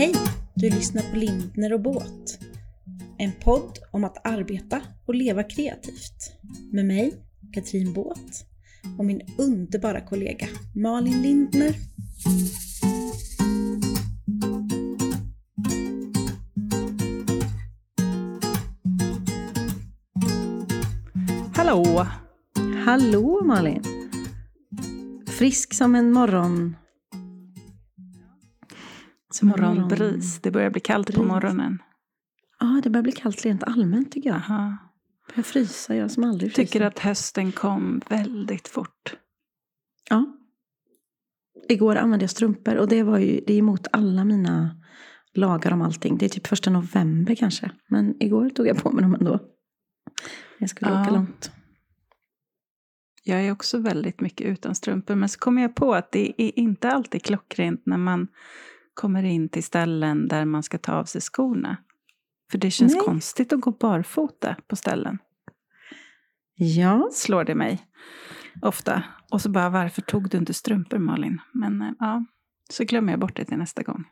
Hej! 0.00 0.14
Du 0.54 0.70
lyssnar 0.70 1.02
på 1.02 1.16
Lindner 1.16 1.72
och 1.72 1.80
Båt. 1.80 2.38
En 3.18 3.32
podd 3.44 3.78
om 3.90 4.04
att 4.04 4.26
arbeta 4.26 4.82
och 5.06 5.14
leva 5.14 5.42
kreativt. 5.42 6.32
Med 6.72 6.84
mig, 6.84 7.14
Katrin 7.52 7.92
Båt, 7.92 8.46
och 8.98 9.04
min 9.04 9.20
underbara 9.38 10.00
kollega 10.00 10.46
Malin 10.74 11.22
Lindner. 11.22 11.74
Hallå! 21.54 22.06
Hallå 22.84 23.44
Malin! 23.44 23.82
Frisk 25.26 25.74
som 25.74 25.94
en 25.94 26.12
morgon... 26.12 26.76
Som 29.30 29.48
Morgonbris. 29.48 30.40
Det 30.40 30.50
börjar 30.50 30.70
bli 30.70 30.80
kallt 30.80 31.14
på 31.14 31.22
morgonen. 31.22 31.82
Ja, 32.58 32.80
det 32.82 32.90
börjar 32.90 33.02
bli 33.02 33.12
kallt 33.12 33.44
rent 33.44 33.62
allmänt 33.64 34.12
tycker 34.12 34.30
jag. 34.30 34.36
Aha. 34.36 34.76
Jag 35.34 35.46
frysa, 35.46 35.96
jag 35.96 36.10
som 36.10 36.24
aldrig 36.24 36.52
fryser. 36.54 36.72
Tycker 36.72 36.86
att 36.86 36.98
hösten 36.98 37.52
kom 37.52 38.00
väldigt 38.08 38.68
fort. 38.68 39.16
Ja. 40.10 40.36
Igår 41.68 41.96
använde 41.96 42.22
jag 42.22 42.30
strumpor 42.30 42.76
och 42.76 42.88
det 42.88 43.02
var 43.02 43.18
ju 43.18 43.40
det 43.46 43.52
är 43.54 43.58
emot 43.58 43.86
alla 43.92 44.24
mina 44.24 44.76
lagar 45.34 45.72
om 45.72 45.82
allting. 45.82 46.18
Det 46.18 46.24
är 46.24 46.28
typ 46.28 46.46
första 46.46 46.70
november 46.70 47.34
kanske. 47.34 47.70
Men 47.88 48.22
igår 48.22 48.48
tog 48.50 48.66
jag 48.66 48.76
på 48.76 48.90
mig 48.90 49.02
dem 49.02 49.14
ändå. 49.14 49.38
Jag 50.58 50.70
skulle 50.70 50.90
Ja. 50.90 51.02
åka 51.02 51.10
långt. 51.10 51.50
Jag 53.24 53.40
är 53.46 53.52
också 53.52 53.78
väldigt 53.78 54.20
mycket 54.20 54.46
utan 54.46 54.74
strumpor. 54.74 55.14
Men 55.14 55.28
så 55.28 55.38
kommer 55.38 55.62
jag 55.62 55.74
på 55.74 55.94
att 55.94 56.12
det 56.12 56.42
är 56.42 56.58
inte 56.58 56.90
alltid 56.90 57.22
klockrent 57.22 57.86
när 57.86 57.96
man 57.98 58.28
kommer 59.00 59.22
in 59.22 59.48
till 59.48 59.64
ställen 59.64 60.28
där 60.28 60.44
man 60.44 60.62
ska 60.62 60.78
ta 60.78 60.92
av 60.92 61.04
sig 61.04 61.20
skorna. 61.20 61.76
För 62.50 62.58
det 62.58 62.70
känns 62.70 62.94
Nej. 62.94 63.02
konstigt 63.04 63.52
att 63.52 63.60
gå 63.60 63.70
barfota 63.70 64.56
på 64.68 64.76
ställen. 64.76 65.18
Ja, 66.54 67.08
Slår 67.12 67.44
det 67.44 67.54
mig 67.54 67.82
ofta. 68.62 69.02
Och 69.30 69.40
så 69.40 69.48
bara, 69.50 69.70
varför 69.70 70.02
tog 70.02 70.28
du 70.28 70.38
inte 70.38 70.54
strumpor 70.54 70.98
Malin? 70.98 71.38
Men 71.52 71.82
eh, 71.82 71.88
ja, 71.98 72.24
så 72.70 72.84
glömmer 72.84 73.12
jag 73.12 73.20
bort 73.20 73.36
det 73.36 73.44
till 73.44 73.58
nästa 73.58 73.82
gång. 73.82 74.04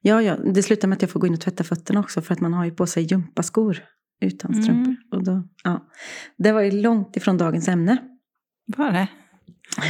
ja, 0.00 0.22
ja, 0.22 0.36
det 0.36 0.62
slutar 0.62 0.88
med 0.88 0.96
att 0.96 1.02
jag 1.02 1.10
får 1.10 1.20
gå 1.20 1.26
in 1.26 1.32
och 1.34 1.40
tvätta 1.40 1.64
fötterna 1.64 2.00
också 2.00 2.22
för 2.22 2.34
att 2.34 2.40
man 2.40 2.52
har 2.52 2.64
ju 2.64 2.70
på 2.70 2.86
sig 2.86 3.02
gympaskor 3.02 3.78
utan 4.20 4.50
Mm. 4.52 4.62
strumpor. 4.62 4.96
Och 5.10 5.24
då, 5.24 5.42
ja. 5.64 5.88
Det 6.38 6.52
var 6.52 6.60
ju 6.60 6.70
långt 6.70 7.16
ifrån 7.16 7.38
dagens 7.38 7.68
ämne. 7.68 7.98
Var 8.76 8.92
det? 8.92 9.08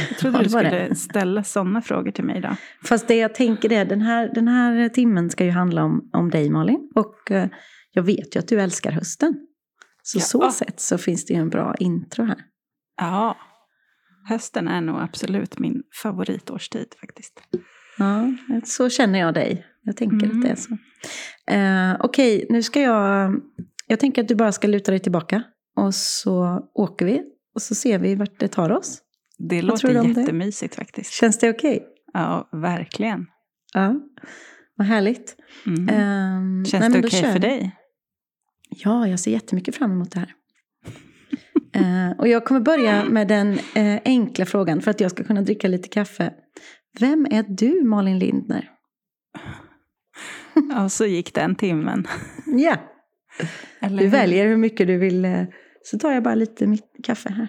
Jag 0.09 0.17
trodde 0.17 0.37
Ja, 0.37 0.43
du 0.43 0.49
skulle 0.49 0.69
det. 0.87 0.95
ställa 0.95 1.43
sådana 1.43 1.81
frågor 1.81 2.11
till 2.11 2.23
mig 2.23 2.37
idag. 2.37 2.55
Fast 2.85 3.07
det 3.07 3.15
jag 3.15 3.35
tänker 3.35 3.71
är, 3.71 3.85
den 3.85 4.01
här, 4.01 4.31
den 4.35 4.47
här 4.47 4.89
timmen 4.89 5.29
ska 5.29 5.45
ju 5.45 5.51
handla 5.51 5.83
om, 5.83 6.09
om 6.13 6.29
dig 6.29 6.49
Malin. 6.49 6.91
Och 6.95 7.31
eh, 7.31 7.49
jag 7.91 8.03
vet 8.03 8.35
ju 8.35 8.39
att 8.39 8.47
du 8.47 8.61
älskar 8.61 8.91
hösten. 8.91 9.33
Så 10.03 10.17
Ja. 10.17 10.21
så 10.21 10.51
sätt 10.51 10.79
så 10.79 10.97
finns 10.97 11.25
det 11.25 11.33
ju 11.33 11.39
en 11.39 11.49
bra 11.49 11.75
intro 11.79 12.25
här. 12.25 12.37
Ja, 12.97 13.37
hösten 14.29 14.67
är 14.67 14.81
nog 14.81 14.99
absolut 14.99 15.59
min 15.59 15.83
favoritårstid 16.03 16.87
faktiskt. 17.01 17.41
Ja, 17.97 18.31
så 18.63 18.89
känner 18.89 19.19
jag 19.19 19.33
dig. 19.33 19.65
Jag 19.81 19.97
tänker 19.97 20.25
Mm. 20.25 20.37
att 20.37 20.43
det 20.43 20.49
är 20.49 20.55
så. 20.55 20.77
Eh, 21.53 21.95
Okej, 22.05 22.45
nu 22.49 22.63
ska 22.63 22.81
jag... 22.81 23.35
Jag 23.87 23.99
tänker 23.99 24.21
att 24.21 24.27
du 24.27 24.35
bara 24.35 24.51
ska 24.51 24.67
luta 24.67 24.91
dig 24.91 24.99
tillbaka. 24.99 25.43
Och 25.75 25.95
så 25.95 26.59
åker 26.73 27.05
vi. 27.05 27.21
Och 27.55 27.61
så 27.61 27.75
ser 27.75 27.99
vi 27.99 28.15
vart 28.15 28.39
det 28.39 28.47
tar 28.47 28.71
oss. 28.71 29.01
Det 29.49 29.61
låter 29.61 29.99
om 29.99 30.13
det? 30.13 30.19
jättemysigt 30.21 30.75
faktiskt. 30.75 31.13
Känns 31.13 31.37
det 31.39 31.49
okej? 31.49 31.85
Ja, 32.13 32.49
verkligen. 32.51 33.25
Ja. 33.73 33.95
Vad 34.75 34.87
härligt. 34.87 35.35
Mm. 35.65 35.85
Nej, 35.85 36.65
Känns 36.71 36.81
men 36.81 36.91
det 36.91 37.07
okej 37.07 37.21
kör 37.21 37.31
för 37.31 37.39
dig? 37.39 37.75
Ja, 38.69 39.07
jag 39.07 39.19
ser 39.19 39.31
jättemycket 39.31 39.75
fram 39.75 39.91
emot 39.91 40.11
det 40.11 40.19
här. 40.19 40.33
Eh, 41.73 42.11
och 42.19 42.27
jag 42.27 42.45
kommer 42.45 42.59
börja 42.61 43.05
med 43.05 43.27
den 43.27 43.59
eh, 43.75 43.99
enkla 44.05 44.45
frågan 44.45 44.81
för 44.81 44.91
att 44.91 44.99
jag 45.01 45.11
ska 45.11 45.23
kunna 45.23 45.41
dricka 45.41 45.67
lite 45.67 45.89
kaffe. 45.89 46.33
Vem 46.99 47.25
är 47.31 47.43
du, 47.47 47.83
Malin 47.83 48.19
Lindner? 48.19 48.69
Och 50.83 50.91
så 50.91 51.05
gick 51.05 51.33
den 51.35 51.55
timmen. 51.55 52.07
Ja, 52.45 52.75
Eller 53.79 53.97
du 53.97 54.03
hur? 54.03 54.11
väljer 54.11 54.47
hur 54.47 54.57
mycket 54.57 54.87
du 54.87 54.97
vill. 54.97 55.25
eh, 55.25 55.43
Så 55.83 55.99
tar 55.99 56.11
jag 56.11 56.23
bara 56.23 56.35
lite 56.35 56.67
mitt 56.67 56.85
kaffe 57.03 57.29
här. 57.29 57.47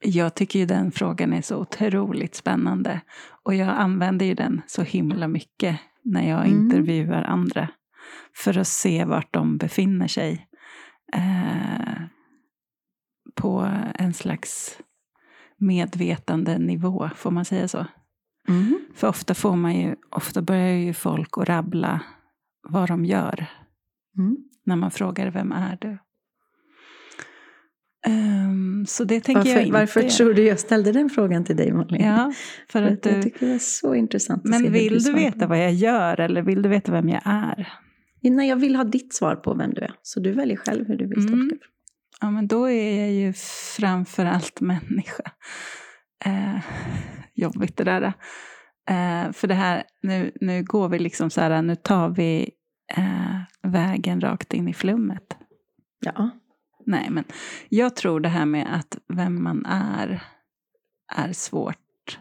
Jag 0.00 0.34
tycker 0.34 0.58
ju 0.58 0.66
den 0.66 0.92
frågan 0.92 1.32
är 1.32 1.42
så 1.42 1.56
otroligt 1.56 2.34
spännande. 2.34 3.00
Och 3.42 3.54
jag 3.54 3.68
använder 3.68 4.26
ju 4.26 4.34
den 4.34 4.62
så 4.66 4.82
himla 4.82 5.28
mycket 5.28 5.80
när 6.02 6.28
jag 6.28 6.46
Mm. 6.46 6.52
intervjuar 6.64 7.22
andra. 7.22 7.68
För 8.34 8.58
att 8.58 8.68
se 8.68 9.04
vart 9.04 9.34
de 9.34 9.56
befinner 9.58 10.08
sig. 10.08 10.48
Eh, 11.12 12.02
på 13.34 13.70
en 13.94 14.14
slags 14.14 14.78
medvetande 15.56 16.58
nivå, 16.58 17.10
får 17.16 17.30
man 17.30 17.44
säga 17.44 17.68
så? 17.68 17.86
Mm. 18.48 18.78
För 18.94 19.08
ofta 19.08 19.34
får 19.34 19.56
man 19.56 19.74
ju, 19.74 19.96
ofta 20.10 20.42
börjar 20.42 20.72
ju 20.72 20.92
folk 20.94 21.38
att 21.38 21.48
rabbla 21.48 22.00
vad 22.68 22.88
de 22.88 23.04
gör. 23.04 23.46
Mm. 24.18 24.36
När 24.64 24.76
man 24.76 24.90
frågar 24.90 25.30
vem 25.30 25.52
är 25.52 25.78
du? 25.80 25.98
Ehm, 28.06 28.86
så 28.86 29.04
det 29.04 29.20
tänker 29.20 29.48
jag 29.50 29.54
Varför, 29.56 29.60
inte 29.66 29.78
varför 29.78 30.02
tror 30.02 30.34
du 30.34 30.42
jag 30.44 30.58
ställde 30.60 30.92
den 30.92 31.10
frågan 31.10 31.44
till 31.44 31.56
dig, 31.56 31.72
Malin? 31.72 32.04
Ja, 32.04 32.32
för 32.68 32.82
att 32.82 32.92
att 32.92 33.06
jag 33.06 33.14
du... 33.14 33.22
tycker 33.22 33.46
det 33.46 33.52
är 33.52 33.58
så 33.58 33.94
intressant 33.94 34.44
Men 34.44 34.72
vill 34.72 35.02
du 35.02 35.12
veta 35.12 35.46
vad 35.46 35.58
jag 35.58 35.72
gör 35.72 36.20
eller 36.20 36.42
vill 36.42 36.62
du 36.62 36.68
veta 36.68 36.92
vem 36.92 37.08
jag 37.08 37.22
är? 37.24 37.68
Nej, 38.22 38.48
jag 38.48 38.56
vill 38.56 38.76
ha 38.76 38.84
ditt 38.84 39.14
svar 39.14 39.36
på 39.36 39.54
vem 39.54 39.74
du 39.74 39.80
är. 39.80 39.94
Så 40.02 40.20
du 40.20 40.32
väljer 40.32 40.56
själv 40.56 40.86
hur 40.88 40.96
du 40.96 41.06
vill 41.06 41.18
Mm. 41.18 41.48
tolka. 41.50 41.64
Ja, 42.20 42.30
men 42.30 42.46
då 42.48 42.70
är 42.70 43.00
jag 43.00 43.12
ju 43.12 43.32
framför 43.76 44.24
allt 44.26 44.60
människa. 44.60 45.22
Eh, 46.24 46.56
jobbigt 47.34 47.76
det 47.76 47.84
där. 47.84 48.02
Eh, 48.90 49.32
för 49.32 49.46
det 49.48 49.54
här, 49.54 49.82
nu, 50.02 50.32
nu 50.40 50.64
går 50.64 50.88
vi 50.88 50.98
liksom 50.98 51.30
så 51.30 51.40
här, 51.40 51.62
nu 51.62 51.76
tar 51.76 52.08
vi 52.08 52.50
eh, 52.96 53.70
vägen 53.72 54.20
rakt 54.20 54.54
in 54.54 54.68
i 54.68 54.74
flummet. 54.74 55.36
Ja. 56.04 56.30
Nej, 56.86 57.10
men 57.10 57.24
jag 57.68 57.96
tror 57.96 58.20
det 58.20 58.28
här 58.28 58.46
med 58.46 58.74
att 58.76 58.98
vem 59.08 59.42
man 59.42 59.66
är 59.66 60.22
är 61.16 61.32
svårt 61.32 62.18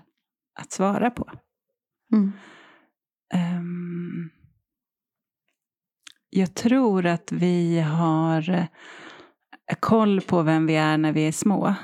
att 0.59 0.71
svara 0.71 1.11
på. 1.11 1.31
Mm. 2.13 2.31
Ehm, 3.33 4.29
jag 6.29 6.53
tror 6.55 7.05
att 7.05 7.31
vi 7.31 7.79
har 7.79 8.49
eh, 8.49 8.65
koll 9.79 10.21
på 10.21 10.41
vem 10.41 10.65
vi 10.65 10.75
är 10.75 10.97
när 10.97 11.11
vi 11.11 11.27
är 11.27 11.31
små. 11.31 11.75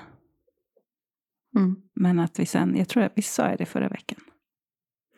Mm. 1.57 1.75
Men 1.93 2.19
att 2.19 2.39
vi 2.39 2.45
sen, 2.45 2.75
jag 2.77 2.87
tror 2.89 3.03
att 3.03 3.11
vi 3.15 3.21
sa 3.21 3.55
det 3.55 3.65
förra 3.65 3.89
veckan. 3.89 4.19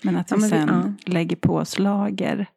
Men 0.01 0.15
att 0.15 0.31
Ja, 0.31 0.37
vi 0.37 0.41
men 0.41 0.49
vi- 0.51 0.57
sen 0.67 0.97
lägger 1.05 1.35
på 1.35 1.55
oss 1.55 1.79
lager 1.79 2.47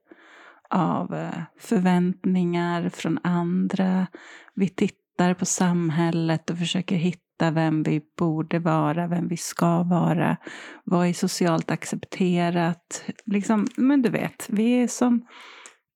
av 0.71 1.15
eh, 1.15 1.43
förväntningar 1.59 2.89
från 2.89 3.19
andra. 3.23 4.07
Vi 4.55 4.69
tittar 4.69 5.35
på 5.35 5.45
samhället 5.45 6.51
och 6.51 6.59
försöker 6.59 6.97
hitta 6.97 7.51
vem 7.51 7.83
vi 7.83 8.01
borde 8.19 8.59
vara, 8.59 9.07
vem 9.07 9.29
vi 9.29 9.37
ska 9.37 9.83
vara. 9.83 10.37
Vad 10.85 11.07
är 11.07 11.13
socialt 11.13 11.71
accepterat? 11.71 13.05
Liksom, 13.27 13.67
men 13.77 14.03
du 14.03 14.11
vet, 14.11 14.47
vi 14.49 14.83
är 14.83 14.89
som, 14.89 15.27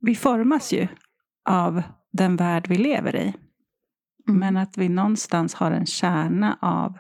vi 0.01 0.15
formas 0.15 0.73
ju 0.73 0.89
av 1.49 1.83
den 2.13 2.37
värld 2.37 2.67
vi 2.69 2.77
lever 2.77 3.17
i. 3.17 3.35
Mm. 4.29 4.41
Men 4.41 4.57
att 4.57 4.79
vi 4.79 4.89
någonstans 4.89 5.55
har 5.55 5.71
en 5.71 5.87
kärna 5.87 6.59
av 6.61 6.99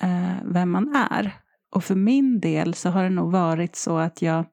eh, 0.00 0.36
vem 0.44 0.70
man 0.70 0.96
är. 0.96 1.32
Och 1.70 1.84
för 1.84 1.94
min 1.94 2.40
del 2.40 2.74
så 2.74 2.90
har 2.90 3.02
det 3.02 3.10
nog 3.10 3.32
varit 3.32 3.76
så 3.76 3.98
att 3.98 4.22
jag 4.22 4.44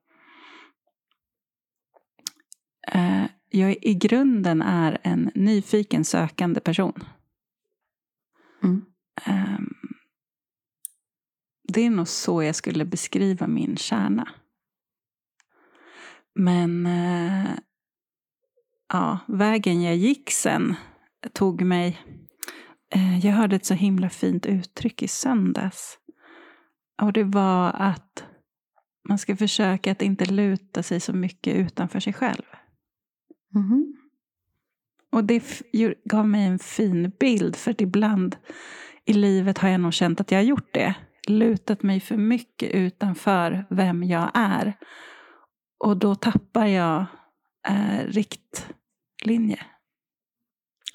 eh, 2.88 3.26
jag 3.50 3.78
i 3.82 3.94
grunden 3.94 4.62
är 4.62 4.98
en 5.04 5.32
nyfiken 5.36 6.06
sökande 6.06 6.60
person. 6.60 7.04
Mm. 8.64 8.86
Ehm, 9.26 9.74
det 11.74 11.82
är 11.82 11.90
nog 11.90 12.08
så 12.08 12.44
jag 12.44 12.56
skulle 12.56 12.86
beskriva 12.86 13.48
min 13.48 13.78
kärna. 13.78 14.30
Men 16.36 16.86
eh, 16.86 17.52
ja, 18.94 19.20
vägen 19.28 19.82
jag 19.82 19.96
gick 19.96 20.32
sen 20.32 20.76
tog 21.34 21.62
mig... 21.62 22.02
Eh, 22.96 23.26
jag 23.26 23.34
hörde 23.34 23.56
ett 23.56 23.66
så 23.66 23.74
himla 23.74 24.10
fint 24.10 24.46
uttryck 24.46 25.02
i 25.02 25.08
söndags. 25.08 25.98
Och 27.02 27.14
det 27.14 27.24
var 27.24 27.72
att 27.74 28.26
man 29.10 29.18
ska 29.18 29.38
försöka 29.38 29.92
att 29.92 30.02
inte 30.02 30.26
luta 30.26 30.84
sig 30.84 31.00
så 31.00 31.14
mycket 31.14 31.56
utanför 31.56 32.00
sig 32.00 32.14
själv. 32.14 32.44
Mhm. 33.54 33.96
Och 35.12 35.24
det 35.24 35.44
gav 36.06 36.28
mig 36.28 36.46
en 36.46 36.60
fin 36.60 37.12
bild, 37.20 37.56
för 37.56 37.72
att 37.72 37.82
ibland 37.82 38.36
i 39.06 39.14
livet 39.14 39.58
har 39.58 39.70
jag 39.70 39.82
nog 39.82 39.94
känt 39.94 40.22
att 40.22 40.32
jag 40.32 40.40
har 40.40 40.44
gjort 40.44 40.74
det. 40.74 40.96
Lutat 41.28 41.84
mig 41.84 42.00
för 42.00 42.18
mycket 42.18 42.72
utanför 42.72 43.66
vem 43.70 44.04
jag 44.04 44.32
är. 44.34 44.74
Och 45.80 45.98
då 45.98 46.16
tappar 46.16 46.66
jag 46.66 47.06
eh, 47.68 48.06
riktlinje. 48.08 49.60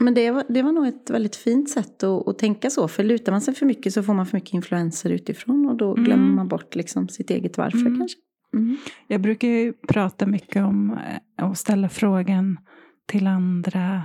Men 0.00 0.14
det 0.14 0.30
var, 0.30 0.44
det 0.48 0.62
var 0.62 0.72
nog 0.72 0.86
ett 0.86 1.10
väldigt 1.10 1.36
fint 1.36 1.70
sätt 1.70 2.02
att, 2.02 2.28
att 2.28 2.38
tänka 2.38 2.70
så. 2.70 2.88
För 2.88 3.04
lutar 3.04 3.32
man 3.32 3.40
sig 3.40 3.54
för 3.54 3.66
mycket 3.66 3.92
så 3.94 4.02
får 4.02 4.14
man 4.14 4.26
för 4.26 4.36
mycket 4.36 4.54
influenser 4.54 5.10
utifrån. 5.10 5.66
Och 5.66 5.76
då 5.76 5.94
glömmer 5.94 6.24
Mm. 6.24 6.34
man 6.34 6.48
bort 6.48 6.74
liksom 6.74 7.08
sitt 7.08 7.30
eget 7.30 7.58
varför 7.58 7.78
Mm. 7.78 7.98
kanske. 7.98 8.18
Mm. 8.54 8.76
Jag 9.06 9.20
brukar 9.20 9.48
ju 9.48 9.72
prata 9.72 10.26
mycket 10.26 10.64
om 10.64 10.98
eh, 11.38 11.48
och 11.48 11.58
ställa 11.58 11.88
frågan 11.88 12.58
till 13.06 13.26
andra. 13.26 14.04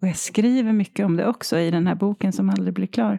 Och 0.00 0.08
jag 0.08 0.16
skriver 0.16 0.72
mycket 0.72 1.06
om 1.06 1.16
det 1.16 1.26
också 1.26 1.58
i 1.58 1.70
den 1.70 1.86
här 1.86 1.94
boken 1.94 2.32
som 2.32 2.50
aldrig 2.50 2.74
blir 2.74 2.86
klar. 2.86 3.18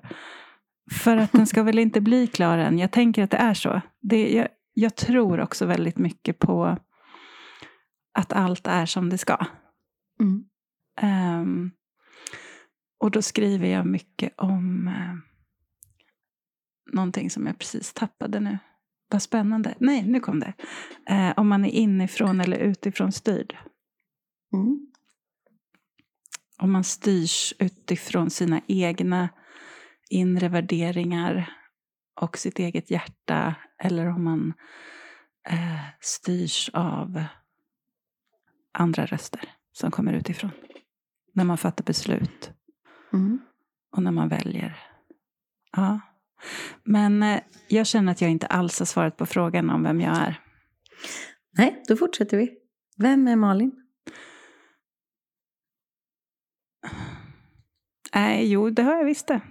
För 0.92 1.18
att 1.18 1.32
den 1.32 1.48
ska 1.48 1.64
väl 1.64 1.80
inte 1.80 2.02
bli 2.02 2.28
klar 2.28 2.58
än. 2.58 2.80
Jag 2.80 2.92
tänker 2.92 3.24
att 3.24 3.32
det 3.32 3.38
är 3.38 3.54
så. 3.54 3.82
Det, 4.02 4.34
jag, 4.34 4.48
jag 4.74 4.96
tror 4.96 5.40
också 5.40 5.66
väldigt 5.66 5.98
mycket 5.98 6.40
på 6.40 6.78
att 8.14 8.34
allt 8.34 8.68
är 8.68 8.86
som 8.86 9.10
det 9.10 9.18
ska. 9.18 9.46
Mm. 10.20 10.46
Ehm, 11.02 11.72
och 13.00 13.12
då 13.12 13.22
skriver 13.22 13.68
jag 13.68 13.86
mycket 13.86 14.34
om 14.38 14.88
uh, 14.88 15.16
någonting 16.94 17.30
som 17.30 17.48
jag 17.48 17.60
precis 17.60 17.94
tappade 17.94 18.40
nu. 18.40 18.58
Vad 19.10 19.22
spännande. 19.22 19.76
Nej, 19.80 20.04
nu 20.08 20.20
kom 20.20 20.40
det. 20.40 20.54
Eh, 21.10 21.34
om 21.38 21.48
man 21.48 21.66
är 21.66 21.70
inifrån 21.70 22.42
eller 22.42 22.58
utifrån 22.58 23.12
styrd. 23.12 23.58
Mm. 24.54 24.88
Om 26.58 26.72
man 26.72 26.84
styrs 26.84 27.54
utifrån 27.60 28.30
sina 28.30 28.62
egna 28.68 29.30
inre 30.10 30.50
värderingar 30.50 31.54
och 32.22 32.38
sitt 32.38 32.60
eget 32.60 32.92
hjärta. 32.92 33.56
Eller 33.84 34.08
om 34.08 34.24
man 34.24 34.54
eh, 35.50 35.80
styrs 36.00 36.70
av 36.74 37.24
andra 38.74 39.06
röster 39.06 39.50
som 39.72 39.92
kommer 39.92 40.14
utifrån. 40.14 40.52
När 41.34 41.44
man 41.44 41.58
fattar 41.58 41.84
beslut 41.84 42.52
Mm. 43.14 43.40
och 43.92 44.04
när 44.04 44.12
man 44.12 44.30
väljer. 44.30 44.78
Ja. 45.72 46.00
Men 46.84 47.24
eh, 47.24 47.40
jag 47.68 47.88
känner 47.88 48.12
att 48.12 48.22
jag 48.22 48.32
inte 48.32 48.48
alls 48.48 48.80
har 48.80 48.86
svarat 48.86 49.18
på 49.18 49.26
frågan 49.26 49.70
om 49.70 49.84
vem 49.84 50.02
jag 50.02 50.18
är. 50.18 50.40
Nej, 51.58 51.84
då 51.88 51.96
fortsätter 51.98 52.38
vi. 52.38 52.52
Vem 52.98 53.28
är 53.28 53.36
Malin? 53.36 53.72
Nej, 58.16 58.52
jo, 58.52 58.70
det 58.70 58.84
har 58.84 58.96
jag 58.98 59.06
visst 59.06 59.28
det. 59.28 59.42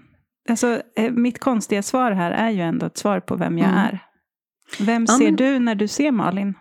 Alltså, 0.49 0.83
eh, 0.97 1.13
mitt 1.13 1.39
konstiga 1.39 1.83
svar 1.83 2.13
här 2.13 2.31
är 2.31 2.51
ju 2.51 2.61
ändå 2.61 2.87
ett 2.87 2.97
svar 2.97 3.21
på 3.21 3.37
vem 3.37 3.59
jag 3.59 3.69
Mm. 3.69 3.79
är. 3.79 3.99
Vem 4.81 5.05
Ja, 5.09 5.19
ser 5.19 5.25
men- 5.25 5.37
du 5.37 5.59
när 5.59 5.75
du 5.75 5.89
ser 5.89 6.11
Malin? 6.13 6.55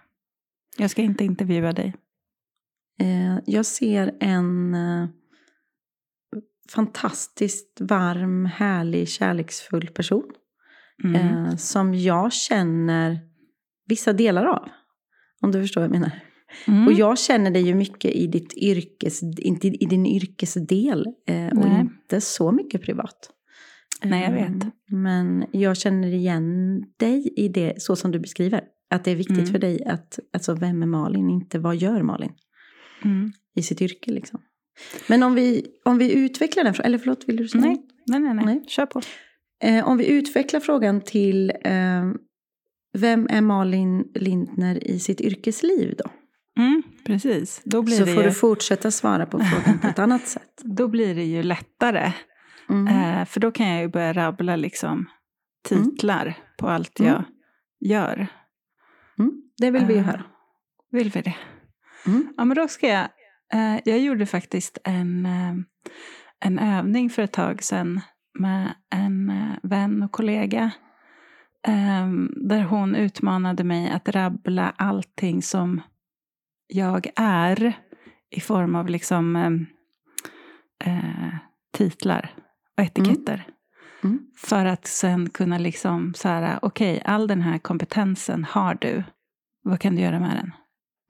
Jag 0.78 0.92
ska 0.92 1.02
inte 1.02 1.26
intervjua 1.26 1.74
dig. 1.74 1.96
Eh, 3.00 3.38
jag 3.46 3.66
ser 3.66 4.18
en 4.19 4.76
fantastiskt 6.71 7.81
varm, 7.81 8.45
härlig, 8.45 9.10
kärleksfull 9.10 9.88
person. 9.88 10.24
Mm. 11.04 11.15
Eh, 11.45 11.56
som 11.56 11.94
jag 11.94 12.33
känner 12.33 13.19
vissa 13.88 14.13
delar 14.13 14.45
av. 14.45 14.69
Om 15.42 15.51
du 15.51 15.62
förstår 15.62 15.81
vad 15.81 15.86
jag 15.86 15.92
menar. 15.92 16.12
Mm. 16.68 16.88
Och 16.88 16.94
jag 16.94 17.19
känner 17.19 17.51
dig 17.51 17.62
ju 17.62 17.75
mycket 17.75 18.12
i, 18.12 18.27
ditt 18.27 18.54
yrkes, 18.57 19.24
inte 19.24 19.68
i 19.68 19.86
din 19.86 20.06
yrkesdel. 20.06 21.06
Eh, 21.27 21.48
och 21.48 21.65
inte 21.80 22.21
så 22.21 22.51
mycket 22.51 22.81
privat. 22.81 23.30
Nej, 24.04 24.24
jag 24.24 24.31
vet. 24.31 24.63
Eh, 24.63 24.69
Men 24.88 25.45
jag 25.51 25.77
känner 25.77 26.07
igen 26.13 26.80
dig 27.00 27.33
i 27.38 27.48
det, 27.48 27.74
så 27.81 27.95
som 27.95 28.12
du 28.12 28.19
beskriver. 28.19 28.63
Att 28.89 29.04
det 29.04 29.12
är 29.12 29.16
viktigt 29.16 29.38
Mm. 29.38 29.51
för 29.51 29.59
dig 29.59 29.86
att, 29.86 30.19
alltså 30.33 30.54
vem 30.56 30.83
är 30.83 30.88
Malin, 30.88 31.30
inte 31.30 31.59
vad 31.59 31.75
gör 31.75 32.01
Malin 32.01 32.31
Mm. 33.04 33.31
i 33.56 33.62
sitt 33.63 33.81
yrke 33.81 34.12
liksom. 34.12 34.39
Men 35.08 35.24
om 35.24 35.36
vi, 35.36 35.66
om 35.86 35.98
vi 35.98 36.14
utvecklar 36.14 36.64
den, 36.64 36.74
frå- 36.74 36.81
eller 36.84 36.98
förlåt, 36.98 37.24
vill 37.28 37.38
du 37.38 37.48
säga 37.48 37.64
Nej. 37.64 37.81
Nej, 38.08 38.20
nej, 38.20 38.34
nej, 38.34 38.46
Nej. 38.46 38.64
Kör 38.68 38.86
på. 38.86 39.02
Eh, 39.64 39.88
om 39.88 39.98
vi 39.98 40.08
utvecklar 40.08 40.60
frågan 40.60 41.02
till 41.02 41.52
eh, 41.64 42.04
vem 42.98 43.28
är 43.30 43.42
Malin 43.42 44.04
Lindner 44.16 44.84
i 44.88 45.00
sitt 45.00 45.22
yrkesliv 45.22 45.96
då? 45.98 46.10
Mm, 46.62 46.84
precis. 47.06 47.62
Då 47.66 47.81
blir, 47.81 47.96
Så 47.98 48.06
det 48.06 48.14
får 48.14 48.24
ju, 48.24 48.30
du 48.30 48.36
fortsätta 48.36 48.92
svara 48.92 49.25
på 49.25 49.40
frågan 49.40 49.80
på 49.80 49.88
ett 49.88 50.00
annat 50.06 50.28
sätt. 50.28 50.62
då 50.64 50.88
blir 50.88 51.16
det 51.16 51.24
ju 51.24 51.44
lättare. 51.44 52.12
Mm. 52.69 52.88
Eh, 52.88 53.26
för 53.26 53.40
då 53.40 53.52
kan 53.52 53.68
jag 53.69 53.81
ju 53.81 53.88
börja 53.88 54.14
rabbla 54.14 54.56
liksom 54.56 55.06
titlar 55.64 56.38
på 56.58 56.68
allt 56.68 57.00
Mm. 57.00 57.12
jag 57.14 57.24
gör. 57.90 58.28
Mm. 59.19 59.31
Det 59.58 59.72
vill 59.72 59.86
vi 59.86 59.94
ju 59.94 60.00
Eh, 60.00 60.06
höra. 60.06 60.24
Vill 60.92 61.10
vi 61.12 61.22
det? 61.22 61.36
Mm. 62.08 62.28
Ja, 62.38 62.46
men 62.46 62.58
då 62.58 62.68
ska 62.68 62.88
jag... 62.88 63.08
Eh, 63.54 63.80
jag 63.86 64.00
gjorde 64.00 64.26
faktiskt 64.26 64.78
en, 64.84 65.26
eh, 65.26 65.56
en 66.40 66.60
övning 66.60 67.10
för 67.10 67.22
ett 67.22 67.32
tag 67.32 67.64
sedan 67.64 68.02
med 68.40 68.74
en 68.90 69.30
eh, 69.30 69.56
vän 69.64 70.04
och 70.04 70.12
kollega. 70.12 70.72
Där 72.36 72.64
hon 72.64 72.96
utmanade 72.96 73.64
mig 73.64 73.90
att 73.90 74.10
rabbla 74.10 74.74
allting 74.78 75.42
som 75.42 75.82
jag 76.68 77.08
är 77.16 77.74
i 78.30 78.40
form 78.40 78.76
av 78.76 78.88
liksom 78.88 79.36
eh, 80.84 81.36
titlar 81.72 82.32
och 82.78 82.84
etiketter. 82.84 83.48
Mm. 84.04 84.20
För 84.38 84.66
att 84.66 84.88
sen 84.88 85.30
kunna 85.30 85.58
liksom 85.58 86.14
så 86.14 86.28
här, 86.28 86.60
okej, 86.62 87.02
all 87.06 87.28
den 87.28 87.42
här 87.42 87.58
kompetensen 87.58 88.44
har 88.44 88.78
du. 88.82 89.04
Vad 89.62 89.80
kan 89.80 89.96
du 89.96 90.02
göra 90.02 90.20
med 90.20 90.38
den? 90.38 90.52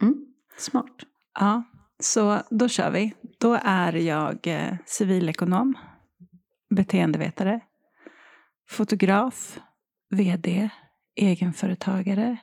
Mm. 0.02 0.26
Smart. 0.58 0.96
Ja, 1.40 1.64
så 2.00 2.42
då 2.50 2.68
kör 2.68 2.92
vi. 2.92 3.14
Då 3.38 3.60
är 3.64 3.94
jag 3.94 4.48
eh, 4.48 4.76
civilekonom, 4.86 5.78
beteendevetare, 6.70 7.60
fotograf, 8.70 9.60
vd, 10.10 10.70
egenföretagare, 11.16 12.38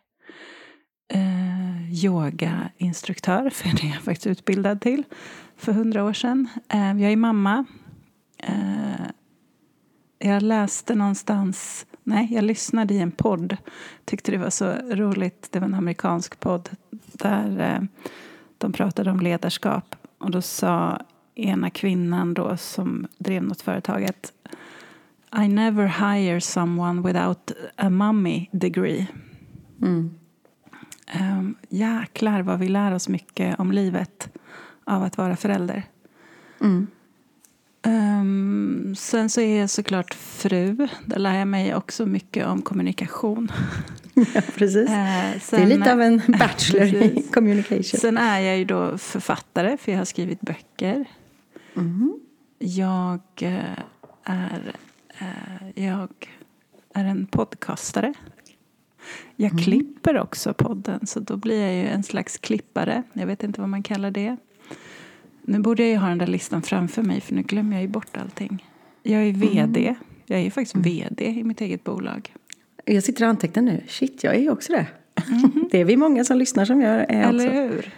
eh, 1.13 2.05
yogainstruktör, 2.05 3.51
för 3.55 3.69
det 3.77 3.83
är 3.83 3.93
jag 3.93 4.03
faktiskt 4.03 4.27
utbildad 4.27 4.81
till 4.81 5.05
för 5.57 5.73
hundra 5.73 6.05
år 6.05 6.13
sedan. 6.13 6.49
Eh, 6.69 7.01
jag 7.03 7.13
är 7.13 7.17
mamma. 7.17 7.65
Eh, 8.39 9.11
jag 10.19 10.43
läste 10.43 10.95
någonstans, 10.95 11.87
nej, 12.03 12.29
jag 12.35 12.45
lyssnade 12.45 12.95
i 12.95 12.99
en 12.99 13.11
podd, 13.11 13.57
tyckte 14.05 14.33
det 14.33 14.39
var 14.39 14.51
så 14.51 14.73
roligt, 14.73 15.49
det 15.51 15.59
var 15.59 15.67
en 15.67 15.75
amerikansk 15.75 16.41
podd 16.41 16.71
där 17.13 17.61
eh, 17.61 17.83
de 18.61 18.73
pratade 18.73 19.11
om 19.11 19.21
ledarskap 19.21 19.97
och 20.19 20.31
då 20.31 20.43
sa 20.43 21.01
ena 21.35 21.71
kvinnan 21.71 22.35
då 22.35 22.57
som 22.57 23.07
drev 23.19 23.43
något 23.43 23.61
företag 23.61 24.05
att 24.05 24.33
I 25.45 25.49
never 25.49 25.87
hire 25.87 26.41
someone 26.41 27.03
without 27.03 27.53
a 27.77 27.91
mummy 27.91 28.49
degree. 28.53 29.07
Mm. 29.83 30.11
Um, 31.21 31.55
jäklar 31.69 32.43
vad 32.43 32.59
vi 32.59 32.69
lär 32.69 32.93
oss 32.93 33.09
mycket 33.09 33.61
om 33.61 33.73
livet 33.73 34.37
av 34.85 35.03
att 35.03 35.19
vara 35.19 35.37
förälder. 35.37 35.83
Mm. 36.61 36.87
Ehm, 37.83 38.95
sen 38.99 39.31
så 39.31 39.41
är 39.41 39.61
jag 39.61 39.71
såklart 39.71 40.15
fru. 40.15 40.89
Där 41.07 41.19
lär 41.19 41.35
jag 41.39 41.49
mig 41.49 41.75
också 41.75 42.07
mycket 42.07 42.47
om 42.47 42.63
kommunikation. 42.63 43.53
Ja, 44.35 44.41
precis. 44.57 44.89
Eh, 44.91 44.95
det 44.95 45.35
är 45.35 45.39
sen- 45.39 45.69
lite 45.69 45.93
av 45.93 46.03
en 46.03 46.23
bachelor 46.39 46.95
i 47.03 47.23
communication. 47.33 47.83
Sen 48.01 48.19
är 48.19 48.41
jag 48.41 48.59
ju 48.59 48.65
då 48.65 48.99
författare, 48.99 49.77
för 49.77 49.93
jag 49.93 49.99
har 49.99 50.05
skrivit 50.05 50.41
böcker. 50.41 51.05
Mm. 51.77 52.21
Jag 52.59 53.21
eh, 53.41 53.79
är, 54.25 54.75
eh, 55.19 55.85
jag 55.85 56.09
är 56.95 57.05
en 57.05 57.27
podcastare. 57.27 58.15
Jag 59.37 59.51
Mm. 59.53 59.65
klipper 59.65 60.19
också 60.19 60.55
podden, 60.55 61.07
så 61.07 61.21
då 61.21 61.37
blir 61.37 61.61
jag 61.63 61.75
ju 61.75 61.87
en 61.89 62.03
slags 62.03 62.39
klippare. 62.39 63.03
Jag 63.13 63.27
vet 63.27 63.43
inte 63.43 63.61
vad 63.61 63.71
man 63.71 63.83
kallar 63.83 64.11
det. 64.11 64.37
Nu 65.43 65.59
borde 65.59 65.83
jag 65.83 65.91
ju 65.91 65.97
ha 65.97 66.09
den 66.09 66.19
där 66.19 66.27
listan 66.27 66.63
framför 66.63 67.03
mig, 67.03 67.21
för 67.21 67.35
nu 67.35 67.43
glömmer 67.43 67.77
jag 67.77 67.83
ju 67.83 67.89
bort 67.89 68.17
allting. 68.17 68.67
Jag 69.03 69.23
är 69.23 69.33
vd. 69.33 69.81
Mm. 69.87 69.95
Jag 70.27 70.39
är 70.39 70.45
ju 70.45 70.51
faktiskt 70.51 70.77
vd 70.77 71.25
i 71.25 71.45
mitt 71.45 71.61
eget 71.61 71.85
bolag. 71.85 72.35
Jag 72.85 73.03
sitter 73.03 73.25
och 73.25 73.31
antecknar 73.31 73.63
nu. 73.63 73.83
Shit, 73.89 74.25
jag 74.25 74.35
är 74.35 74.41
ju 74.41 74.51
också 74.51 74.73
det. 74.73 74.87
Det 75.71 75.79
är 75.79 75.85
vi 75.85 75.97
många 75.97 76.25
som 76.25 76.37
lyssnar 76.37 76.65
som 76.65 76.81
gör. 76.81 76.99
Är 77.09 77.29
Eller 77.29 77.47
också. 77.47 77.59
hur? 77.59 77.93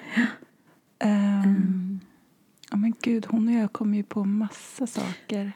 Ehm, 0.98 2.00
Ja 2.72 2.76
men 2.78 2.94
gud, 3.02 3.26
hon 3.28 3.48
och 3.48 3.54
jag 3.54 3.72
kommer 3.72 3.96
ju 3.96 4.02
på 4.02 4.24
massa 4.24 4.86
saker. 4.86 5.52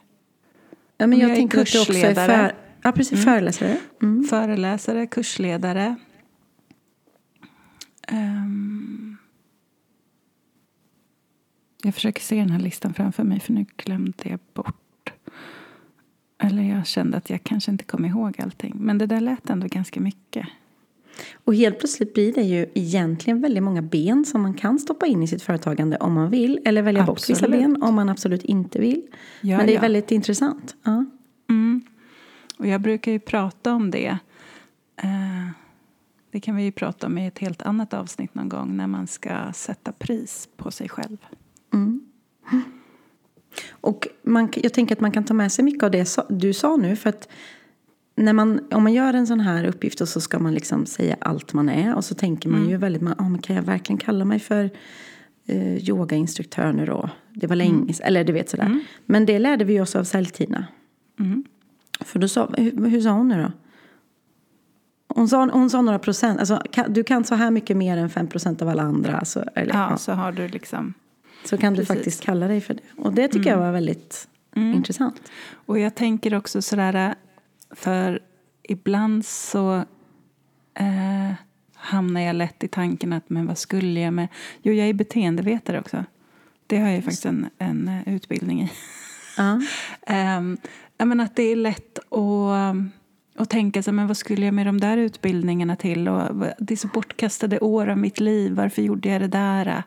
Ja, 0.98 1.06
men 1.06 1.18
jag, 1.18 1.30
jag 1.30 1.36
tänker 1.36 1.60
att 1.60 1.72
du 1.72 1.80
också 1.80 1.92
är 1.92 2.14
för, 2.14 2.54
ja, 2.82 2.92
precis, 2.92 3.24
föreläsare. 3.24 3.76
Mm. 4.02 4.24
Föreläsare, 4.24 5.06
kursledare. 5.06 5.96
Ehm, 8.08 9.05
jag 11.86 11.94
försöker 11.94 12.22
se 12.22 12.36
den 12.36 12.50
här 12.50 12.58
listan 12.58 12.94
framför 12.94 13.24
mig 13.24 13.40
för 13.40 13.52
nu 13.52 13.66
glömde 13.76 14.12
jag 14.22 14.38
bort. 14.54 15.12
Eller 16.38 16.62
jag 16.62 16.86
kände 16.86 17.16
att 17.16 17.30
jag 17.30 17.44
kanske 17.44 17.70
inte 17.70 17.84
kom 17.84 18.04
ihåg 18.04 18.40
allting. 18.40 18.74
Men 18.76 18.98
det 18.98 19.06
där 19.06 19.20
lät 19.20 19.50
ändå 19.50 19.66
ganska 19.66 20.00
mycket. 20.00 20.46
Och 21.44 21.54
helt 21.54 21.78
plötsligt 21.78 22.14
blir 22.14 22.32
det 22.32 22.42
ju 22.42 22.66
egentligen 22.74 23.40
väldigt 23.40 23.62
många 23.62 23.82
ben 23.82 24.24
som 24.24 24.42
man 24.42 24.54
kan 24.54 24.78
stoppa 24.78 25.06
in 25.06 25.22
i 25.22 25.28
sitt 25.28 25.42
företagande 25.42 25.96
om 25.96 26.12
man 26.12 26.30
vill. 26.30 26.60
Eller 26.64 26.82
välja 26.82 27.04
bort 27.04 27.18
vissa 27.18 27.32
Absolut. 27.32 27.60
ben 27.60 27.82
om 27.82 27.94
man 27.94 28.08
absolut 28.08 28.42
inte 28.42 28.78
vill. 28.78 29.02
Ja, 29.40 29.56
Men 29.56 29.66
det 29.66 29.72
är 29.72 29.74
ja. 29.74 29.80
väldigt 29.80 30.10
intressant. 30.10 30.76
Ja. 30.82 31.04
Mm. 31.48 31.82
Och 32.58 32.66
jag 32.66 32.80
brukar 32.80 33.12
ju 33.12 33.18
prata 33.18 33.74
om 33.74 33.90
det. 33.90 34.18
Eh, 34.96 35.48
det 36.30 36.40
kan 36.40 36.56
vi 36.56 36.62
ju 36.62 36.72
prata 36.72 37.06
om 37.06 37.18
i 37.18 37.26
ett 37.26 37.38
helt 37.38 37.62
annat 37.62 37.94
avsnitt 37.94 38.34
någon 38.34 38.48
gång 38.48 38.76
när 38.76 38.86
man 38.86 39.06
ska 39.06 39.52
sätta 39.52 39.92
pris 39.92 40.48
på 40.56 40.70
sig 40.70 40.88
själv. 40.88 41.18
Och 43.70 44.08
man, 44.22 44.48
jag 44.54 44.72
tänker 44.72 44.94
att 44.94 45.00
man 45.00 45.12
kan 45.12 45.24
ta 45.24 45.34
med 45.34 45.52
sig 45.52 45.64
mycket 45.64 45.82
av 45.82 45.90
det 45.90 46.16
du 46.28 46.52
sa 46.52 46.76
nu. 46.76 46.96
För 46.96 47.10
att 47.10 47.28
när 48.16 48.32
man, 48.32 48.60
om 48.70 48.82
man 48.82 48.92
gör 48.92 49.14
en 49.14 49.26
sån 49.26 49.40
här 49.40 49.64
uppgift 49.64 50.00
och 50.00 50.08
så 50.08 50.20
ska 50.20 50.38
man 50.38 50.54
liksom 50.54 50.86
säga 50.86 51.16
allt 51.20 51.52
man 51.52 51.68
är. 51.68 51.94
Och 51.94 52.04
så 52.04 52.14
tänker 52.14 52.48
man 52.48 52.68
ju 52.68 52.76
väldigt, 52.76 53.02
man, 53.02 53.14
ah, 53.18 53.28
men 53.28 53.42
kan 53.42 53.56
jag 53.56 53.62
verkligen 53.62 53.98
kalla 53.98 54.24
mig 54.24 54.38
för 54.38 54.70
eh, 55.46 55.88
yogainstruktör 55.88 56.72
nu 56.72 56.86
då? 56.86 57.10
Det 57.34 57.46
var 57.46 57.56
länge 57.56 57.92
sedan, 57.92 58.06
eller 58.06 58.24
du 58.24 58.32
vet 58.32 58.50
sådär. 58.50 58.80
Men 59.06 59.26
det 59.26 59.38
lärde 59.38 59.64
vi 59.64 59.80
oss 59.80 59.96
av 59.96 60.04
Säljtina. 60.04 60.66
Mm. 61.20 61.44
För 62.00 62.18
då 62.18 62.28
sa, 62.28 62.50
hur, 62.56 62.86
hur 62.86 63.00
sa 63.00 63.10
hon 63.10 63.28
nu 63.28 63.42
då? 63.42 63.52
Hon 65.08 65.28
sa, 65.28 65.50
hon 65.52 65.70
sa 65.70 65.82
några 65.82 65.98
procent, 65.98 66.38
alltså, 66.38 66.62
kan, 66.70 66.92
du 66.92 67.04
kan 67.04 67.24
så 67.24 67.34
här 67.34 67.50
mycket 67.50 67.76
mer 67.76 67.96
än 67.96 68.10
5 68.10 68.26
procent 68.26 68.62
av 68.62 68.68
alla 68.68 68.82
andra. 68.82 69.16
Alltså, 69.16 69.44
eller, 69.54 69.74
Ja, 69.74 69.90
ja. 69.90 69.96
så 69.96 70.12
har 70.12 70.32
du 70.32 70.48
liksom... 70.48 70.94
Så 71.44 71.58
kan 71.58 71.74
precis. 71.74 71.88
du 71.88 71.94
faktiskt 71.94 72.22
kalla 72.22 72.48
dig 72.48 72.60
för 72.60 72.74
det. 72.74 72.82
Och 72.96 73.12
det 73.12 73.28
tycker 73.28 73.50
jag 73.50 73.58
var 73.58 73.72
väldigt 73.72 74.28
intressant. 74.54 75.32
Och 75.52 75.78
jag 75.78 75.94
tänker 75.94 76.34
också 76.34 76.62
sådär, 76.62 77.14
för 77.70 78.20
ibland 78.62 79.26
så 79.26 79.76
eh, 80.74 81.32
hamnar 81.74 82.20
jag 82.20 82.36
lätt 82.36 82.64
i 82.64 82.68
tanken 82.68 83.12
att 83.12 83.30
men 83.30 83.46
vad 83.46 83.58
skulle 83.58 84.00
jag 84.00 84.12
med... 84.12 84.28
Jo, 84.62 84.72
jag 84.72 84.88
är 84.88 84.92
beteendevetare 84.92 85.80
också. 85.80 86.04
Det 86.66 86.78
har 86.78 86.88
jag 86.88 86.96
ju 86.96 87.02
faktiskt 87.02 87.26
en, 87.26 87.46
en 87.58 87.88
eh, 87.88 88.14
utbildning 88.14 88.62
i. 88.62 88.70
Ja. 89.36 89.60
Jag 90.98 91.08
menar 91.08 91.24
att 91.24 91.36
det 91.36 91.42
är 91.42 91.56
lätt 91.56 91.98
att, 91.98 92.76
att 93.42 93.50
tänka 93.50 93.82
sig, 93.82 93.92
men 93.92 94.06
vad 94.06 94.16
skulle 94.16 94.44
jag 94.44 94.54
med 94.54 94.66
de 94.66 94.80
där 94.80 94.96
utbildningarna 94.96 95.76
till? 95.76 96.08
Och 96.08 96.46
det 96.58 96.74
är 96.74 96.76
så 96.76 96.88
bortkastade 96.88 97.58
år 97.58 97.88
av 97.88 97.98
mitt 97.98 98.20
liv, 98.20 98.52
varför 98.52 98.82
gjorde 98.82 99.08
jag 99.08 99.20
det 99.20 99.28
där? 99.28 99.82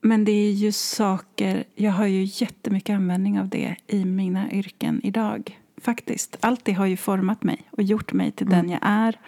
Men 0.00 0.24
det 0.24 0.32
är 0.32 0.52
ju 0.52 0.72
saker, 0.72 1.64
jag 1.74 1.92
har 1.92 2.06
ju 2.06 2.24
jättemycket 2.24 2.94
användning 2.94 3.40
av 3.40 3.48
det 3.48 3.76
i 3.86 4.04
mina 4.04 4.52
yrken 4.52 5.00
idag. 5.04 5.60
Faktiskt. 5.80 6.36
Allt 6.40 6.64
det 6.64 6.72
har 6.72 6.86
ju 6.86 6.96
format 6.96 7.42
mig 7.42 7.62
och 7.70 7.82
gjort 7.82 8.12
mig 8.12 8.32
till 8.32 8.46
den 8.46 8.70
jag 8.70 8.80
är 8.82 9.20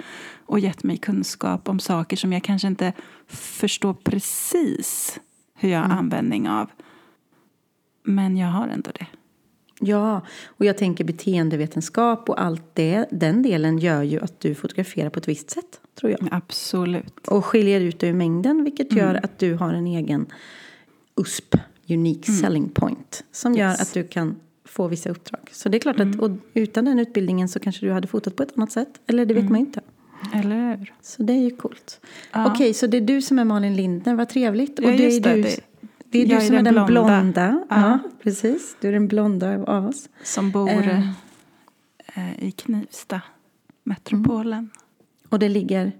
och 0.46 0.58
gett 0.60 0.82
mig 0.82 0.96
kunskap 0.96 1.68
om 1.68 1.80
saker 1.80 2.16
som 2.16 2.32
jag 2.32 2.42
kanske 2.42 2.68
inte 2.68 2.92
förstår 3.28 3.94
precis 3.94 5.20
hur 5.54 5.68
jag 5.68 5.78
har 5.80 5.96
användning 5.96 6.48
av. 6.48 6.70
Men 8.04 8.36
jag 8.36 8.48
har 8.48 8.68
ändå 8.68 8.90
det. 8.98 9.06
ja, 9.80 10.26
och 10.46 10.64
jag 10.64 10.78
tänker 10.78 11.04
beteendevetenskap 11.04 12.28
och 12.30 12.42
allt 12.42 12.74
det. 12.74 13.06
Den 13.10 13.42
delen 13.42 13.78
gör 13.78 14.02
ju 14.02 14.20
att 14.20 14.40
du 14.40 14.54
fotograferar 14.54 15.10
på 15.10 15.18
ett 15.18 15.28
visst 15.28 15.50
sätt, 15.50 15.80
tror 16.00 16.12
jag. 16.12 16.28
Absolut. 16.30 17.28
Och 17.28 17.44
skiljer 17.44 17.80
ut 17.80 18.00
dig 18.00 18.10
ur 18.10 18.14
mängden, 18.14 18.64
vilket 18.64 18.92
gör 18.92 19.20
att 19.22 19.38
du 19.38 19.54
har 19.54 19.74
en 19.74 19.86
egen 19.86 20.26
USP, 21.20 21.54
Unique 21.88 22.32
Selling 22.32 22.68
Point, 22.68 23.24
som 23.32 23.54
gör 23.54 23.70
Yes. 23.70 23.80
att 23.80 23.94
du 23.94 24.04
kan 24.04 24.36
få 24.64 24.88
vissa 24.88 25.10
uppdrag. 25.10 25.40
Så 25.52 25.68
det 25.68 25.76
är 25.76 25.80
klart 25.80 26.00
att 26.00 26.20
och 26.20 26.30
utan 26.54 26.84
den 26.84 26.98
utbildningen 26.98 27.48
så 27.48 27.60
kanske 27.60 27.86
du 27.86 27.92
hade 27.92 28.08
fotat 28.08 28.36
på 28.36 28.42
ett 28.42 28.52
annat 28.58 28.72
sätt. 28.72 29.00
Eller 29.06 29.26
det 29.26 29.34
vet 29.34 29.44
man 29.50 29.60
ju 29.60 29.66
inte. 29.66 29.80
Eller 30.34 30.76
hur? 30.76 30.94
Så 31.02 31.22
det 31.22 31.32
är 31.32 31.42
ju 31.42 31.50
coolt. 31.56 32.00
Ja. 32.32 32.52
Okej, 32.52 32.74
så 32.74 32.86
det 32.86 32.96
är 32.96 33.00
du 33.00 33.22
som 33.22 33.38
är 33.38 33.44
Malin 33.44 33.76
Lindner, 33.76 34.14
vad 34.14 34.28
trevligt. 34.28 34.78
Ja, 34.82 34.88
det 34.90 34.92
är 35.16 35.20
det, 35.20 35.34
du, 35.34 35.42
det- 35.42 35.60
det 36.10 36.22
är 36.22 36.26
du 36.26 36.34
är 36.34 36.40
som 36.40 36.54
är 36.56 36.62
den 36.62 36.74
blonda. 36.74 36.86
blonda. 36.86 37.64
Ja. 37.70 37.76
Ja. 37.80 37.98
precis. 38.22 38.76
Du 38.80 38.88
är 38.88 38.92
den 38.92 39.08
blonda 39.08 39.64
av 39.64 39.86
oss. 39.86 40.08
Som 40.22 40.50
bor 40.50 40.68
Eh. 40.70 41.08
eh, 42.14 42.44
i 42.44 42.50
Knivsta, 42.50 43.20
metropolen. 43.84 44.70
Och 45.28 45.38
det 45.38 45.48
ligger 45.48 45.92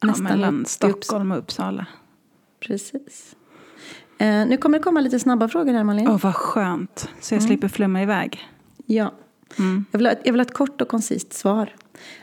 Ja, 0.00 0.06
nästan 0.08 0.24
mellan 0.24 0.60
i 0.60 0.62
Upps- 0.62 0.68
Stockholm 0.68 1.32
och 1.32 1.38
Uppsala. 1.38 1.86
Precis. 2.60 3.36
Eh, 4.18 4.46
nu 4.46 4.56
kommer 4.56 4.78
det 4.78 4.82
komma 4.84 5.00
lite 5.00 5.18
snabba 5.20 5.48
frågor 5.48 5.72
här, 5.72 5.84
Malin. 5.84 6.08
Åh, 6.08 6.18
vad 6.22 6.34
skönt. 6.34 7.08
Så 7.20 7.34
jag 7.34 7.42
slipper 7.42 7.68
flumma 7.68 8.02
iväg. 8.02 8.48
Ja. 8.86 9.12
Mm. 9.58 9.84
Jag, 9.90 9.98
vill 9.98 10.06
ha, 10.06 10.12
ett- 10.12 10.20
jag 10.24 10.32
vill 10.32 10.40
ha 10.40 10.46
ett 10.46 10.52
kort 10.54 10.80
och 10.80 10.88
koncist 10.88 11.32
svar. 11.32 11.68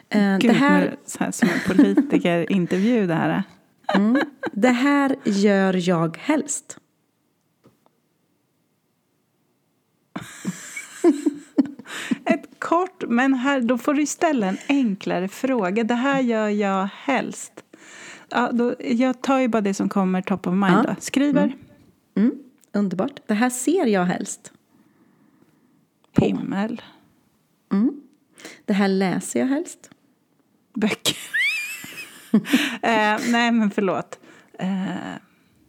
Eh, 0.09 0.37
Gud, 0.37 0.51
det, 0.51 0.57
här, 0.57 0.79
nu, 0.81 0.95
så 1.05 1.23
här 1.23 1.31
som 1.31 1.49
en 1.49 1.59
politikerintervju 1.75 3.07
det 3.07 3.13
här. 3.13 3.43
mm, 3.95 4.21
det 4.51 4.69
här 4.69 5.15
gör 5.23 5.89
jag 5.89 6.17
helst. 6.17 6.77
Ett 12.25 12.59
kort, 12.59 13.03
men 13.07 13.33
här, 13.33 13.61
då 13.61 13.77
får 13.77 13.93
du 13.93 14.05
ställa 14.05 14.47
en 14.47 14.57
enklare 14.69 15.27
fråga. 15.27 15.83
Det 15.83 15.93
här 15.95 16.19
gör 16.21 16.47
jag 16.47 16.89
helst. 17.03 17.53
Ja, 18.29 18.49
då, 18.51 18.75
jag 18.79 19.21
tar 19.21 19.39
ju 19.39 19.47
bara 19.47 19.61
det 19.61 19.73
som 19.73 19.89
kommer 19.89 20.21
top 20.21 20.47
of 20.47 20.53
mind. 20.53 20.73
Ja. 20.73 20.83
Då. 20.87 20.95
Skriver. 20.99 21.43
Mm, 21.43 21.57
underbart. 22.71 23.19
Det 23.27 23.33
här 23.33 23.49
ser 23.49 23.85
jag 23.85 24.05
helst. 24.05 24.53
Himmel. 26.17 26.81
Mm. 27.71 28.01
Det 28.65 28.73
här 28.73 28.87
läser 28.87 29.39
jag 29.39 29.47
helst. 29.47 29.89
Böcker. 30.73 31.17
eh, 32.81 33.19
nej, 33.31 33.51
men 33.51 33.71
förlåt. 33.71 34.19
Eh, 34.53 34.85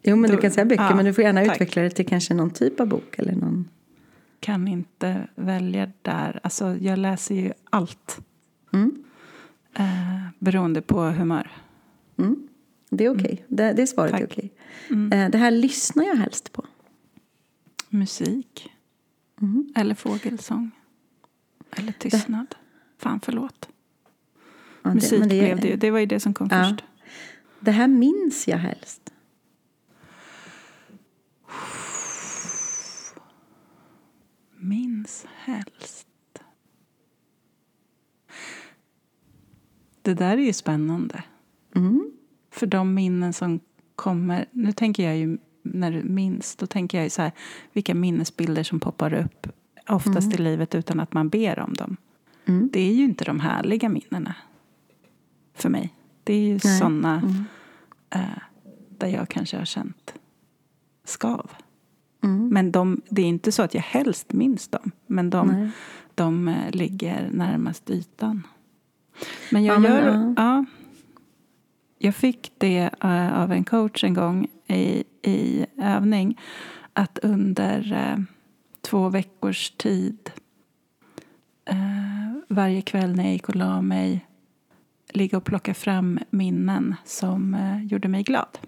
Jo, 0.05 0.17
men 0.17 0.31
Då- 0.31 0.37
du 0.37 0.43
kan 0.43 0.51
säga 0.51 0.65
böcker, 0.65 0.83
ja, 0.85 0.95
men 0.95 1.05
du 1.05 1.15
får 1.15 1.25
gärna 1.25 1.45
tack. 1.45 1.55
utveckla 1.57 1.83
det 1.83 1.91
till 1.91 2.07
kanske 2.07 2.35
någon 2.35 2.51
typ 2.51 2.81
av 2.81 2.87
bok 2.89 3.19
eller 3.19 3.33
någon... 3.33 3.69
kan 4.41 4.69
inte 4.69 5.29
välja 5.35 5.93
där. 6.03 6.41
Alltså, 6.43 6.77
jag 6.77 6.99
läser 6.99 7.35
ju 7.35 7.53
allt. 7.71 8.21
Mm. 8.73 9.05
Eh, 9.75 10.27
beroende 10.39 10.83
på 10.83 11.01
humör. 11.03 11.51
Mm. 12.19 12.49
Det 12.95 13.05
är 13.05 13.09
okej. 13.19 13.45
Det, 13.49 13.73
det 13.73 13.87
svaret 13.87 14.13
är 14.15 14.19
Tack. 14.19 14.31
okej. 14.33 14.53
Mm. 14.91 15.13
Eh, 15.13 15.31
det 15.31 15.39
här 15.39 15.51
lyssnar 15.51 16.05
jag 16.05 16.17
helst 16.17 16.53
på. 16.53 16.65
Musik. 17.89 18.71
Mm. 19.41 19.73
Eller 19.77 19.95
fågelsång. 19.95 20.71
Eller 21.71 21.93
tystnad. 21.93 22.55
Fan, 22.99 23.21
förlåt. 23.21 23.69
Ja, 24.83 24.89
det- 24.91 24.95
Musik 24.95 25.21
det, 25.23 25.29
blev 25.29 25.61
det 25.61 25.69
ju. 25.69 25.77
Det 25.77 25.91
var 25.91 25.99
ju 25.99 26.07
det 26.07 26.21
som 26.21 26.35
kom 26.35 26.49
Ja. 26.51 26.65
först. 26.71 26.85
Det 27.61 27.71
här 27.71 27.89
minns 27.89 28.49
jag 28.49 28.59
helst. 28.59 29.13
Minns 34.57 35.27
helst. 35.37 36.07
Det 40.03 40.15
där 40.15 40.33
är 40.39 40.43
ju 40.43 40.53
spännande. 40.53 41.25
Mm. 41.75 42.13
För 42.53 42.67
de 42.67 42.95
minnen 42.95 43.33
som 43.33 43.61
kommer... 43.97 44.47
Nu 44.51 44.73
tänker 44.73 45.05
jag 45.05 45.17
ju, 45.19 45.39
när 45.63 45.93
du 45.93 46.03
minns, 46.03 46.57
då 46.57 46.67
tänker 46.67 46.99
jag 46.99 47.05
ju 47.05 47.11
så 47.11 47.23
här, 47.23 47.33
vilka 47.73 47.95
minnesbilder 47.95 48.63
som 48.63 48.81
poppar 48.81 49.13
upp 49.15 49.47
oftast 49.89 50.35
i 50.35 50.43
livet 50.43 50.75
utan 50.75 51.01
att 51.01 51.13
man 51.13 51.29
ber 51.29 51.59
om 51.59 51.75
dem. 51.75 51.97
Mm. 52.45 52.69
Det 52.73 52.81
är 52.81 52.93
ju 52.93 53.05
inte 53.05 53.25
de 53.25 53.41
härliga 53.41 53.89
minnena 53.89 54.35
för 55.55 55.69
mig. 55.69 55.95
Det 56.25 56.35
är 56.35 56.41
ju 56.41 56.53
Nej. 56.65 56.79
såna 56.79 57.15
Mm. 57.15 57.45
eh, 58.11 58.39
där 58.99 59.09
jag 59.09 59.29
kanske 59.29 59.59
har 59.59 59.65
känt 59.65 60.15
skav. 61.05 61.51
Mm. 62.25 62.49
Men 62.49 62.73
de, 62.73 63.01
det 63.09 63.23
är 63.23 63.27
inte 63.27 63.53
så 63.53 63.63
att 63.63 63.75
jag 63.75 63.83
helst 63.83 64.33
minns 64.33 64.69
dem. 64.69 64.91
Men 65.07 65.31
de, 65.31 65.71
de 66.15 66.49
eh, 66.49 66.71
ligger 66.71 67.31
närmast 67.33 67.91
ytan. 67.91 68.47
Men 69.51 69.65
jag 69.65 69.75
Ja, 69.75 69.79
men, 69.79 69.93
gör... 69.93 70.05
ja. 70.07 70.35
Ja, 70.37 70.65
jag 72.05 72.15
fick 72.15 72.53
det 72.59 72.91
eh, 73.01 73.43
av 73.43 73.53
en 73.53 73.65
coach 73.65 74.05
en 74.05 74.15
gång 74.15 74.49
i, 74.67 75.05
i 75.23 75.67
övning. 75.79 76.41
Att 76.93 77.19
under 77.19 77.93
eh, 77.93 78.25
två 78.81 79.09
veckors 79.09 79.71
tid 79.71 80.31
eh, 81.65 81.77
varje 82.49 82.83
kväll 82.83 83.17
när 83.17 83.25
jag 83.25 83.33
gick 83.33 83.49
och 83.49 83.57
la 83.57 83.83
mig 83.83 84.27
ligga 85.09 85.39
och 85.39 85.45
plocka 85.45 85.75
fram 85.75 86.19
minnen 86.31 86.95
som 87.05 87.57
gjorde 87.91 88.09
mig 88.09 88.23
glad. 88.23 88.59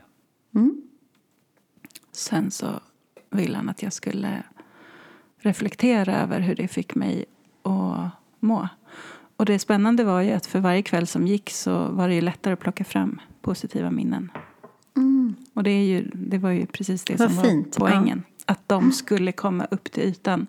Mm. 0.54 0.82
Sen 2.12 2.50
så 2.50 2.80
ville 3.30 3.56
han 3.56 3.68
att 3.68 3.82
jag 3.82 3.92
skulle 3.92 4.42
reflektera 5.38 6.16
över 6.16 6.40
hur 6.40 6.54
det 6.54 6.68
fick 6.68 6.94
mig 6.94 7.24
att 7.62 8.10
må. 8.40 8.68
Och 9.36 9.44
det 9.44 9.58
spännande 9.58 10.04
var 10.04 10.20
ju 10.20 10.32
att 10.32 10.46
för 10.46 10.60
varje 10.60 10.82
kväll 10.82 11.06
som 11.06 11.26
gick 11.26 11.50
så 11.50 11.88
var 11.88 12.08
det 12.08 12.14
ju 12.14 12.20
lättare 12.20 12.52
att 12.54 12.60
plocka 12.60 12.84
fram 12.84 13.20
positiva 13.42 13.90
minnen. 13.90 14.30
Mm. 14.96 15.34
Och 15.54 15.62
det, 15.62 15.70
är 15.70 15.84
ju, 15.84 16.10
det 16.14 16.38
var 16.38 16.50
ju 16.50 16.66
precis 16.66 17.04
det 17.04 17.16
Vad 17.16 17.32
som 17.32 17.44
fint, 17.44 17.78
var 17.78 17.88
poängen. 17.88 18.22
Att 18.46 18.68
de 18.68 18.92
skulle 18.92 19.32
komma 19.32 19.66
upp 19.70 19.92
till 19.92 20.02
ytan. 20.02 20.46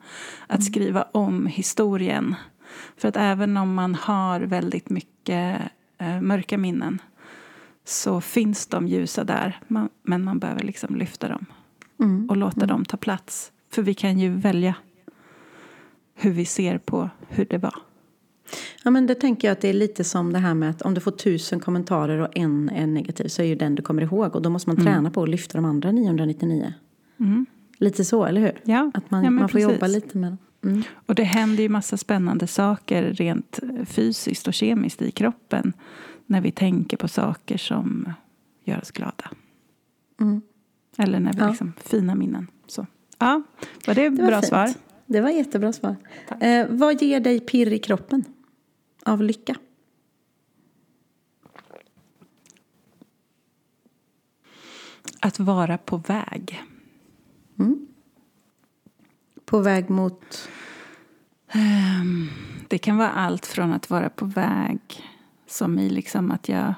Att 0.48 0.63
skriva 0.63 1.04
om 1.04 1.46
historien. 1.46 2.36
För 2.98 3.08
att 3.08 3.18
även 3.18 3.58
om 3.58 3.74
man 3.74 3.96
har 3.96 4.39
väldigt 4.42 4.89
mycket 4.89 5.62
eh, 5.98 6.22
mörka 6.22 6.58
minnen 6.58 7.01
så 7.86 8.22
finns 8.22 8.68
de 8.68 8.88
ljusa 8.88 9.24
där. 9.24 9.60
Man, 9.68 9.89
men 10.04 10.24
man 10.24 10.39
behöver 10.39 10.63
liksom 10.63 10.96
lyfta 10.96 11.27
dem 11.27 11.46
Mm. 12.00 12.30
och 12.30 12.38
låta 12.38 12.65
dem 12.65 12.86
ta 12.86 12.98
plats. 12.98 13.51
För 13.72 13.82
vi 13.82 13.94
kan 13.94 14.20
ju 14.20 14.30
välja 14.30 14.75
hur 16.15 16.32
vi 16.32 16.46
ser 16.46 16.77
på 16.77 17.10
hur 17.27 17.46
det 17.46 17.58
var. 17.58 17.75
Ja, 18.84 18.92
men 18.92 19.08
det 19.08 19.16
tänker 19.16 19.48
jag 19.48 19.52
att 19.54 19.62
det 19.62 19.70
är 19.70 19.74
lite 19.74 20.04
som 20.04 20.34
det 20.34 20.40
här 20.40 20.54
med 20.54 20.70
att 20.70 20.82
om 20.82 20.94
du 20.94 21.02
får 21.02 21.12
tusen 21.12 21.60
kommentarer 21.60 22.18
och 22.20 22.38
en 22.38 22.70
är 22.70 22.88
negativ 22.88 23.28
så 23.28 23.42
är 23.42 23.46
ju 23.46 23.56
den 23.56 23.75
du 23.75 23.82
kommer 23.82 24.02
ihåg 24.02 24.36
och 24.36 24.42
då 24.42 24.50
måste 24.50 24.70
man 24.70 24.84
träna 24.86 25.12
på 25.12 25.24
att 25.24 25.30
lyfta 25.30 25.58
de 25.58 25.66
andra 25.66 25.92
999. 25.92 26.74
Mm. 27.20 27.46
Lite 27.78 28.06
så, 28.06 28.25
eller 28.25 28.42
hur? 28.42 28.52
Ja, 28.64 28.92
Att 28.94 29.12
man, 29.12 29.24
ja, 29.24 29.30
man 29.30 29.50
får 29.50 29.60
precis. 29.60 29.72
jobba 29.74 29.88
lite 29.88 30.18
med 30.18 30.32
dem. 30.32 30.38
Mm. 30.72 30.84
Och 31.06 31.16
det 31.16 31.24
händer 31.24 31.64
ju 31.64 31.70
massa 31.70 31.98
spännande 31.98 32.48
saker 32.48 33.04
rent 33.04 33.60
fysiskt 33.86 34.48
och 34.48 34.54
kemiskt 34.54 35.02
i 35.02 35.12
kroppen 35.12 35.74
när 36.25 36.42
vi 36.42 36.52
tänker 36.52 36.98
på 36.98 37.08
saker 37.08 37.58
som 37.58 38.14
gör 38.66 38.82
oss 38.82 38.92
glada. 38.92 39.30
Mm. 40.22 40.42
Eller 40.98 41.20
när 41.20 41.34
vi 41.34 41.40
Ja. 41.40 41.48
liksom, 41.50 41.74
fina 41.84 42.16
minnen. 42.16 42.48
Så. 42.68 42.86
Ja, 43.20 43.42
var 43.88 43.96
det, 43.96 44.10
Det 44.10 44.22
var 44.22 44.28
bra 44.28 44.42
fint. 44.42 44.50
svar? 44.50 44.70
Det 45.06 45.22
var 45.22 45.30
jättebra 45.30 45.74
svar. 45.74 45.96
Eh, 46.40 46.66
vad 46.70 47.02
ger 47.02 47.20
dig 47.20 47.40
pirr 47.40 47.74
i 47.74 47.80
kroppen? 47.80 48.24
Av 49.06 49.22
lycka? 49.22 49.56
Att 55.22 55.40
vara 55.40 55.78
på 55.78 55.98
väg. 55.98 56.64
På 59.46 59.60
väg 59.60 59.90
mot... 59.90 60.50
Ehm, 61.48 62.30
Det 62.68 62.78
kan 62.78 62.98
vara 62.98 63.12
allt 63.12 63.46
från 63.46 63.74
att 63.74 63.90
vara 63.90 64.10
på 64.10 64.26
väg 64.26 64.80
som 65.48 65.80
i 65.80 65.90
liksom 65.90 66.32
att 66.32 66.50
jag 66.50 66.74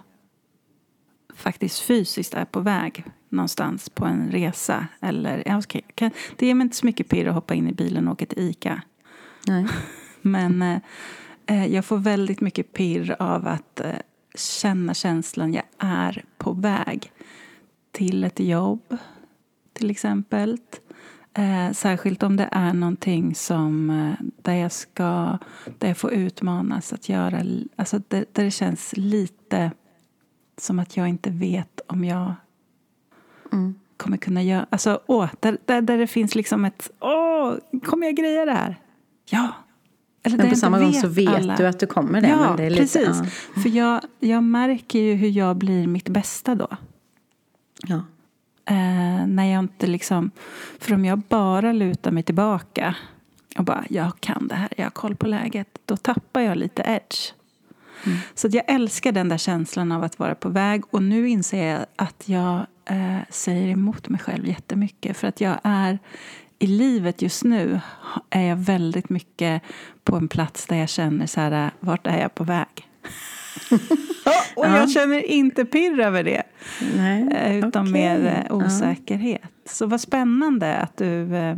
faktiskt 1.35 1.79
fysiskt 1.79 2.33
är 2.33 2.45
på 2.45 2.59
väg 2.59 3.03
någonstans 3.29 3.89
på 3.89 4.05
en 4.05 4.31
resa. 4.31 4.87
Eller, 5.01 5.43
ja, 5.45 5.57
okej, 5.59 5.85
kan, 5.95 6.11
det 6.35 6.47
ger 6.47 6.53
mig 6.53 6.65
inte 6.65 6.75
så 6.77 6.85
mycket 6.85 7.09
pirr 7.09 7.27
att 7.27 7.35
hoppa 7.35 7.53
in 7.53 7.69
i 7.69 7.73
bilen 7.73 8.07
och 8.07 8.11
åka 8.13 8.25
till 8.25 8.39
Ica. 8.39 8.81
Nej. 9.47 9.67
Men 10.21 10.61
eh, 10.61 10.79
jag 11.55 11.85
får 11.85 11.97
väldigt 11.97 12.41
mycket 12.41 12.73
pirr 12.73 13.15
av 13.19 13.47
att 13.47 13.79
eh, 13.79 13.91
känna 14.35 14.93
känslan 14.93 15.53
jag 15.53 15.63
är 15.77 16.25
på 16.37 16.53
väg 16.53 17.11
till 17.91 18.23
ett 18.23 18.39
jobb, 18.39 18.97
till 19.73 19.89
exempel. 19.89 20.57
Eh, 21.33 21.71
särskilt 21.71 22.23
om 22.23 22.35
det 22.35 22.49
är 22.51 22.73
någonting 22.73 23.35
som, 23.35 23.89
eh, 23.89 24.25
där, 24.41 24.53
jag 24.53 24.71
ska, 24.71 25.37
där 25.77 25.87
jag 25.87 25.97
får 25.97 26.11
utmanas 26.11 26.93
att 26.93 27.09
göra... 27.09 27.41
Alltså 27.75 28.01
där, 28.07 28.25
där 28.31 28.43
det 28.43 28.51
känns 28.51 28.93
lite 28.97 29.71
som 30.57 30.79
att 30.79 30.97
jag 30.97 31.07
inte 31.07 31.29
vet 31.29 31.81
om 31.87 32.05
jag 32.05 32.33
Mm. 33.51 33.75
kommer 33.97 34.17
kunna 34.17 34.43
göra... 34.43 34.67
Alltså, 34.69 34.99
åh, 35.05 35.29
där, 35.39 35.57
där, 35.65 35.81
där 35.81 35.97
det 35.97 36.07
finns 36.07 36.35
liksom 36.35 36.65
ett... 36.65 36.91
Åh, 36.99 37.53
kommer 37.83 38.07
jag 38.07 38.15
greja 38.15 38.45
det 38.45 38.51
här? 38.51 38.75
Ja. 39.29 39.51
Eller 40.23 40.37
Men 40.37 40.49
på 40.49 40.55
samma 40.55 40.79
gång 40.79 40.93
så 40.93 41.07
vet 41.07 41.27
alla. 41.27 41.55
du 41.55 41.67
att 41.67 41.79
du 41.79 41.85
kommer 41.85 42.21
det. 42.21 42.27
Ja, 42.27 42.37
men 42.37 42.57
det 42.57 42.63
är 42.63 42.69
lite, 42.69 42.81
precis. 42.81 43.07
Ja. 43.55 43.61
För 43.61 43.69
jag, 43.69 44.01
jag 44.19 44.43
märker 44.43 44.99
ju 44.99 45.13
hur 45.13 45.29
jag 45.29 45.55
blir 45.55 45.87
mitt 45.87 46.09
bästa 46.09 46.55
då. 46.55 46.67
Ja. 47.87 48.01
Eh, 48.65 49.27
när 49.27 49.45
jag 49.45 49.59
inte 49.59 49.87
liksom... 49.87 50.31
För 50.79 50.93
om 50.93 51.05
jag 51.05 51.19
bara 51.19 51.71
lutar 51.71 52.11
mig 52.11 52.23
tillbaka 52.23 52.95
och 53.57 53.63
bara, 53.63 53.83
jag 53.89 54.11
kan 54.19 54.47
det 54.47 54.55
här, 54.55 54.69
jag 54.77 54.85
har 54.85 54.91
koll 54.91 55.15
på 55.15 55.27
läget. 55.27 55.67
Då 55.85 55.97
tappar 55.97 56.41
jag 56.41 56.57
lite 56.57 56.81
edge. 56.85 57.33
Mm. 58.05 58.17
Så 58.35 58.47
jag 58.51 58.63
älskar 58.67 59.11
den 59.11 59.29
där 59.29 59.37
känslan 59.37 59.91
av 59.91 60.03
att 60.03 60.19
vara 60.19 60.35
på 60.35 60.49
väg. 60.49 60.83
Och 60.89 61.03
nu 61.03 61.29
inser 61.29 61.65
jag 61.65 61.85
att 61.95 62.23
jag 62.25 62.65
eh, 62.85 63.17
säger 63.29 63.67
emot 63.67 64.09
mig 64.09 64.19
själv 64.19 64.47
jättemycket. 64.47 65.17
För 65.17 65.27
att 65.27 65.41
jag 65.41 65.59
är 65.63 65.99
i 66.59 66.67
livet 66.67 67.21
just 67.21 67.43
nu 67.43 67.79
är 68.29 68.41
jag 68.41 68.55
väldigt 68.55 69.09
mycket 69.09 69.61
på 70.03 70.15
en 70.15 70.27
plats 70.27 70.65
där 70.65 70.75
jag 70.75 70.89
känner 70.89 71.25
så 71.25 71.41
här, 71.41 71.71
vart 71.79 72.07
är 72.07 72.21
jag 72.21 72.35
på 72.35 72.43
väg? 72.43 72.67
och 74.55 74.65
Ja. 74.65 74.77
jag 74.77 74.91
känner 74.91 75.25
inte 75.25 75.65
pirr 75.65 75.99
över 75.99 76.23
det. 76.23 76.43
Nej. 76.95 77.27
Eh, 77.33 77.57
Utan 77.57 77.81
Okej. 77.89 77.91
mer 77.93 78.25
eh, 78.25 78.45
Ja. 78.49 78.55
osäkerhet. 78.55 79.41
Så 79.65 79.85
vad 79.85 80.01
spännande 80.01 80.75
att 80.77 80.97
du 80.97 81.35
eh, 81.35 81.57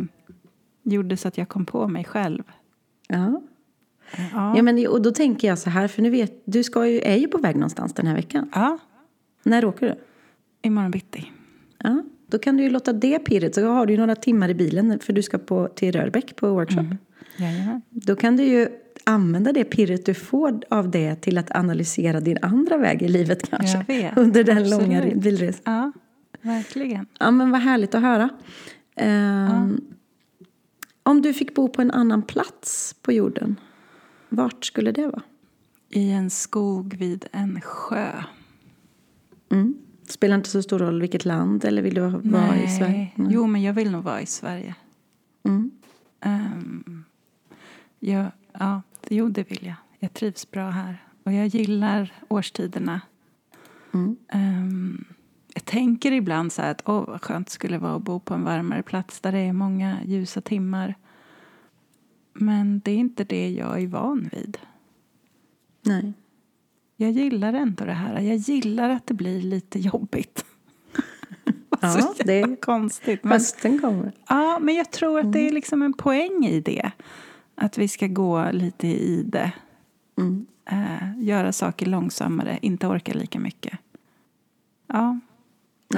gjorde 0.84 1.18
så 1.18 1.28
att 1.28 1.38
jag 1.38 1.48
kom 1.50 1.66
på 1.66 1.88
mig 1.88 2.04
själv. 2.06 2.44
Ja. 3.08 3.42
Ja. 4.34 4.54
Ja, 4.58 4.62
men, 4.64 4.88
och 4.88 5.02
då 5.02 5.12
tänker 5.12 5.48
jag 5.48 5.60
så 5.60 5.70
här, 5.70 5.88
för 5.88 6.02
nu 6.02 6.10
vet 6.10 6.42
du 6.46 6.64
ska 6.64 6.88
ju, 6.88 7.00
är 7.00 7.16
ju 7.16 7.28
på 7.28 7.38
väg 7.38 7.56
någonstans 7.56 7.94
den 7.94 8.08
här 8.08 8.16
veckan. 8.16 8.50
ja, 8.54 8.78
När 9.44 9.66
åker 9.66 9.86
du? 9.88 9.96
imorgon 10.62 10.92
bitti. 10.92 11.32
Ja, 11.78 12.04
då 12.30 12.39
kan 12.39 12.58
du 12.58 12.63
ju 12.63 12.70
låta 12.70 12.94
det 12.94 13.20
pirret, 13.20 13.56
så 13.56 13.65
har 13.68 13.86
du 13.86 13.94
ju 13.94 14.00
några 14.00 14.15
timmar 14.15 14.50
i 14.50 14.54
bilen 14.54 15.00
för 15.00 15.13
du 15.13 15.24
ska 15.24 15.38
på, 15.38 15.68
till 15.68 15.92
Rörbäck 15.92 16.36
på 16.36 16.50
workshop. 16.50 16.80
Mm. 17.38 17.82
Då 17.89 18.15
kan 18.15 18.38
du 18.38 18.44
ju 18.44 18.68
använda 19.04 19.52
det 19.54 19.63
pirret 19.63 20.06
du 20.06 20.13
får 20.13 20.62
av 20.70 20.92
det 20.92 21.15
till 21.15 21.38
att 21.38 21.56
analysera 21.56 22.20
din 22.20 22.38
andra 22.42 22.78
väg 22.78 23.02
i 23.02 23.08
livet 23.08 23.50
kanske. 23.50 23.86
Vet, 23.88 24.18
Under 24.18 24.44
den 24.44 24.58
absolut. 24.58 24.88
långa 24.88 25.15
bilresan. 25.15 25.62
Ja, 25.65 25.92
verkligen. 26.42 27.06
Ja, 27.20 27.32
men 27.32 27.52
vad 27.52 27.62
härligt 27.62 27.96
att 27.96 28.02
höra. 28.02 28.30
Ehm, 28.96 29.82
Om 31.04 31.22
du 31.22 31.34
fick 31.34 31.56
bo 31.56 31.68
på 31.68 31.82
en 31.82 31.92
annan 31.92 32.22
plats 32.22 32.96
på 33.02 33.12
jorden, 33.12 33.56
vart 34.30 34.65
skulle 34.65 34.92
det 34.92 35.08
vara? 35.08 35.22
I 35.89 36.12
en 36.12 36.30
skog 36.30 36.96
vid 37.00 37.26
en 37.32 37.62
sjö. 37.62 38.12
Mm. 39.52 39.76
Spelar 40.10 40.36
inte 40.36 40.50
så 40.50 40.63
stor 40.63 40.80
roll 40.80 41.02
vilket 41.02 41.26
land 41.26 41.65
eller 41.65 41.82
vill 41.82 41.93
du 41.93 42.02
vara 42.10 42.58
i 42.58 42.67
Sverige? 42.67 43.12
Nej. 43.15 43.30
Jo, 43.30 43.48
men 43.48 43.62
jag 43.62 43.74
vill 43.74 43.91
nog 43.91 44.04
vara 44.04 44.22
i 44.22 44.26
Sverige. 44.26 44.76
Mm. 45.43 45.72
Um, 46.26 47.06
jag, 48.00 48.32
ja, 48.52 48.82
jo, 49.10 49.30
det 49.30 49.52
vill 49.52 49.65
jag. 49.65 49.76
Jag 50.00 50.13
trivs 50.13 50.52
bra 50.52 50.69
här. 50.69 51.04
Och 51.24 51.34
jag 51.34 51.48
gillar 51.48 52.13
årstiderna. 52.28 53.02
Mm. 53.93 54.17
Ehm, 54.28 55.06
jag 55.54 55.65
tänker 55.65 56.12
ibland 56.12 56.52
så 56.52 56.62
att 56.62 56.82
åh, 56.86 57.06
vad 57.08 57.24
skönt 57.24 57.48
det 57.48 57.54
skulle 57.54 57.78
vara 57.78 57.95
att 57.95 58.02
bo 58.02 58.19
på 58.19 58.34
en 58.34 58.43
varmare 58.43 58.84
plats 58.84 59.19
där 59.19 59.32
det 59.32 59.39
är 59.39 59.54
många 59.54 59.98
ljusa 60.06 60.41
timmar. 60.41 60.95
Men 62.34 62.80
det 62.80 62.91
är 62.91 62.98
inte 62.98 63.24
det 63.24 63.50
jag 63.50 63.82
är 63.82 63.88
van 63.88 64.30
vid. 64.32 64.58
Nej. 65.82 66.13
Jag 67.02 67.12
gillar 67.12 67.54
ändå 67.54 67.86
det 67.86 67.94
här. 67.94 68.20
Jag 68.20 68.36
gillar 68.38 68.90
att 68.90 69.08
det 69.08 69.14
blir 69.14 69.42
lite 69.42 69.80
jobbigt. 69.80 70.46
Ja, 71.82 72.14
det- 72.26 72.34
jävla 72.40 72.56
konstigt. 72.56 73.24
Men, 73.24 73.32
Hösten 73.32 73.80
kommer. 73.80 74.12
ja, 74.28 74.60
men 74.62 74.76
jag 74.76 74.92
tror 74.92 75.20
att 75.20 75.34
det 75.34 75.48
är 75.48 75.52
liksom 75.52 75.82
en 75.82 75.94
poäng 75.94 76.46
i 76.46 76.62
det. 76.62 76.92
Att 77.56 77.78
vi 77.78 77.88
ska 77.88 78.08
gå 78.08 78.52
lite 78.52 78.88
i 78.88 79.24
det. 79.28 79.52
Mm. 80.18 80.46
Eh, 80.66 81.24
göra 81.24 81.52
saker 81.52 81.86
långsammare, 81.86 82.60
inte 82.62 82.88
orka 82.88 83.14
lika 83.14 83.40
mycket. 83.40 83.80
Ja, 84.88 84.96
jag 84.96 85.20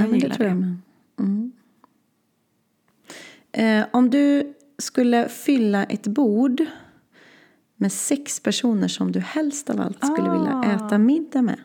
Nej, 0.01 0.03
men 0.03 0.11
det 0.11 0.17
gillar 0.17 0.35
tror 0.35 0.47
jag 0.49 0.57
det. 0.57 0.77
Mm. 1.23 1.51
Eh, 3.51 3.85
om 3.93 4.09
du 4.09 4.53
skulle 4.77 5.29
fylla 5.29 5.83
ett 5.83 6.07
bord 6.07 6.65
med 7.81 7.91
sex 7.91 8.39
personer 8.39 8.87
som 8.87 9.11
du 9.11 9.19
helst 9.19 9.69
av 9.69 9.81
allt 9.81 10.05
skulle 10.05 10.29
Ah. 10.29 10.33
vilja 10.37 10.73
äta 10.75 10.97
middag 10.97 11.41
med. 11.41 11.59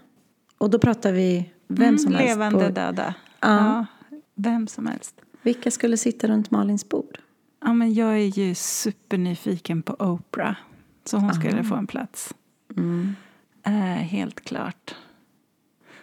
Och 0.59 0.70
då 0.70 0.79
pratar 0.79 1.12
vi 1.12 1.50
vem 1.68 1.98
som 1.98 2.09
Mm, 2.12 2.18
helst. 2.20 2.35
Levande, 2.37 2.66
På, 2.68 2.72
döda. 2.74 3.14
Ja. 3.40 3.48
Ja, 3.66 3.87
vem 4.35 4.66
som 4.66 4.87
helst. 4.87 5.20
vilka 5.42 5.70
skulle 5.70 5.96
sitta 5.96 6.26
runt 6.29 6.50
Malins 6.50 6.88
bord? 6.88 7.18
Ja, 7.64 7.72
men 7.72 7.94
jag 7.94 8.12
är 8.14 8.38
ju 8.38 8.55
supernyfiken 8.55 9.83
på 9.83 9.96
Oprah. 9.98 10.57
Så 11.05 11.16
hon 11.18 11.35
skulle 11.35 11.61
Ah. 11.61 11.64
få 11.64 11.74
en 11.74 11.87
plats. 11.87 12.35
Mm. 12.76 13.16
Eh, 13.62 13.72
helt 14.02 14.40
klart. 14.40 14.94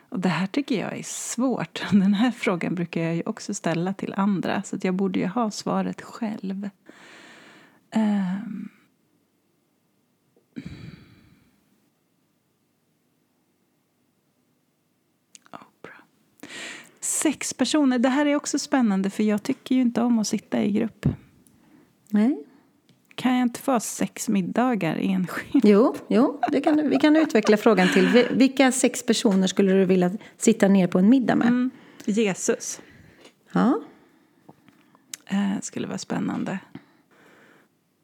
Och 0.09 0.19
det 0.19 0.29
här 0.29 0.47
tycker 0.47 0.79
jag 0.81 0.97
är 0.99 1.03
svårt. 1.03 1.83
Den 1.91 2.13
här 2.13 2.31
frågan 2.31 2.75
brukar 2.75 3.01
jag 3.01 3.15
ju 3.15 3.23
också 3.25 3.53
ställa 3.53 3.93
till 3.93 4.13
andra. 4.17 4.63
Så 4.63 4.75
att 4.75 4.83
jag 4.83 4.93
borde 4.93 5.19
ju 5.19 5.27
ha 5.27 5.51
svaret 5.51 6.01
själv. 6.01 6.69
Ehm. 7.91 8.69
Sex 17.03 17.53
personer. 17.53 17.99
Det 17.99 18.09
här 18.09 18.25
är 18.25 18.35
också 18.35 18.59
spännande 18.59 19.09
för 19.09 19.23
jag 19.23 19.43
tycker 19.43 19.75
ju 19.75 19.81
inte 19.81 20.01
om 20.01 20.19
att 20.19 20.27
sitta 20.27 20.63
i 20.63 20.71
grupp. 20.71 21.05
Nej. 22.09 22.43
Kan 23.15 23.33
jag 23.33 23.41
inte 23.41 23.59
få 23.59 23.79
sex 23.79 24.29
middagar 24.29 24.95
enskilt? 24.95 25.65
Jo, 25.65 25.95
jo 26.07 26.39
det 26.51 26.61
kan, 26.61 26.89
vi 26.89 26.97
kan 26.97 27.15
utveckla 27.15 27.57
frågan 27.57 27.87
till. 27.93 28.07
Vi- 28.07 28.27
Vilka 28.31 28.71
sex 28.71 29.05
personer 29.05 29.47
skulle 29.47 29.73
du 29.73 29.85
vilja 29.85 30.11
sitta 30.37 30.67
ner 30.67 30.87
på 30.87 30.99
en 30.99 31.09
middag 31.09 31.35
med? 31.35 31.47
Mm. 31.47 31.69
Jesus. 32.05 32.81
Ja. 33.53 33.79
Eh, 35.25 35.59
skulle 35.61 35.87
vara 35.87 35.97
spännande. 35.97 36.59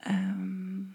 Ehm, 0.04 0.94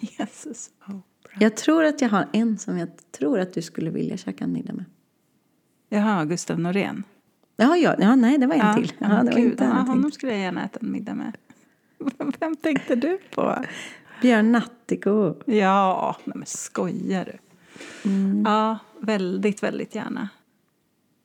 Jesus 0.00 0.70
Oprah. 0.86 1.42
Jag 1.42 1.56
tror 1.56 1.84
att 1.84 2.00
jag 2.00 2.08
har 2.08 2.28
en 2.32 2.58
som 2.58 2.78
jag 2.78 2.88
tror 3.18 3.38
att 3.40 3.54
du 3.54 3.62
skulle 3.62 3.90
vilja 3.90 4.16
käka 4.16 4.44
en 4.44 4.52
middag 4.52 4.72
med. 4.72 4.84
Jaha, 5.92 6.24
Gustav 6.24 6.58
Norén. 6.58 7.04
Ja, 7.56 7.76
ja, 7.76 7.94
ja 7.98 8.16
nej, 8.16 8.38
det 8.38 8.46
var 8.46 8.54
en 8.54 8.74
till. 8.74 8.92
Ja, 8.98 9.08
det 9.08 9.14
var 9.14 9.32
gud, 9.32 9.50
inte 9.50 9.64
ja, 9.64 9.70
honom 9.70 10.10
skulle 10.10 10.32
jag 10.32 10.40
gärna 10.40 10.64
äta 10.64 10.78
en 10.82 10.92
middag 10.92 11.14
med. 11.14 11.36
Vem 12.40 12.56
tänkte 12.56 12.94
du 12.94 13.18
på? 13.34 13.64
Björn 14.22 14.52
Nattiko. 14.52 15.34
Ja, 15.44 16.16
nej 16.24 16.36
men 16.36 16.46
skojar 16.46 17.24
du? 17.24 17.38
Mm. 18.10 18.42
Ja, 18.46 18.78
väldigt, 19.00 19.62
väldigt 19.62 19.94
gärna. 19.94 20.28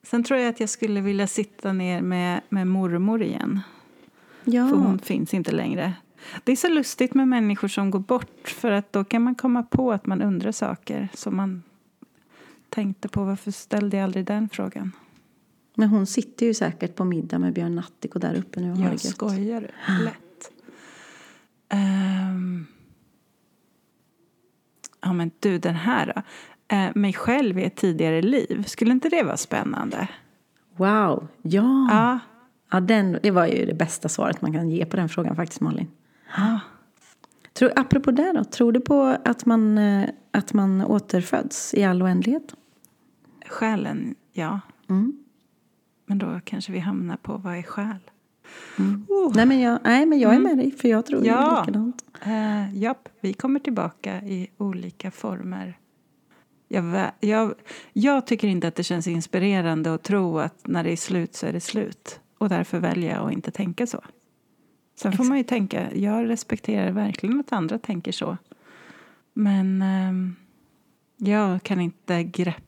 Sen 0.04 0.24
tror 0.24 0.40
jag 0.40 0.50
att 0.50 0.60
jag 0.60 0.70
skulle 0.70 1.02
vilja 1.02 1.28
sitta 1.28 1.74
ner 1.74 2.02
med, 2.02 2.42
med 2.50 2.68
mormor 2.68 3.24
igen. 3.24 3.62
Ja. 4.44 4.70
För 4.70 4.76
hon 4.76 5.00
finns 5.00 5.34
inte 5.34 5.52
längre. 5.52 5.94
Det 6.44 6.52
är 6.52 6.56
så 6.56 6.68
lustigt 6.68 7.14
med 7.14 7.28
människor 7.28 7.68
som 7.68 7.92
går 7.92 8.00
bort. 8.00 8.48
För 8.48 8.72
att 8.72 8.94
då 8.94 9.04
kan 9.04 9.22
man 9.22 9.36
komma 9.36 9.64
på 9.64 9.92
att 9.92 10.06
man 10.06 10.22
undrar 10.22 10.52
saker 10.52 11.10
som 11.14 11.36
man 11.36 11.64
tänkte 12.76 13.08
på. 13.08 13.24
Varför 13.24 13.52
ställde 13.52 13.98
jag 13.98 14.04
aldrig 14.04 14.26
den 14.26 14.50
frågan? 14.50 14.92
Men 15.76 15.90
hon 15.90 16.06
sitter 16.06 16.46
ju 16.46 16.54
säkert 16.54 16.96
på 16.96 17.06
middag 17.06 17.40
med 17.40 17.54
Björn 17.54 17.76
Nattiko 17.76 18.20
där 18.20 18.36
uppe 18.36 18.60
nu 18.60 18.72
och 18.72 18.78
har 18.78 18.90
Jag 18.90 19.00
skojar 19.00 19.62
du? 19.62 20.04
Lätt. 20.04 20.52
Ehm. 21.70 22.66
Ja 25.02 25.14
men 25.14 25.32
du, 25.40 25.58
den 25.58 25.76
här 25.76 26.14
då. 26.16 26.22
Eh, 26.76 26.92
mig 26.96 27.14
själv 27.14 27.60
i 27.60 27.64
ett 27.64 27.76
tidigare 27.76 28.22
liv. 28.22 28.64
Skulle 28.68 28.92
inte 28.92 29.10
det 29.10 29.24
vara 29.24 29.38
spännande? 29.38 30.08
Wow, 30.76 31.28
ja. 31.42 31.88
Ja. 31.92 32.20
ja 32.72 32.80
den, 32.80 33.20
det 33.24 33.32
var 33.32 33.48
ju 33.48 33.66
det 33.66 33.74
bästa 33.74 34.10
svaret 34.10 34.42
man 34.42 34.54
kan 34.54 34.70
ge 34.70 34.86
på 34.86 34.98
den 34.98 35.10
frågan 35.10 35.36
faktiskt, 35.36 35.62
Malin. 35.62 35.88
ja. 36.38 36.60
Tror, 37.54 37.72
apropå 37.76 38.12
det 38.12 38.34
då, 38.34 38.44
tror 38.44 38.72
du 38.72 38.80
på 38.80 39.18
att 39.26 39.46
man, 39.46 39.78
eh, 39.78 40.10
att 40.32 40.54
man 40.54 40.82
återföds 40.82 41.74
i 41.74 41.84
all 41.84 42.04
oändlighet? 42.04 42.56
Själen, 43.48 44.16
ja. 44.32 44.60
Mm. 44.90 45.24
Men 46.06 46.18
då 46.18 46.40
kanske 46.44 46.72
vi 46.72 46.80
hamnar 46.80 47.18
på 47.18 47.38
vad 47.38 47.58
är 47.58 47.64
själ? 47.64 47.98
Oh. 49.08 49.36
Nej, 49.36 49.46
men 49.46 49.60
jag, 49.60 49.80
nej, 49.84 50.06
men 50.06 50.20
jag 50.20 50.36
är 50.36 50.40
med 50.40 50.58
dig, 50.58 50.72
för 50.72 50.88
jag 50.88 51.06
tror 51.06 51.22
ju 51.24 51.28
Ja. 51.28 51.60
likadant. 51.62 52.06
Eh, 52.26 52.78
japp, 52.78 53.10
vi 53.22 53.34
kommer 53.34 53.60
tillbaka 53.60 54.22
i 54.22 54.48
olika 54.58 55.12
former. 55.12 55.78
Jag, 56.68 57.12
jag, 57.20 57.54
jag 57.94 58.28
tycker 58.28 58.48
inte 58.48 58.68
att 58.68 58.76
det 58.76 58.84
känns 58.84 59.08
inspirerande 59.08 59.94
att 59.94 60.04
tro 60.04 60.40
att 60.40 60.68
när 60.68 60.84
det 60.84 60.92
är 60.92 60.96
slut 60.98 61.36
så 61.36 61.46
är 61.46 61.54
det 61.54 61.60
slut. 61.62 62.20
Och 62.38 62.50
därför 62.50 62.80
väljer 62.80 63.16
jag 63.16 63.28
att 63.28 63.34
inte 63.34 63.52
tänka 63.52 63.88
så. 63.88 64.02
Sen 64.96 65.14
får 65.14 65.24
man 65.24 65.38
ju 65.38 65.44
tänka, 65.44 65.96
jag 65.96 66.30
respekterar 66.30 66.92
verkligen 66.92 67.40
att 67.40 67.52
andra 67.54 67.80
tänker 67.80 68.12
så. 68.12 68.38
Men 69.34 69.82
ehm, 69.82 70.36
jag 71.18 71.64
kan 71.64 71.82
inte 71.82 72.24
greppa 72.24 72.62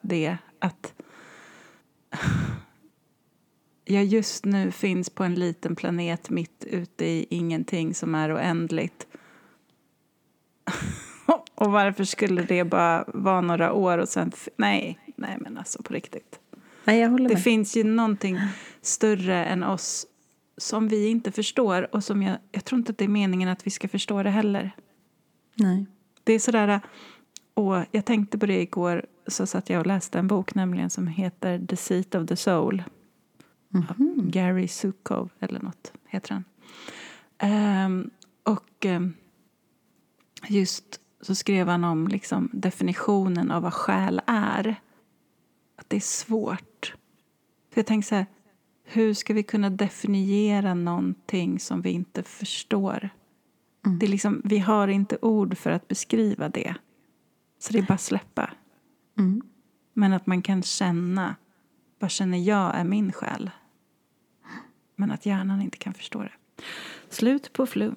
det 0.00 0.36
att 0.58 0.94
jag 3.84 4.04
just 4.04 4.44
nu 4.44 4.70
finns 4.70 5.10
på 5.10 5.24
en 5.24 5.34
liten 5.34 5.76
planet 5.76 6.30
mitt 6.30 6.64
ute 6.64 7.04
i 7.04 7.26
ingenting 7.30 7.94
som 7.94 8.14
är 8.14 8.36
oändligt. 8.36 9.06
och 11.54 11.72
varför 11.72 12.04
skulle 12.04 12.42
det 12.42 12.64
bara 12.64 13.04
vara 13.06 13.40
några 13.40 13.72
år 13.72 13.98
och 13.98 14.08
sen... 14.08 14.32
Nej, 14.56 14.98
nej 15.16 15.36
men 15.40 15.58
alltså 15.58 15.82
på 15.82 15.94
riktigt. 15.94 16.40
Nej, 16.84 17.00
jag 17.00 17.08
håller 17.10 17.28
Det 17.28 17.34
med. 17.34 17.42
finns 17.42 17.76
ju 17.76 17.84
någonting 17.84 18.38
större 18.82 19.44
än 19.44 19.62
oss 19.62 20.06
som 20.56 20.88
vi 20.88 21.08
inte 21.08 21.32
förstår 21.32 21.94
och 21.94 22.04
som 22.04 22.22
jag, 22.22 22.36
jag 22.52 22.64
tror 22.64 22.78
inte 22.78 22.92
att 22.92 22.98
det 22.98 23.04
är 23.04 23.08
meningen 23.08 23.48
att 23.48 23.66
vi 23.66 23.70
ska 23.70 23.88
förstå 23.88 24.22
det 24.22 24.30
heller. 24.30 24.70
Nej. 25.54 25.86
Det 26.24 26.32
är 26.32 26.38
sådär, 26.38 26.80
och 27.54 27.84
jag 27.90 28.04
tänkte 28.04 28.38
på 28.38 28.46
det 28.46 28.60
igår, 28.60 29.06
så 29.26 29.46
satt 29.46 29.70
jag 29.70 29.80
och 29.80 29.86
läste 29.86 30.18
en 30.18 30.26
bok 30.26 30.54
nämligen 30.54 30.90
som 30.90 31.06
heter 31.06 31.66
The 31.66 31.76
Seat 31.76 32.14
of 32.14 32.28
the 32.28 32.36
Soul. 32.36 32.82
Av 33.74 33.96
Gary 34.30 34.68
Sukov 34.68 35.30
eller 35.40 35.60
något 35.60 35.92
heter 36.08 36.32
han. 36.32 36.44
Ehm, 37.38 38.10
och 38.42 38.86
ehm, 38.86 39.14
just 40.48 41.00
så 41.20 41.34
skrev 41.34 41.68
han 41.68 41.84
om 41.84 42.08
liksom 42.08 42.50
definitionen 42.52 43.50
av 43.50 43.62
vad 43.62 43.74
själ 43.74 44.20
är. 44.26 44.80
Att 45.76 45.90
det 45.90 45.96
är 45.96 46.00
svårt. 46.00 46.94
För 47.72 47.80
jag 47.80 47.86
tänker 47.86 48.08
så 48.08 48.14
här, 48.14 48.26
hur 48.84 49.14
ska 49.14 49.34
vi 49.34 49.42
kunna 49.42 49.70
definiera 49.70 50.74
någonting 50.74 51.60
som 51.60 51.82
vi 51.82 51.90
inte 51.90 52.22
förstår? 52.22 53.10
Det 54.00 54.06
är 54.06 54.10
liksom, 54.10 54.42
vi 54.44 54.58
har 54.58 54.88
inte 54.88 55.18
ord 55.22 55.58
för 55.58 55.70
att 55.70 55.88
beskriva 55.88 56.48
det. 56.48 56.74
Så 57.58 57.72
det 57.72 57.78
är 57.78 57.82
bara 57.82 57.94
att 57.94 58.00
släppa. 58.00 58.50
Mm. 59.18 59.42
Men 59.92 60.12
att 60.12 60.26
man 60.26 60.42
kan 60.42 60.62
känna, 60.62 61.36
vad 61.98 62.10
känner 62.10 62.38
jag 62.38 62.74
är 62.74 62.84
min 62.84 63.12
själ? 63.12 63.50
Men 64.96 65.10
att 65.10 65.26
hjärnan 65.26 65.62
inte 65.62 65.78
kan 65.78 65.94
förstå 65.94 66.22
det. 66.22 66.32
Slut 67.08 67.52
på 67.52 67.66
flum. 67.66 67.96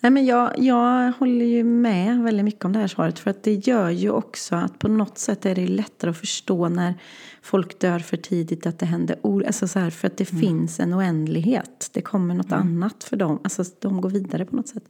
Nej, 0.00 0.12
men 0.12 0.26
jag, 0.26 0.58
jag 0.58 1.12
håller 1.12 1.44
ju 1.44 1.64
med 1.64 2.22
väldigt 2.22 2.44
mycket 2.44 2.64
om 2.64 2.72
det 2.72 2.78
här 2.78 2.86
svaret. 2.86 3.18
För 3.18 3.30
att 3.30 3.42
det 3.42 3.68
gör 3.68 3.90
ju 3.90 4.10
också 4.10 4.56
att 4.56 4.78
på 4.78 4.88
något 4.88 5.18
sätt 5.18 5.46
är 5.46 5.54
det 5.54 5.66
lättare 5.66 6.10
att 6.10 6.16
förstå 6.16 6.68
när 6.68 6.94
folk 7.42 7.80
dör 7.80 7.98
för 7.98 8.16
tidigt 8.16 8.66
att 8.66 8.78
det 8.78 8.86
händer. 8.86 9.16
Alltså 9.46 9.68
så 9.68 9.78
här, 9.78 9.90
för 9.90 10.06
att 10.06 10.16
det 10.16 10.24
finns 10.24 10.80
en 10.80 10.94
oändlighet. 10.94 11.90
Det 11.92 12.02
kommer 12.02 12.34
något 12.34 12.52
annat 12.52 13.04
för 13.04 13.16
dem. 13.16 13.38
Alltså 13.44 13.64
de 13.80 14.00
går 14.00 14.10
vidare 14.10 14.44
på 14.44 14.56
något 14.56 14.68
sätt. 14.68 14.84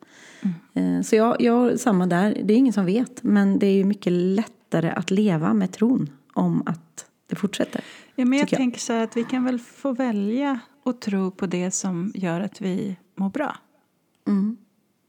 Eh, 0.75 1.01
Så 1.01 1.17
jag, 1.17 1.41
jag 1.41 1.81
samma 1.81 2.07
där. 2.07 2.43
Det 2.45 2.55
är 2.55 2.59
ingen 2.59 2.73
som 2.73 2.87
vet. 2.87 3.23
Men 3.23 3.59
det 3.59 3.67
är 3.67 3.75
ju 3.75 3.85
mycket 3.85 4.13
lättare 4.73 4.91
att 4.91 5.11
leva 5.11 5.55
med 5.55 5.73
tron 5.73 6.11
om 6.35 6.63
att 6.67 7.07
det 7.27 7.37
fortsätter. 7.37 7.85
Ja, 8.15 8.25
men 8.25 8.39
jag 8.39 8.53
jag. 8.53 8.59
tänker 8.59 8.81
så 8.81 8.93
här 8.93 9.05
att 9.05 9.17
vi 9.17 9.25
kan 9.25 9.45
väl 9.45 9.59
få 9.59 9.93
välja 9.93 10.61
att 10.85 11.01
tro 11.01 11.31
på 11.31 11.47
det 11.47 11.71
som 11.71 12.13
gör 12.15 12.41
att 12.41 12.61
vi 12.61 12.97
mår 13.17 13.31
bra. 13.31 13.57
Mm. 14.29 14.57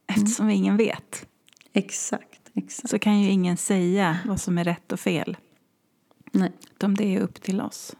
Eftersom 0.08 0.50
ingen 0.50 0.78
vet 0.78 1.26
Exakt, 1.74 2.52
exakt. 2.54 2.90
så 2.90 3.00
kan 3.00 3.22
ju 3.22 3.30
ingen 3.30 3.58
säga 3.58 4.18
vad 4.26 4.42
som 4.42 4.58
är 4.58 4.64
rätt 4.64 4.92
och 4.92 5.00
fel. 5.00 5.38
Nej. 6.32 6.52
Utan 6.72 6.94
det 6.94 7.16
är 7.16 7.22
upp 7.22 7.42
till 7.42 7.62
oss. 7.62 7.96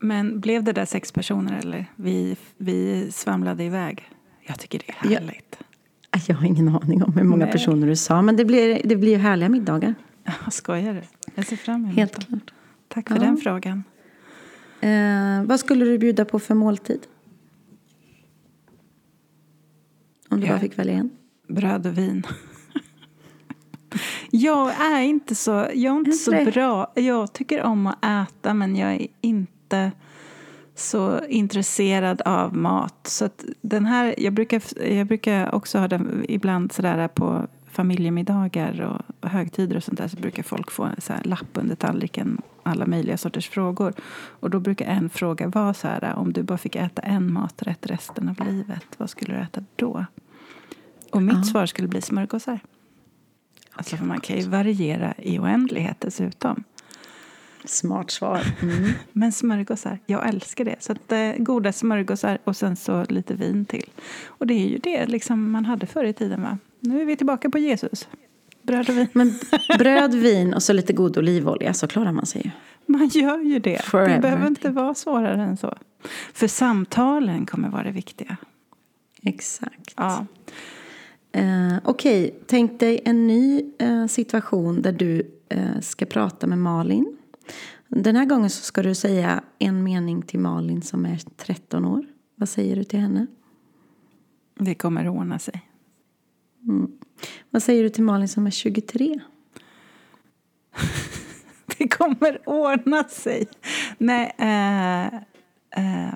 Men 0.00 0.40
blev 0.40 0.64
det 0.64 0.72
där 0.72 0.84
sex 0.84 1.12
personer 1.12 1.58
eller? 1.58 1.86
Vi, 1.96 2.36
vi 2.56 3.08
svamlade 3.12 3.64
iväg. 3.64 4.10
Jag 4.46 4.58
tycker 4.58 4.78
det 4.78 4.88
är 4.88 5.16
härligt. 5.16 5.58
Aj, 6.10 6.22
Jag 6.28 6.36
har 6.36 6.46
ingen 6.46 6.68
aning 6.68 7.02
om 7.02 7.12
hur 7.12 7.24
många 7.24 7.44
Nej. 7.44 7.52
personer 7.52 7.86
du 7.86 7.96
sa. 7.96 8.22
Men 8.22 8.36
det 8.36 8.44
blir, 8.44 8.80
det 8.84 8.96
blir 8.96 9.10
ju 9.10 9.18
härliga 9.18 9.48
middagar. 9.48 9.94
Ja. 10.24 10.50
Skojar 10.50 10.94
du? 10.94 11.02
Jag 11.34 11.46
ser 11.46 11.56
fram 11.56 11.84
emot 11.84 11.96
Helt 11.96 12.26
klart. 12.26 12.52
Tack 12.88 13.08
för 13.08 13.14
Ja. 13.16 13.20
den 13.20 13.36
frågan. 13.36 13.84
Eh, 14.80 15.42
vad 15.44 15.60
skulle 15.60 15.84
du 15.84 15.98
bjuda 15.98 16.24
på 16.24 16.38
för 16.38 16.54
måltid? 16.54 17.06
Om 20.28 20.40
du 20.40 20.46
bara 20.46 20.58
fick 20.60 20.78
välja 20.78 20.94
en. 20.94 21.10
Bröd 21.48 21.86
och 21.86 21.98
vin. 21.98 22.26
jag 24.30 24.70
är 24.80 25.00
inte 25.00 25.34
så, 25.34 25.50
jag 25.74 25.94
är 25.94 25.98
inte 25.98 26.12
så 26.12 26.30
bra. 26.30 26.92
Jag 26.94 27.32
tycker 27.32 27.62
om 27.62 27.86
att 27.86 28.04
äta 28.04 28.54
men 28.54 28.76
jag 28.76 28.92
är 28.94 29.06
inte 29.20 29.92
så 30.74 31.24
intresserad 31.24 32.22
av 32.22 32.56
mat. 32.56 33.06
Så 33.06 33.28
den 33.60 33.84
här, 33.84 34.14
jag, 34.18 34.32
brukar, 34.32 34.82
jag 34.92 35.06
brukar 35.06 35.54
också 35.54 35.78
ha 35.78 35.88
den 35.88 36.24
ibland 36.28 36.72
sådär 36.72 37.08
på 37.08 37.46
familjemiddagar 37.74 38.80
och 39.20 39.28
högtider 39.30 39.76
och 39.76 39.82
sånt 39.84 39.98
där 39.98 40.08
så 40.08 40.16
brukar 40.16 40.42
folk 40.42 40.70
få 40.70 40.82
en 40.84 41.00
så 41.00 41.12
här 41.12 41.24
lapp 41.24 41.46
under 41.52 41.76
tallriken 41.76 42.40
alla 42.62 42.86
möjliga 42.86 43.16
sorters 43.16 43.48
frågor. 43.48 43.92
Och 44.40 44.50
då 44.50 44.60
brukar 44.60 44.86
en 44.86 45.10
fråga 45.10 45.48
vara 45.48 45.74
så 45.74 45.88
här 45.88 46.14
om 46.14 46.32
du 46.32 46.42
bara 46.42 46.58
fick 46.58 46.76
äta 46.76 47.02
en 47.02 47.32
maträtt 47.32 47.86
resten 47.86 48.28
av 48.28 48.46
livet, 48.46 48.86
vad 48.96 49.10
skulle 49.10 49.34
du 49.34 49.40
äta 49.40 49.64
då? 49.76 50.04
Och 51.12 51.22
mitt 51.22 51.36
Ja. 51.36 51.42
svar 51.42 51.66
skulle 51.66 51.88
bli 51.88 52.02
smörgåsar. 52.02 52.60
Alltså 53.72 53.96
för 53.96 54.04
man 54.04 54.20
kan 54.20 54.36
ju 54.36 54.48
variera 54.48 55.14
i 55.18 55.38
oändlighet 55.38 55.96
dessutom. 56.00 56.64
Smart 57.64 58.10
svar. 58.10 58.40
Mm. 58.62 58.90
Men 59.12 59.32
smörgåsar, 59.32 59.98
jag 60.06 60.28
älskar 60.28 60.64
det. 60.64 60.76
Så 60.82 60.92
att, 60.92 61.12
eh, 61.12 61.32
goda 61.38 61.72
smörgåsar 61.72 62.38
och 62.44 62.56
sen 62.56 62.76
så 62.76 63.04
lite 63.08 63.34
vin 63.34 63.64
till. 63.64 63.90
Och 64.26 64.46
det 64.46 64.54
är 64.54 64.68
ju 64.68 64.78
det 64.78 65.06
liksom 65.06 65.50
man 65.50 65.64
hade 65.64 65.86
förr 65.86 66.04
i 66.04 66.12
tiden 66.12 66.42
va? 66.42 66.58
Nu 66.84 67.02
är 67.02 67.04
vi 67.04 67.16
tillbaka 67.16 67.50
på 67.50 67.58
Jesus. 67.58 68.08
Bröd 68.62 68.88
och 68.88 68.96
vin. 68.96 69.08
Men 69.12 69.34
bröd, 69.78 70.14
vin 70.14 70.54
och 70.54 70.62
så 70.62 70.72
lite 70.72 70.92
god 70.92 71.18
olivolja 71.18 71.74
så 71.74 71.86
klarar 71.86 72.12
man 72.12 72.26
sig 72.26 72.42
ju. 72.44 72.50
Man 72.86 73.08
gör 73.08 73.38
ju 73.38 73.58
det. 73.58 73.82
Forever. 73.84 74.14
Det 74.14 74.20
behöver 74.20 74.46
inte 74.46 74.70
vara 74.70 74.94
svårare 74.94 75.42
än 75.42 75.56
så. 75.56 75.74
För 76.32 76.46
samtalen 76.48 77.46
kommer 77.46 77.68
vara 77.68 77.82
det 77.82 77.90
viktiga. 77.90 78.36
Exakt. 79.22 79.94
Ja. 79.96 80.26
Eh, 81.32 81.76
Okej, 81.84 82.40
tänk 82.46 82.80
dig 82.80 83.00
en 83.04 83.26
ny 83.26 83.72
eh, 83.78 84.06
situation 84.06 84.82
där 84.82 84.92
du 84.92 85.22
eh, 85.48 85.80
ska 85.80 86.06
prata 86.06 86.46
med 86.46 86.58
Malin. 86.58 87.16
Den 87.88 88.16
här 88.16 88.24
gången 88.24 88.50
så 88.50 88.62
ska 88.62 88.82
du 88.82 88.94
säga 88.94 89.42
en 89.58 89.84
mening 89.84 90.22
till 90.22 90.40
Malin 90.40 90.82
som 90.82 91.06
är 91.06 91.20
13 91.36 91.84
år. 91.84 92.04
Vad 92.36 92.48
säger 92.48 92.76
du 92.76 92.84
till 92.84 92.98
henne? 92.98 93.26
Det 94.58 94.74
kommer 94.74 95.04
att 95.04 95.14
ordna 95.14 95.38
sig. 95.38 95.62
Vad 97.50 97.62
säger 97.62 97.82
du 97.82 97.88
till 97.88 98.04
Malin 98.04 98.28
som 98.28 98.46
är 98.46 98.50
23? 98.50 99.20
Det 101.78 101.88
kommer 101.88 102.48
ordna 102.48 103.04
sig. 103.04 103.48
Nej, 103.98 104.34
eh, 104.38 105.06
eh, 105.84 106.14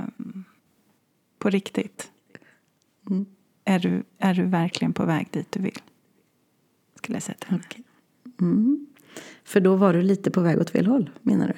på 1.39 1.51
riktigt. 1.51 2.11
Mm. 3.11 3.27
Är, 3.65 3.79
du, 3.79 4.03
är 4.19 4.35
du 4.35 4.45
verkligen 4.45 4.93
på 4.93 5.05
väg 5.05 5.29
dit 5.31 5.53
du 5.53 5.61
vill? 5.61 5.79
Skulle 6.95 7.17
jag 7.17 7.23
säga 7.23 7.37
till 7.39 7.51
henne. 7.51 7.63
Okej. 7.67 7.85
Mm. 8.41 8.87
För 9.45 9.61
då 9.61 9.77
var 9.77 9.93
du 9.93 10.03
lite 10.03 10.31
på 10.31 10.41
väg 10.41 10.59
åt 10.59 10.71
fel 10.71 10.87
håll, 10.87 11.11
menar 11.23 11.47
du? 11.49 11.55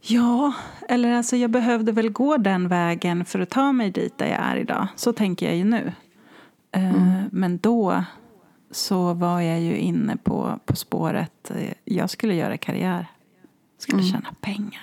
Ja, 0.00 0.54
eller 0.88 1.12
alltså 1.12 1.36
jag 1.36 1.50
behövde 1.50 1.92
väl 1.92 2.10
gå 2.10 2.36
den 2.36 2.68
vägen 2.68 3.24
för 3.24 3.38
att 3.38 3.50
ta 3.50 3.72
mig 3.72 3.90
dit 3.90 4.18
där 4.18 4.26
jag 4.26 4.40
är 4.40 4.56
idag. 4.56 4.88
Så 4.96 5.12
tänker 5.12 5.46
jag 5.46 5.56
ju 5.56 5.64
nu. 5.64 5.92
Eh, 6.76 7.22
Men 7.32 7.58
då 7.58 8.04
så 8.70 9.14
var 9.14 9.40
jag 9.40 9.60
ju 9.60 9.76
inne 9.76 10.16
på, 10.16 10.58
på 10.64 10.76
spåret. 10.76 11.50
eh, 11.50 11.72
Jag 11.84 12.10
skulle 12.10 12.34
göra 12.34 12.56
karriär. 12.56 13.06
Skulle 13.78 14.02
tjäna 14.02 14.34
pengar. 14.40 14.82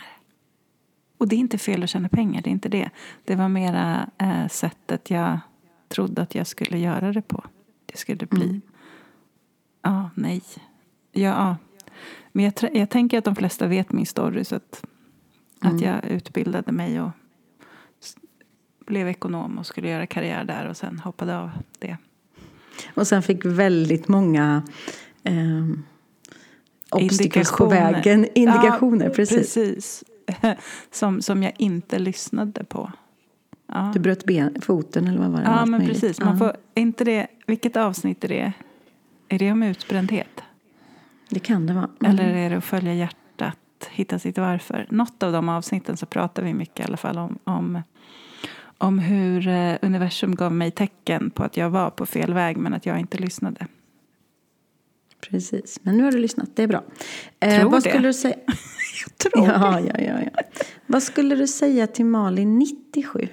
Och 1.17 1.27
det 1.27 1.35
är 1.35 1.37
inte 1.39 1.57
fel 1.57 1.83
att 1.83 1.89
tjäna 1.89 2.09
pengar, 2.09 2.41
det 2.41 2.49
är 2.49 2.51
inte 2.51 2.69
det. 2.69 2.89
Det 3.23 3.35
var 3.35 3.49
mera 3.49 4.09
eh, 4.17 4.47
sättet 4.47 5.09
jag 5.09 5.39
trodde 5.87 6.21
att 6.21 6.35
jag 6.35 6.47
skulle 6.47 6.77
göra 6.79 7.11
det 7.13 7.21
på. 7.21 7.43
Det 7.85 7.97
skulle 7.97 8.25
bli... 8.25 8.61
Ja, 9.81 10.09
nej. 10.15 10.41
Ja, 11.11 11.21
ja. 11.21 11.55
Men 12.31 12.45
jag, 12.45 12.75
jag 12.75 12.89
tänker 12.89 13.17
att 13.17 13.25
de 13.25 13.35
flesta 13.35 13.67
vet 13.67 13.91
min 13.91 14.05
story. 14.05 14.43
Så 14.43 14.55
att, 14.55 14.85
att 15.61 15.81
jag 15.81 16.05
utbildade 16.05 16.71
mig 16.71 17.01
och 17.01 17.09
blev 18.85 19.07
ekonom 19.07 19.57
och 19.57 19.65
skulle 19.65 19.89
göra 19.89 20.05
karriär 20.05 20.43
där 20.43 20.67
och 20.67 20.77
sen 20.77 20.99
hoppade 20.99 21.37
av 21.37 21.49
det. 21.79 21.97
Och 22.93 23.07
sen 23.07 23.23
fick 23.23 23.45
väldigt 23.45 24.07
många 24.07 24.63
eh, 25.23 25.33
obstacles 26.91 27.51
på 27.51 27.65
vägen. 27.65 28.27
Indikationer, 28.35 29.05
Ja, 29.05 29.11
precis. 29.11 29.53
precis. 29.53 30.03
som, 30.91 31.21
som 31.21 31.43
jag 31.43 31.53
inte 31.57 31.99
lyssnade 31.99 32.63
på. 32.63 32.91
Ja. 33.67 33.91
Du 33.93 33.99
bröt 33.99 34.25
ben, 34.25 34.61
foten 34.61 35.07
eller 35.07 35.19
vad 35.19 35.29
var 35.31 35.39
det? 35.39 35.45
Ja, 35.45 35.65
men 35.65 35.71
möjligt. 35.71 36.01
precis. 36.01 36.19
Man 36.19 36.33
Ja. 36.33 36.37
får, 36.39 36.55
inte 36.75 37.03
det, 37.03 37.27
vilket 37.47 37.77
avsnitt 37.77 38.23
är 38.23 38.27
det? 38.27 38.53
Är 39.29 39.39
det 39.39 39.51
om 39.51 39.63
utbrändhet? 39.63 40.41
Det 41.29 41.39
kan 41.39 41.65
det 41.65 41.73
vara. 41.73 41.89
Mm. 41.99 42.11
Eller 42.11 42.33
är 42.33 42.49
det 42.49 42.57
att 42.57 42.63
följa 42.63 42.93
hjärtat, 42.93 43.57
hitta 43.91 44.19
sitt 44.19 44.37
varför? 44.37 44.87
Något 44.89 45.23
av 45.23 45.31
de 45.31 45.49
avsnitten 45.49 45.97
så 45.97 46.05
pratar 46.05 46.43
vi 46.43 46.53
mycket 46.53 46.79
i 46.79 46.83
alla 46.83 46.97
fall 46.97 47.17
om, 47.17 47.39
om, 47.43 47.81
om 48.83 48.99
hur 48.99 49.47
eh, 49.47 49.75
universum 49.81 50.35
gav 50.35 50.51
mig 50.51 50.71
tecken 50.71 51.29
på 51.29 51.43
att 51.43 51.57
jag 51.57 51.69
var 51.69 51.89
på 51.89 52.05
fel 52.05 52.33
väg 52.33 52.57
men 52.57 52.73
att 52.73 52.85
jag 52.85 52.99
inte 52.99 53.17
lyssnade. 53.17 53.67
Precis. 55.21 55.79
Men 55.83 55.97
nu 55.97 56.03
har 56.03 56.11
du 56.11 56.17
lyssnat, 56.17 56.49
det 56.55 56.63
är 56.63 56.67
bra. 56.67 56.83
Eh, 57.39 57.69
vad 57.69 57.83
det. 57.83 57.89
skulle 57.89 58.07
du 58.07 58.13
säga? 58.13 58.35
Jag 59.05 59.17
tror 59.17 59.47
Ja, 59.47 59.79
ja, 59.79 59.99
ja, 59.99 60.21
ja. 60.33 60.41
Vad 60.85 61.03
skulle 61.03 61.35
du 61.35 61.47
säga 61.47 61.87
till 61.87 62.05
Malin 62.05 62.59
97? 62.59 63.27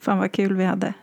Fan 0.00 0.18
vad 0.18 0.32
kul 0.32 0.56
vi 0.56 0.64
hade. 0.64 0.94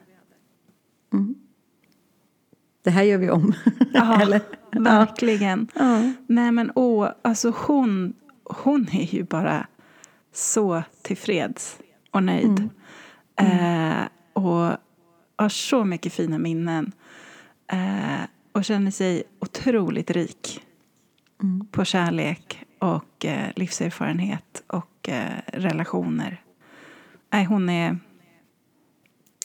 Det 2.84 2.90
här 2.90 3.04
gör 3.04 3.18
vi 3.18 3.30
om. 3.30 3.54
Ja, 3.94 4.22
eller? 4.22 4.42
verkligen. 4.72 5.68
Ja. 5.76 6.12
Nej 6.28 6.52
men 6.52 6.72
åh, 6.76 7.10
alltså 7.22 7.54
hon, 7.56 8.14
hon 8.44 8.88
är 8.92 9.16
ju 9.16 9.24
bara 9.24 9.68
så 10.34 10.84
tillfreds 11.02 11.78
och 12.12 12.24
nöjd. 12.24 12.70
Eh, 13.40 14.08
och 14.34 14.78
har 15.36 15.50
så 15.50 15.86
mycket 15.86 16.14
fina 16.14 16.38
minnen. 16.38 16.92
Eh, 17.72 18.22
och 18.52 18.66
känner 18.66 18.92
sig 18.92 19.24
otroligt 19.40 20.12
rik 20.12 20.62
på 21.72 21.86
kärlek 21.86 22.66
och 22.80 23.26
eh, 23.26 23.48
livserfarenhet 23.56 24.64
och 24.68 25.10
eh, 25.10 25.42
relationer. 25.48 26.42
Nej, 27.30 27.46
hon 27.46 27.70
är... 27.70 27.98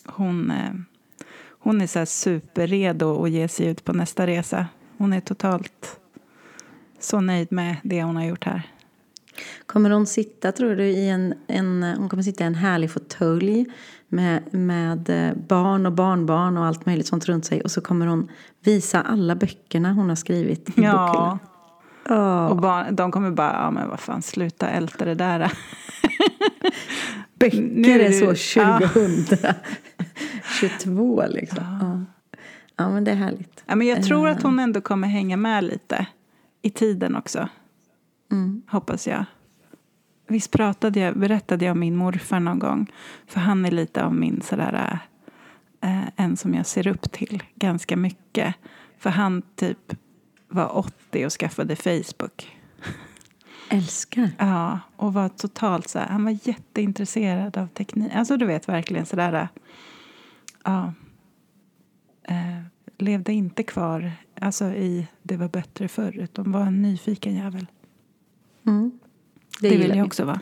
Hon, 0.06 0.50
eh, 0.50 0.72
hon 1.58 1.80
är 1.80 1.86
så 1.86 2.06
superredo 2.06 3.24
att 3.24 3.30
ge 3.30 3.48
sig 3.48 3.66
ut 3.66 3.84
på 3.84 3.92
nästa 3.92 4.26
resa. 4.26 4.66
Hon 4.98 5.12
är 5.12 5.20
totalt 5.20 6.00
så 6.98 7.20
nöjd 7.20 7.52
med 7.52 7.76
det 7.82 8.02
hon 8.02 8.16
har 8.16 8.24
gjort 8.24 8.44
här. 8.44 8.73
Kommer 9.74 9.90
hon 9.90 10.06
sitta, 10.06 10.52
tror 10.52 10.76
du, 10.76 10.84
i 10.84 11.08
en, 11.08 11.34
en, 11.46 11.82
hon 11.82 12.08
kommer 12.08 12.22
sitta 12.22 12.44
i 12.44 12.46
en 12.46 12.54
härlig 12.54 12.90
fåtölj 12.90 13.66
med, 14.08 14.54
med 14.54 15.10
eh, 15.10 15.34
barn 15.48 15.86
och 15.86 15.92
barnbarn 15.92 16.58
och 16.58 16.64
allt 16.66 16.86
möjligt 16.86 17.06
sånt 17.06 17.26
runt 17.26 17.44
sig 17.44 17.60
och 17.60 17.70
så 17.70 17.80
kommer 17.80 18.06
hon 18.06 18.30
visa 18.64 19.02
alla 19.02 19.34
böckerna 19.36 19.92
hon 19.92 20.08
har 20.08 20.16
skrivit 20.16 20.68
i 20.68 20.72
Ja, 20.76 21.06
bokhyllan. 21.06 21.38
Ja. 22.08 22.48
och 22.48 22.56
barn, 22.56 22.96
de 22.96 23.12
kommer 23.12 23.30
bara, 23.30 23.52
ja 23.52 23.70
men 23.70 23.88
vad 23.88 24.00
fan, 24.00 24.22
sluta 24.22 24.68
älta 24.68 25.04
det 25.04 25.14
där. 25.14 25.52
Böcker 27.38 27.62
Nu 27.62 28.00
är 28.00 28.08
du- 28.08 28.34
så 28.36 28.60
ja. 28.60 28.78
2022 28.78 31.24
liksom. 31.28 31.64
Ja. 31.80 32.00
ja, 32.84 32.90
men 32.90 33.04
det 33.04 33.10
är 33.10 33.14
härligt. 33.16 33.62
Ja, 33.66 33.74
men 33.74 33.86
jag 33.86 34.02
tror 34.02 34.28
att 34.28 34.42
hon 34.42 34.58
ändå 34.58 34.80
kommer 34.80 35.08
hänga 35.08 35.36
med 35.36 35.64
lite 35.64 36.06
i 36.62 36.70
tiden 36.70 37.16
också. 37.16 37.48
Mm. 38.32 38.62
Hoppas 38.68 39.06
jag. 39.06 39.24
Visst 40.26 40.50
pratade 40.50 41.00
jag, 41.00 41.18
berättade 41.18 41.64
jag 41.64 41.72
om 41.72 41.80
min 41.80 41.96
morfar 41.96 42.40
någon 42.40 42.58
gång. 42.58 42.92
För 43.26 43.40
han 43.40 43.64
är 43.64 43.70
lite 43.70 44.04
av 44.04 44.14
min 44.14 44.42
sådär, 44.42 44.98
eh, 45.80 46.08
en 46.16 46.36
som 46.36 46.54
jag 46.54 46.66
ser 46.66 46.86
upp 46.86 47.12
till 47.12 47.42
ganska 47.54 47.96
mycket. 47.96 48.54
För 48.98 49.10
han 49.10 49.42
typ 49.56 49.94
var 50.48 50.76
80 50.76 51.26
och 51.26 51.32
skaffade 51.32 51.76
Facebook. 51.76 52.56
Älskar. 53.68 54.30
Ja, 54.38 54.80
och 54.96 55.14
var 55.14 55.28
totalt 55.28 55.88
så 55.88 55.98
här, 55.98 56.06
han 56.06 56.24
var 56.24 56.38
jätteintresserad 56.48 57.56
av 57.56 57.66
teknik. 57.66 58.12
Alltså 58.14 58.36
du 58.36 58.46
vet 58.46 58.68
verkligen 58.68 59.06
sådär, 59.06 59.48
ja. 60.64 60.92
Eh, 62.22 62.60
levde 62.98 63.32
inte 63.32 63.62
kvar 63.62 64.12
alltså, 64.40 64.64
i 64.64 65.06
det 65.22 65.36
var 65.36 65.48
bättre 65.48 65.88
förr, 65.88 66.16
utan 66.16 66.52
var 66.52 66.60
en 66.60 66.82
nyfiken 66.82 67.34
jävel. 67.36 67.66
Mm. 68.66 68.98
Det, 69.60 69.68
gillar 69.68 69.82
vill 69.82 69.92
vi. 69.92 69.98
jag 69.98 70.06
också 70.06 70.24
vara. 70.24 70.40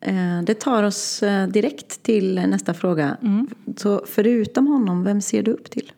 Eh, 0.00 0.42
Det 0.42 0.54
tar 0.54 0.82
oss 0.82 1.22
eh, 1.22 1.48
direkt 1.48 2.02
till 2.02 2.34
nästa 2.34 2.74
fråga. 2.74 3.16
Mm. 3.22 3.48
Så 3.76 4.04
förutom 4.06 4.66
honom, 4.66 5.04
vem 5.04 5.20
ser 5.20 5.42
du 5.42 5.50
upp 5.50 5.70
till? 5.70 5.92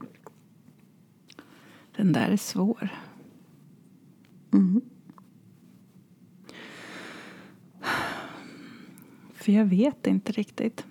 Den 1.96 2.12
där 2.12 2.28
är 2.28 2.36
svår. 2.36 2.88
Mm. 4.52 4.80
För 9.34 9.52
jag 9.52 9.64
vet 9.64 10.06
inte 10.06 10.32
riktigt. 10.32 10.84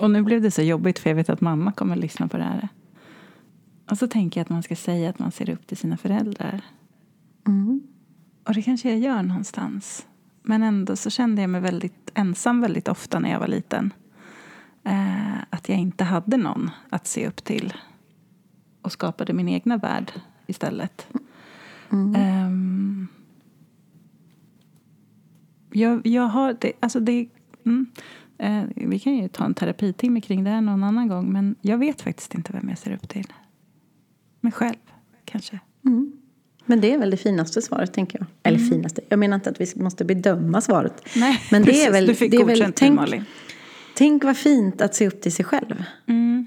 Och 0.00 0.10
nu 0.10 0.22
blev 0.22 0.42
det 0.42 0.50
så 0.50 0.62
jobbigt 0.62 0.98
för 0.98 1.10
jag 1.10 1.14
vet 1.14 1.28
att 1.30 1.40
mamma 1.40 1.72
kommer 1.72 1.94
att 1.96 2.00
lyssna 2.02 2.28
på 2.28 2.36
det 2.36 2.44
här. 2.44 2.68
Och 3.90 3.98
så 3.98 4.06
tänker 4.08 4.40
jag 4.40 4.44
att 4.44 4.50
man 4.50 4.62
ska 4.62 4.76
säga 4.76 5.10
att 5.10 5.18
man 5.18 5.32
ser 5.32 5.50
upp 5.50 5.66
till 5.66 5.76
sina 5.76 5.96
föräldrar. 5.96 6.60
Mm. 7.46 7.80
Och 8.44 8.54
det 8.54 8.62
kanske 8.62 8.90
jag 8.90 8.98
gör 8.98 9.22
någonstans. 9.22 10.06
Men 10.42 10.62
ändå 10.62 10.96
så 10.96 11.10
kände 11.10 11.40
jag 11.40 11.50
mig 11.50 11.60
väldigt 11.60 12.10
ensam 12.14 12.60
väldigt 12.60 12.88
ofta 12.88 13.18
när 13.18 13.30
jag 13.30 13.40
var 13.40 13.48
liten. 13.48 13.92
Eh, 14.84 15.38
att 15.50 15.68
jag 15.68 15.78
inte 15.78 16.04
hade 16.04 16.36
någon 16.36 16.70
att 16.90 17.06
se 17.06 17.26
upp 17.26 17.44
till. 17.44 17.74
Och 18.82 18.92
skapade 18.92 19.32
min 19.32 19.48
egna 19.48 19.76
värld 19.76 20.12
istället. 20.46 21.06
Ehm, 22.16 23.08
jag, 25.70 26.06
jag 26.06 26.22
har... 26.22 26.56
Det, 26.60 26.72
alltså 26.80 27.00
det, 27.00 27.28
mm, 27.64 27.86
eh, 28.38 28.64
vi 28.76 28.98
kan 28.98 29.14
ju 29.14 29.28
ta 29.28 29.44
en 29.44 29.54
terapitimme 29.54 30.20
kring 30.20 30.44
det 30.44 30.50
här 30.50 30.60
någon 30.60 30.84
annan 30.84 31.08
gång. 31.08 31.32
Men 31.32 31.54
jag 31.60 31.78
vet 31.78 32.02
faktiskt 32.02 32.34
inte 32.34 32.52
vem 32.52 32.68
jag 32.68 32.78
ser 32.78 32.92
upp 32.92 33.08
till. 33.08 33.32
Mig 34.40 34.52
själv, 34.52 34.92
kanske. 35.24 35.60
Mm. 35.84 36.21
Men 36.66 36.80
det 36.80 36.92
är 36.94 36.98
väl 36.98 37.10
det 37.10 37.16
finaste 37.16 37.62
svaret, 37.62 37.92
tänker 37.92 38.18
jag. 38.18 38.26
Eller 38.42 38.58
finaste, 38.58 39.00
jag 39.08 39.18
menar 39.18 39.34
inte 39.34 39.50
att 39.50 39.60
vi 39.60 39.66
måste 39.76 40.04
bedöma 40.04 40.60
svaret. 40.60 41.02
Nej, 41.16 41.40
Men 41.50 41.62
det 41.62 41.66
precis. 41.66 41.86
är 41.86 41.92
väl, 41.92 42.06
du 42.06 42.14
fick 42.14 42.30
det 42.30 42.36
är 42.36 42.44
väl 42.44 42.72
tänk, 42.76 42.96
Malin. 42.96 43.24
tänk 43.96 44.24
vad 44.24 44.36
fint 44.36 44.80
att 44.80 44.94
se 44.94 45.06
upp 45.08 45.20
till 45.20 45.32
sig 45.32 45.44
själv. 45.44 45.84
Mm. 46.06 46.46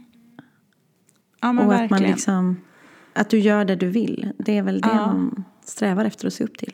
Ja, 1.41 1.51
men 1.53 1.65
och 1.65 1.71
verkligen. 1.71 1.85
att 1.93 2.01
man 2.01 2.01
liksom, 2.11 2.61
att 3.13 3.29
du 3.29 3.39
gör 3.39 3.65
det 3.65 3.75
du 3.75 3.87
vill. 3.87 4.31
Det 4.37 4.57
är 4.57 4.61
väl 4.63 4.81
det 4.81 4.87
Ja. 4.89 5.05
man 5.07 5.43
strävar 5.65 6.05
efter 6.05 6.27
att 6.27 6.33
se 6.33 6.43
upp 6.43 6.57
till. 6.57 6.73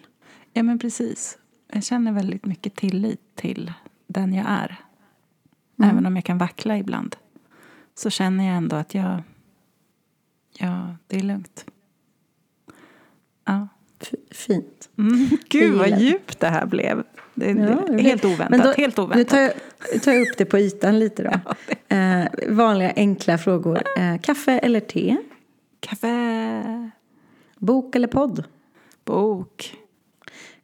Ja, 0.54 0.63
men 0.63 0.80
precis. 0.80 1.38
Jag 1.73 1.84
känner 1.84 2.12
väldigt 2.12 2.45
mycket 2.45 2.75
tillit 2.75 3.21
till 3.36 3.73
den 4.08 4.34
jag 4.34 4.45
är. 4.49 4.80
Även 5.84 6.06
om 6.06 6.15
jag 6.15 6.25
kan 6.25 6.38
vackla 6.38 6.77
ibland. 6.77 7.15
Så 7.95 8.10
känner 8.10 8.47
jag 8.47 8.58
ändå 8.58 8.75
att 8.75 8.93
jag... 8.95 9.23
Ja, 10.58 10.95
det 11.08 11.17
är 11.17 11.23
lugnt. 11.23 11.65
Ja. 13.45 13.67
Fint. 14.32 14.89
Mm, 14.97 15.30
gud, 15.49 15.73
vad 15.73 15.99
djupt 15.99 16.39
det 16.39 16.47
här 16.47 16.65
blev. 16.65 17.04
Det, 17.34 17.45
Ja, 17.51 17.97
helt 17.97 18.25
oväntat. 18.25 18.63
Då- 18.63 18.71
helt 18.82 18.97
Nu 18.97 19.04
oväntat. 19.04 19.27
tar 19.30 19.39
jag, 19.39 19.54
tar 20.04 20.12
jag 20.12 20.21
upp 20.21 20.38
det 20.38 20.45
på 20.45 20.58
ytan 20.60 20.99
lite 20.99 21.23
då. 21.23 21.32
Eh, 21.95 22.25
vanliga 22.49 22.93
enkla 22.95 23.38
frågor. 23.38 23.82
Eh, 23.97 24.17
kaffe 24.21 24.51
eller 24.60 24.80
te? 24.80 25.17
Kaffe, 25.80 26.91
Bok 27.58 27.95
eller 27.95 28.08
podd? 28.08 28.43
bok, 29.06 29.75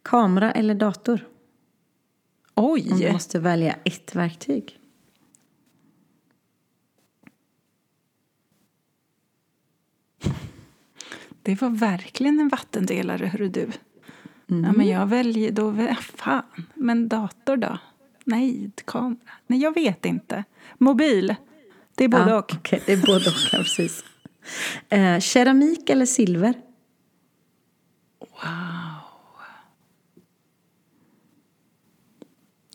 Kamera 0.01 0.51
eller 0.51 0.75
dator? 0.75 1.25
Om 2.53 2.79
du 2.79 2.93
Oj! 2.95 3.11
måste 3.11 3.39
välja 3.39 3.75
ett 3.83 4.15
verktyg. 4.15 4.76
Det 11.47 11.61
var 11.61 11.69
verkligen 11.69 12.39
en 12.39 12.47
vattendelare, 12.49 13.25
hörru 13.25 13.49
du. 13.49 13.67
Ja, 14.47 14.55
men 14.71 14.87
jag 14.87 15.07
väljer 15.07 15.51
då... 15.51 15.69
väl- 15.69 15.95
Fan, 15.95 16.43
men 16.75 17.07
dator 17.07 17.57
då? 17.57 17.77
Nej, 18.23 18.71
kamera. 18.85 19.17
Nej, 19.47 19.59
jag 19.59 19.73
vet 19.73 20.05
inte. 20.05 20.43
Mobil. 20.77 21.35
Det 21.95 22.03
är 22.03 22.07
både 22.07 22.29
Ja, 22.29 22.37
och. 22.39 22.53
okej, 22.57 22.83
det 22.85 22.93
är 22.93 23.05
både 23.05 23.29
och, 23.29 23.35
ja, 23.51 23.57
precis. 23.57 24.03
Eh, 24.89 25.19
keramik 25.19 25.89
eller 25.89 26.05
silver? 26.05 26.53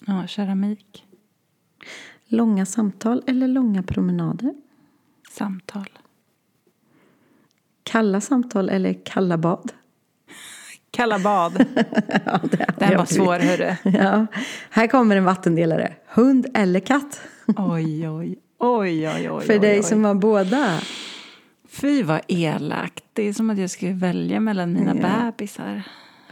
Ja, 0.06 0.26
keramik. 0.26 1.06
Långa 2.26 2.66
samtal 2.66 3.22
eller 3.26 3.48
långa 3.48 3.82
promenader? 3.82 4.54
Samtal. 5.30 5.88
Kalla 7.92 8.20
samtal 8.20 8.68
eller 8.68 8.96
kalla 9.04 9.36
bad? 9.38 9.72
Kalla 10.90 11.18
bad. 11.18 11.52
ja, 12.26 12.40
det 12.50 12.66
Den 12.78 12.90
jag 12.90 12.98
var 12.98 13.04
svår, 13.04 13.38
hörru. 13.38 13.74
Ja. 13.98 14.26
Här 14.70 14.86
kommer 14.86 15.16
en 15.16 15.24
vattendelare. 15.24 15.92
Hund 16.06 16.46
eller 16.54 16.80
katt? 16.80 17.20
Oj, 17.56 18.08
oj. 18.08 18.38
Oj, 18.58 19.08
oj, 19.08 19.30
oj. 19.30 19.44
För 19.46 19.52
oj, 19.54 19.58
dig 19.58 19.76
oj. 19.78 19.82
som 19.82 20.04
har 20.04 20.14
båda. 20.14 20.80
Fy 21.68 22.02
vad 22.02 22.20
elakt. 22.28 23.04
Det 23.12 23.22
är 23.22 23.32
som 23.32 23.50
att 23.50 23.58
jag 23.58 23.70
skulle 23.70 23.92
välja 23.92 24.40
mellan 24.40 24.72
mina 24.72 24.96
Ja. 24.96 25.32
bebisar. 25.32 25.82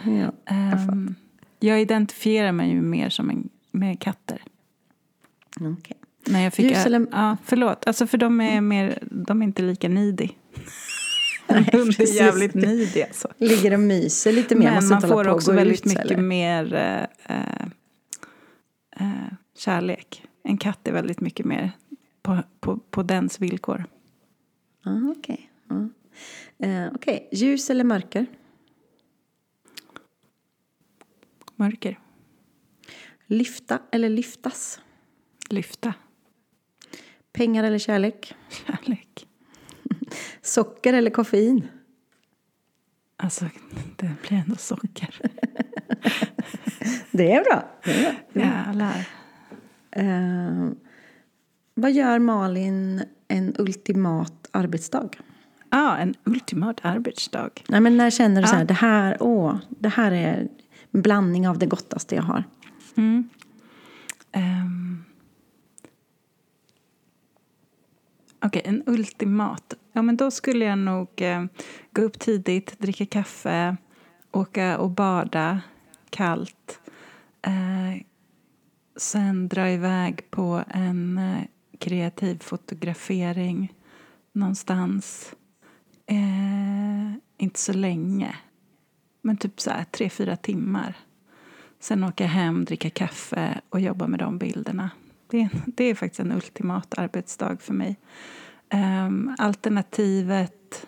Ja. 0.04 0.32
Ehm, 0.54 1.14
jag 1.60 1.80
identifierar 1.80 2.52
mig 2.52 2.70
ju 2.70 2.80
mer 2.80 3.08
som 3.08 3.30
en, 3.30 3.48
med 3.70 4.00
katter. 4.00 4.42
Okej. 5.60 5.96
När 6.26 6.40
jag 6.44 6.54
fick 6.54 6.72
eller- 6.86 7.06
Ja, 7.12 7.36
förlåt. 7.44 7.86
Alltså 7.86 8.06
för 8.06 8.18
de 8.18 8.40
är, 8.40 8.60
mer, 8.60 8.98
de 9.10 9.42
är 9.42 9.46
inte 9.46 9.62
lika 9.62 9.88
needy. 9.88 10.28
Nej, 11.50 11.68
är 11.98 12.16
jävligt 12.16 12.54
needy 12.54 13.02
alltså. 13.02 13.28
Ligger 13.38 13.72
och 13.74 13.80
myser 13.80 14.32
lite 14.32 14.54
mer. 14.54 14.70
Men 14.70 14.88
man 14.88 15.02
hålla 15.02 15.24
får 15.24 15.28
också 15.28 15.52
väldigt 15.52 15.80
ut, 15.80 15.84
mycket 15.84 16.04
eller? 16.04 16.22
mer 16.22 16.74
eh, 16.74 17.36
eh, 17.36 17.66
eh, 18.96 19.32
kärlek. 19.56 20.24
En 20.42 20.56
katt 20.56 20.88
är 20.88 20.92
väldigt 20.92 21.20
mycket 21.20 21.46
mer 21.46 21.72
på, 22.22 22.38
på, 22.60 22.78
på 22.90 23.02
dens 23.02 23.40
villkor. 23.40 23.84
Ah, 24.84 25.10
Okej. 25.18 25.50
Ja. 25.68 25.88
Eh, 26.66 26.92
okej. 26.94 27.28
Ljus 27.32 27.70
eller 27.70 27.84
mörker? 27.84 28.26
Mörker. 31.56 31.98
Lyfta 33.26 33.78
eller 33.92 34.08
lyftas? 34.08 34.80
Lyfta. 35.50 35.94
Pengar 37.32 37.64
eller 37.64 37.78
kärlek? 37.78 38.34
Kärlek. 38.66 39.26
Socker 40.42 40.92
eller 40.92 41.10
koffein? 41.10 41.68
Alltså, 43.16 43.44
det 43.96 44.10
blir 44.28 44.38
ändå 44.38 44.56
socker. 44.56 45.20
Det 47.10 47.32
är 47.32 47.44
bra. 47.44 47.64
Det 47.84 47.90
är 47.90 48.12
bra. 48.32 48.42
Jävlar. 48.42 49.08
Eh, 49.90 50.70
vad 51.74 51.92
gör 51.92 52.18
Malin 52.18 53.02
en 53.28 53.54
ultimat 53.58 54.48
arbetsdag? 54.50 55.10
Ja, 55.70 55.96
en 55.96 56.14
ultimat 56.24 56.80
arbetsdag. 56.82 57.50
Nej, 57.68 57.80
men 57.80 57.96
när 57.96 58.10
känner 58.10 58.42
du 58.42 58.48
så 58.48 58.54
här, 58.54 58.64
det 58.64 58.74
här, 58.74 59.16
åh, 59.20 59.56
det 59.68 59.88
här 59.88 60.12
är 60.12 60.48
en 60.90 61.02
blandning 61.02 61.48
av 61.48 61.58
det 61.58 61.66
gottaste 61.66 62.14
jag 62.14 62.22
har? 62.22 62.44
Mm. 62.96 63.28
Ehm. 64.32 65.04
Okej, 68.44 68.62
en 68.64 68.82
ultimat. 68.86 69.74
Ja, 69.92 70.02
men 70.02 70.16
då 70.16 70.30
skulle 70.30 70.64
jag 70.64 70.78
nog 70.78 71.08
eh, 71.16 71.44
gå 71.90 72.02
upp 72.02 72.18
tidigt, 72.18 72.78
dricka 72.78 73.06
kaffe, 73.06 73.76
åka 74.32 74.78
och 74.78 74.90
bada 74.90 75.60
kallt. 76.10 76.80
Eh, 77.42 78.02
sen 78.96 79.48
dra 79.48 79.70
iväg 79.70 80.30
på 80.30 80.64
en 80.68 81.18
eh, 81.18 81.44
kreativ 81.78 82.38
fotografering 82.38 83.74
någonstans. 84.32 85.34
Eh, 86.06 87.12
inte 87.38 87.60
så 87.60 87.72
länge, 87.72 88.36
men 89.22 89.36
typ 89.36 89.60
så 89.60 89.70
här 89.70 89.84
tre, 89.84 90.10
fyra 90.10 90.36
timmar. 90.36 90.96
Sen 91.80 92.04
åka 92.04 92.26
hem, 92.26 92.64
dricka 92.64 92.90
kaffe 92.90 93.60
och 93.68 93.80
jobba 93.80 94.06
med 94.06 94.18
de 94.18 94.38
bilderna. 94.38 94.90
Det, 95.26 95.48
det 95.66 95.84
är 95.84 95.94
faktiskt 95.94 96.20
en 96.20 96.32
ultimat 96.32 96.98
arbetsdag 96.98 97.56
för 97.60 97.74
mig. 97.74 97.96
Ehm, 98.70 99.34
alternativet... 99.38 100.86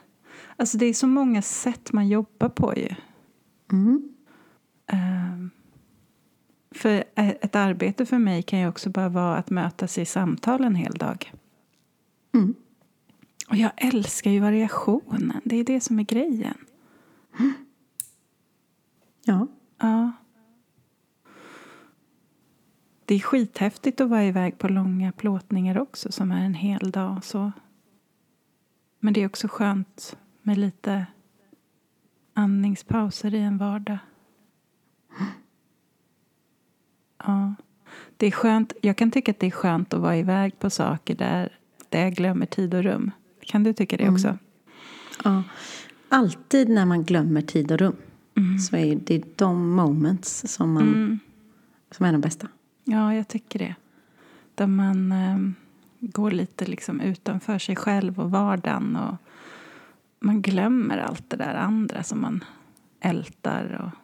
Alltså 0.56 0.78
det 0.78 0.86
är 0.86 0.94
så 0.94 1.06
många 1.06 1.42
sätt 1.42 1.92
man 1.92 2.08
jobbar 2.08 2.48
på 2.48 2.76
ju. 2.76 2.94
Mm. 3.72 4.14
Ehm, 4.86 5.50
för 6.70 7.04
ett 7.16 7.56
arbete 7.56 8.06
för 8.06 8.18
mig 8.18 8.42
kan 8.42 8.58
ju 8.58 8.68
också 8.68 8.90
bara 8.90 9.08
vara 9.08 9.36
att 9.36 9.50
mötas 9.50 9.98
i 9.98 10.04
samtal 10.04 10.64
en 10.64 10.74
hel 10.74 10.92
dag. 10.92 11.32
Mm. 12.34 12.54
Och 13.48 13.56
jag 13.56 13.70
älskar 13.76 14.30
ju 14.30 14.40
variationen. 14.40 15.40
Det 15.44 15.56
är 15.56 15.64
det 15.64 15.80
som 15.80 15.98
är 15.98 16.02
grejen. 16.04 16.56
Ja. 19.24 19.46
Ja. 19.78 20.12
Det 23.04 23.14
är 23.14 23.20
skithäftigt 23.20 24.00
att 24.00 24.08
vara 24.08 24.24
iväg 24.24 24.58
på 24.58 24.68
långa 24.68 25.12
plåtningar 25.12 25.78
också 25.78 26.12
som 26.12 26.32
är 26.32 26.44
en 26.44 26.54
hel 26.54 26.90
dag. 26.90 27.24
Så. 27.24 27.52
Men 29.04 29.12
det 29.14 29.22
är 29.22 29.26
också 29.26 29.48
skönt 29.50 30.16
med 30.42 30.58
lite 30.58 31.06
andningspauser 32.34 33.34
i 33.34 33.38
en 33.38 33.58
vardag. 33.58 33.98
Ja. 37.24 37.54
Det 38.16 38.26
är 38.26 38.30
skönt. 38.30 38.72
Jag 38.82 38.96
kan 38.96 39.10
tycka 39.10 39.30
att 39.30 39.40
det 39.40 39.46
är 39.46 39.50
skönt 39.50 39.94
att 39.94 40.00
vara 40.00 40.16
iväg 40.16 40.58
på 40.58 40.70
saker 40.70 41.14
där, 41.14 41.58
där 41.88 42.00
jag 42.02 42.14
glömmer 42.14 42.46
tid 42.46 42.74
och 42.74 42.82
rum. 42.82 43.10
Kan 43.40 43.62
du 43.62 43.72
tycka 43.72 43.96
det 43.96 44.08
också? 44.08 44.38
ja. 45.24 45.42
Alltid 46.08 46.68
när 46.68 46.86
man 46.86 47.04
glömmer 47.04 47.42
tid 47.42 47.72
och 47.72 47.78
rum 47.78 47.96
så 48.68 48.76
är 48.76 48.96
det 48.96 49.38
de 49.38 49.70
moments 49.70 50.44
som, 50.54 50.72
man, 50.72 50.82
Mm. 50.82 51.18
som 51.90 52.06
är 52.06 52.12
de 52.12 52.20
bästa. 52.20 52.48
Ja, 52.84 53.14
jag 53.14 53.28
tycker 53.28 53.58
det. 53.58 53.74
Där 54.54 54.66
man 54.66 55.12
eh, 55.12 55.38
går 56.02 56.30
lite 56.30 56.64
liksom 56.64 57.00
utanför 57.00 57.58
sig 57.58 57.76
själv 57.76 58.20
och 58.20 58.30
vardagen. 58.30 58.96
Och 58.96 59.14
man 60.20 60.42
glömmer 60.42 60.98
allt 60.98 61.30
det 61.30 61.36
där 61.36 61.54
andra 61.54 62.02
som 62.02 62.20
man 62.20 62.44
ältar. 63.00 63.82
Och, 63.84 63.98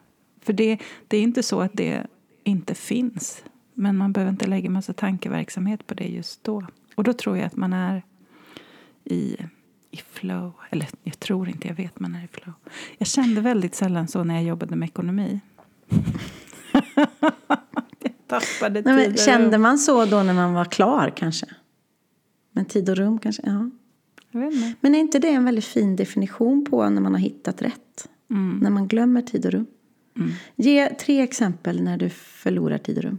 för 0.44 0.52
det, 0.52 0.78
det 1.08 1.16
är 1.16 1.22
inte 1.22 1.42
så 1.42 1.61
att 1.61 1.72
det 1.74 2.06
inte 2.44 2.74
finns. 2.74 3.44
Men 3.74 3.96
man 3.96 4.12
behöver 4.12 4.30
inte 4.30 4.46
lägga 4.46 4.70
massa 4.70 4.92
tankeverksamhet 4.92 5.87
på 5.87 5.94
det 5.94 6.08
just 6.08 6.44
då. 6.44 6.66
Och 6.94 7.04
då 7.04 7.12
tror 7.12 7.37
jag 7.37 7.46
att 7.46 7.56
man 7.56 7.72
är 7.72 8.02
i, 9.04 9.37
i 9.90 9.96
flow. 9.96 10.52
Eller 10.70 10.88
jag 11.02 11.20
tror 11.20 11.48
inte, 11.48 11.68
jag 11.68 11.74
vet 11.74 12.00
man 12.00 12.14
är 12.14 12.24
i 12.24 12.28
flow. 12.28 12.54
Jag 12.98 13.08
kände 13.08 13.40
väldigt 13.40 13.74
sällan 13.74 14.08
så 14.08 14.24
när 14.24 14.34
jag 14.34 14.44
jobbade 14.44 14.76
med 14.76 14.88
ekonomi. 14.88 15.40
jag 17.98 18.12
tappade 18.26 18.82
Nej, 18.82 19.16
kände 19.16 19.58
man 19.58 19.78
så 19.78 20.04
då 20.04 20.22
när 20.22 20.34
man 20.34 20.52
var 20.54 20.64
klar 20.64 21.12
kanske? 21.16 21.46
Men 22.59 22.64
tid 22.64 22.88
och 22.88 22.96
rum 22.96 23.18
kanske? 23.18 23.42
Ja. 23.44 23.70
Men 24.80 24.94
är 24.94 24.98
inte 24.98 25.18
det 25.18 25.28
en 25.28 25.44
väldigt 25.44 25.64
fin 25.64 25.96
definition 25.96 26.64
på 26.64 26.88
när 26.88 27.00
man 27.00 27.12
har 27.12 27.20
hittat 27.20 27.62
rätt? 27.62 28.09
Mm. 28.30 28.59
När 28.62 28.70
man 28.70 28.88
glömmer 28.88 29.22
tid 29.22 29.46
och 29.46 29.52
rum. 29.52 29.66
Ge 30.56 30.94
tre 30.94 31.20
exempel 31.20 31.82
när 31.82 31.96
du 31.98 32.09
förlorar 32.11 32.78
tid 32.78 32.98
och 32.98 33.04
rum. 33.04 33.18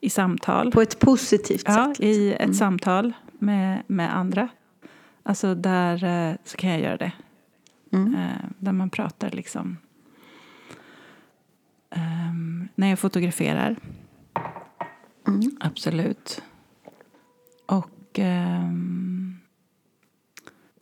I 0.00 0.10
samtal. 0.10 0.72
På 0.72 0.82
ett 0.82 0.98
positivt 0.98 1.62
ja, 1.66 1.74
sätt. 1.74 1.98
liksom. 1.98 2.22
i 2.22 2.32
ett 2.32 2.56
samtal 2.56 3.12
med, 3.32 3.82
med 3.86 4.16
andra. 4.16 4.48
Alltså 5.22 5.54
där 5.54 6.04
eh, 6.04 6.36
så 6.44 6.56
kan 6.56 6.70
jag 6.70 6.80
göra 6.80 6.96
det. 6.96 7.12
Mm. 7.92 8.14
Eh, 8.14 8.44
där 8.58 8.72
man 8.72 8.90
pratar 8.90 9.30
liksom. 9.30 9.76
Ehm, 11.90 12.68
när 12.74 12.88
jag 12.88 12.98
fotograferar. 12.98 13.76
Mm. 15.26 15.56
Absolut. 15.60 16.42
Och 17.66 17.90
ehm, 18.20 19.36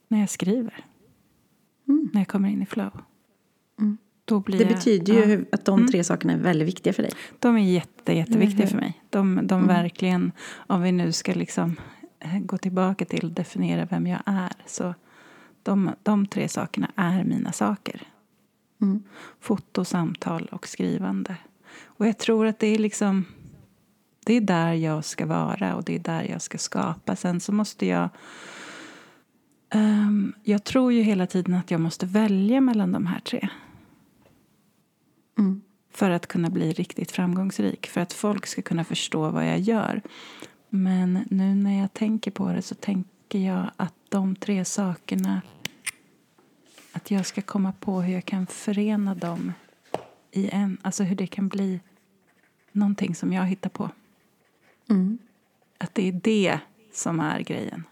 när 0.09 0.20
jag 0.20 0.30
skriver. 0.30 0.84
När 1.84 2.20
jag 2.20 2.28
kommer 2.28 2.49
in 2.49 2.62
i 2.62 2.66
flow. 2.66 2.91
Då 4.24 4.41
blir 4.41 4.57
Mm. 4.57 4.68
Det 4.68 4.72
jag, 4.72 4.78
betyder 4.78 5.26
ju 5.26 5.39
ja. 5.39 5.45
att 5.53 5.64
de 5.64 5.87
tre 5.87 6.05
sakerna 6.05 6.32
är 6.32 6.39
väldigt 6.39 6.68
viktiga 6.68 6.93
för 6.93 7.03
dig. 7.03 7.12
De 7.39 7.57
är 7.57 7.72
jätte, 7.72 8.12
jätteviktiga 8.12 8.66
för 8.66 8.76
mig. 8.76 9.03
De, 9.11 9.41
de 9.47 9.55
Mm. 9.55 9.66
verkligen, 9.66 10.32
om 10.57 10.82
vi 10.82 10.93
nu 10.93 11.12
ska 11.12 11.34
liksom 11.34 11.76
eh, 12.20 12.39
gå 12.39 12.59
tillbaka 12.59 13.05
till 13.05 13.26
att 13.26 13.37
definiera 13.37 13.84
vem 13.84 14.07
jag 14.07 14.20
är. 14.26 14.53
Så 14.66 14.95
de, 15.62 15.91
de 16.03 16.26
tre 16.26 16.49
sakerna 16.49 16.91
är 16.97 17.24
mina 17.24 17.53
saker. 17.53 18.03
Mm. 18.80 19.03
Foto, 19.41 19.84
samtal 19.84 20.49
och 20.53 20.66
skrivande. 20.68 21.37
Och 21.84 22.07
jag 22.07 22.18
tror 22.18 22.47
att 22.47 22.59
det 22.59 22.66
är 22.66 22.78
liksom 22.78 23.24
det 24.26 24.34
är 24.34 24.40
där 24.40 24.72
jag 24.72 25.04
ska 25.04 25.26
vara 25.26 25.74
och 25.74 25.84
det 25.84 25.94
är 25.94 25.98
där 25.98 26.22
jag 26.22 26.42
ska 26.42 26.58
skapa. 26.58 27.16
Sen 27.16 27.40
så 27.40 27.52
måste 27.52 27.86
jag... 27.86 28.08
Um, 29.74 30.34
jag 30.42 30.64
tror 30.64 30.92
ju 30.92 31.02
hela 31.02 31.26
tiden 31.26 31.54
att 31.54 31.70
jag 31.70 31.80
måste 31.80 32.06
välja 32.06 32.60
mellan 32.60 32.92
de 32.92 33.06
här 33.06 33.20
tre. 33.20 33.48
Mm. 35.38 35.62
För 35.90 36.10
att 36.10 36.26
kunna 36.26 36.50
bli 36.50 36.72
riktigt 36.72 37.12
framgångsrik. 37.12 37.86
För 37.86 38.00
att 38.00 38.12
folk 38.12 38.46
ska 38.46 38.62
kunna 38.62 38.84
förstå 38.84 39.30
vad 39.30 39.48
jag 39.48 39.58
gör. 39.58 40.02
Men 40.68 41.26
nu 41.30 41.54
när 41.54 41.80
jag 41.80 41.92
tänker 41.92 42.30
på 42.30 42.52
det 42.52 42.62
så 42.62 42.74
tänker 42.74 43.38
jag 43.38 43.70
att 43.76 43.94
de 44.08 44.36
tre 44.36 44.64
sakerna... 44.64 45.42
Att 46.92 47.10
jag 47.10 47.26
ska 47.26 47.42
komma 47.42 47.72
på 47.80 48.00
hur 48.00 48.14
jag 48.14 48.24
kan 48.24 48.46
förena 48.46 49.14
dem 49.14 49.52
i 50.30 50.48
en... 50.52 50.78
Alltså 50.82 51.02
hur 51.04 51.16
det 51.16 51.26
kan 51.26 51.48
bli 51.48 51.80
någonting 52.72 53.14
som 53.14 53.32
jag 53.32 53.44
hittar 53.44 53.70
på. 53.70 53.90
Mm. 54.91 55.18
Att 55.78 55.95
det 55.95 56.09
är 56.09 56.12
det 56.12 56.61
som 56.93 57.20
är 57.20 57.41
grejen. 57.41 57.84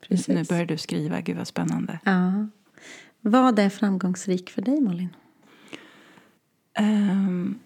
Precis. 0.00 0.28
Nu 0.28 0.44
börjar 0.44 0.66
du 0.66 0.76
skriva. 0.76 1.20
Gud 1.20 1.36
vad 1.36 1.46
spännande. 1.46 1.98
Ja. 2.04 2.48
Vad 3.20 3.58
är 3.58 3.70
framgångsrik 3.70 4.50
för 4.50 4.62
dig, 4.62 4.80
Malin? 4.80 5.16
Um, 6.80 7.58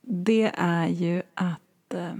det 0.00 0.52
är 0.54 0.86
ju 0.86 1.22
att 1.34 1.94
uh, 1.94 2.14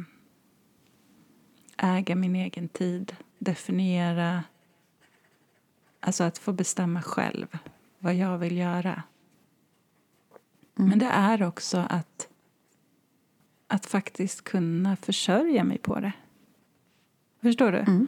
äga 1.77 2.15
min 2.15 2.37
egen 2.37 2.69
tid. 2.69 3.17
Definiera... 3.39 4.45
Alltså 6.01 6.25
att 6.25 6.39
få 6.39 6.53
bestämma 6.53 7.03
själv 7.03 7.59
vad 7.99 8.15
jag 8.15 8.39
vill 8.39 8.57
göra. 8.57 9.03
Mm. 10.79 10.91
Men 10.91 10.99
det 10.99 11.07
är 11.07 11.43
också 11.43 11.87
att, 11.91 12.28
att 13.69 13.87
faktiskt 13.87 14.45
kunna 14.45 14.97
försörja 14.97 15.65
mig 15.65 15.79
på 15.79 16.01
det. 16.01 16.13
Förstår 17.43 17.73
du? 17.73 17.79
Mm. 17.79 18.07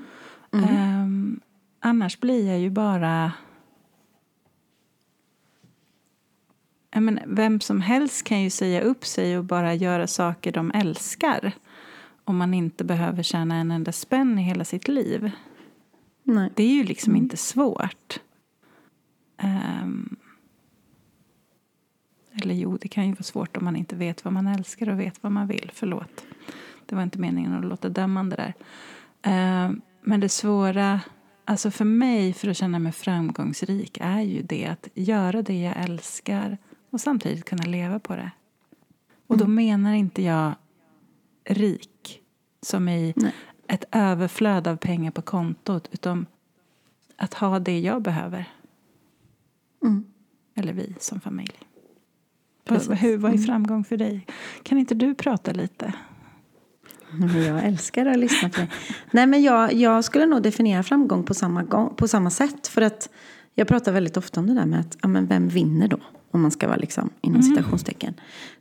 Mm. 0.52 1.02
Um, 1.02 1.40
annars 1.80 2.20
blir 2.20 2.46
jag 2.46 2.58
ju 2.58 2.70
bara... 2.70 3.32
Jag 6.90 7.02
menar, 7.02 7.24
vem 7.26 7.60
som 7.60 7.80
helst 7.80 8.24
kan 8.24 8.42
ju 8.42 8.50
säga 8.50 8.80
upp 8.80 9.04
sig 9.04 9.38
och 9.38 9.44
bara 9.44 9.74
göra 9.74 10.06
saker 10.06 10.52
de 10.52 10.70
älskar 10.70 11.52
om 12.24 12.36
man 12.36 12.54
inte 12.54 12.84
behöver 12.84 13.22
tjäna 13.22 13.54
en 13.54 13.70
enda 13.70 13.92
spänn 13.92 14.38
i 14.38 14.42
hela 14.42 14.64
sitt 14.64 14.88
liv. 14.88 15.30
Nej. 16.22 16.52
Det 16.54 16.62
är 16.62 16.74
ju 16.74 16.84
liksom 16.84 17.16
inte 17.16 17.36
svårt. 17.36 18.20
Um, 19.42 20.16
eller 22.32 22.54
jo, 22.54 22.78
det 22.80 22.88
kan 22.88 23.06
ju 23.06 23.12
vara 23.12 23.22
svårt 23.22 23.56
om 23.56 23.64
man 23.64 23.76
inte 23.76 23.96
vet 23.96 24.24
vad 24.24 24.32
man 24.32 24.46
älskar 24.46 24.88
och 24.88 25.00
vet 25.00 25.22
vad 25.22 25.32
man 25.32 25.46
vill. 25.46 25.70
Förlåt. 25.74 26.24
Det 26.86 26.94
var 26.94 27.02
inte 27.02 27.18
meningen 27.18 27.54
att 27.54 27.64
låta 27.64 27.88
dömande 27.88 28.36
där. 28.36 28.54
Um, 29.66 29.80
men 30.02 30.20
det 30.20 30.28
svåra, 30.28 31.00
alltså 31.44 31.70
för 31.70 31.84
mig, 31.84 32.32
för 32.32 32.48
att 32.48 32.56
känna 32.56 32.78
mig 32.78 32.92
framgångsrik 32.92 33.98
är 34.00 34.20
ju 34.20 34.42
det 34.42 34.66
att 34.66 34.88
göra 34.94 35.42
det 35.42 35.60
jag 35.60 35.76
älskar 35.76 36.58
och 36.90 37.00
samtidigt 37.00 37.44
kunna 37.44 37.64
leva 37.64 37.98
på 37.98 38.16
det. 38.16 38.30
Och 39.26 39.38
då 39.38 39.46
menar 39.46 39.92
inte 39.92 40.22
jag 40.22 40.54
rik, 41.44 42.20
som 42.62 42.88
i 42.88 43.12
Nej. 43.16 43.34
ett 43.66 43.84
överflöd 43.92 44.66
av 44.66 44.76
pengar 44.76 45.10
på 45.10 45.22
kontot, 45.22 45.88
utan 45.92 46.26
att 47.16 47.34
ha 47.34 47.58
det 47.58 47.80
jag 47.80 48.02
behöver. 48.02 48.44
Mm. 49.82 50.04
Eller 50.54 50.72
vi 50.72 50.94
som 51.00 51.20
familj. 51.20 51.69
Hur, 52.70 53.16
vad 53.16 53.32
är 53.34 53.38
framgång 53.38 53.84
för 53.84 53.96
dig? 53.96 54.26
Kan 54.62 54.78
inte 54.78 54.94
du 54.94 55.14
prata 55.14 55.52
lite? 55.52 55.92
Jag 57.46 57.64
älskar 57.64 58.06
att 58.06 58.18
lyssna 58.18 58.48
på 58.48 58.56
dig. 58.56 58.70
Nej, 59.10 59.26
men 59.26 59.42
jag, 59.42 59.72
jag 59.72 60.04
skulle 60.04 60.26
nog 60.26 60.42
definiera 60.42 60.82
framgång 60.82 61.24
på 61.24 61.34
samma, 61.34 61.62
gång, 61.62 61.94
på 61.94 62.08
samma 62.08 62.30
sätt. 62.30 62.68
För 62.68 62.82
att 62.82 63.08
jag 63.54 63.68
pratar 63.68 63.92
väldigt 63.92 64.16
ofta 64.16 64.40
om 64.40 64.46
det 64.46 64.54
där 64.54 64.66
med 64.66 64.80
att 64.80 64.96
ja, 65.02 65.08
men 65.08 65.26
vem 65.26 65.48
vinner 65.48 65.88
då? 65.88 65.98
Om 66.32 66.42
man 66.42 66.50
ska 66.50 66.66
vara 66.66 66.76
liksom, 66.76 67.10
inom 67.20 67.42
citationstecken. 67.42 68.14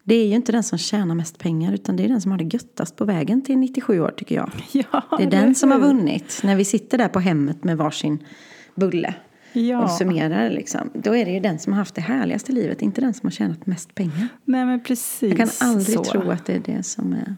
Det 0.04 0.16
är 0.16 0.28
ju 0.28 0.36
inte 0.36 0.52
den 0.52 0.64
som 0.64 0.78
tjänar 0.78 1.16
mest 1.16 1.38
pengar 1.38 1.74
utan 1.74 1.96
det 1.96 2.04
är 2.04 2.08
den 2.08 2.22
som 2.22 2.32
har 2.32 2.38
det 2.38 2.54
göttast 2.54 2.96
på 2.96 3.06
vägen 3.06 3.42
till 3.42 3.58
97 3.58 4.00
år 4.00 4.14
tycker 4.18 4.36
jag. 4.36 4.52
Ja, 4.72 5.18
Det 5.18 5.24
är 5.24 5.32
den 5.32 5.56
som 5.56 5.72
har 5.72 5.80
vunnit. 5.80 6.42
När 6.44 6.56
vi 6.56 6.66
sitter 6.66 6.98
där 6.98 7.08
på 7.08 7.20
hemmet 7.20 7.64
med 7.64 7.78
varsin 7.78 8.24
bulle 8.76 9.14
Ja. 9.54 9.84
och 9.84 9.92
summerar 9.92 10.50
liksom. 10.50 10.90
Då 10.94 11.16
är 11.16 11.26
det 11.26 11.32
ju 11.32 11.40
den 11.40 11.60
som 11.60 11.74
har 11.74 11.78
haft 11.78 11.96
det 11.96 12.02
härligaste 12.02 12.52
livet, 12.52 12.82
inte 12.82 13.02
den 13.02 13.14
som 13.14 13.26
har 13.28 13.32
tjänat 13.32 13.66
mest 13.66 13.96
pengar. 13.96 14.28
Nej, 14.46 14.66
men 14.66 14.84
precis 14.84 15.30
Jag 15.30 15.38
kan 15.38 15.68
aldrig 15.70 15.98
så. 15.98 16.04
tro 16.04 16.32
att 16.32 16.46
det 16.46 16.54
är 16.54 16.62
det 16.76 16.84
som 16.84 17.14
är... 17.14 17.36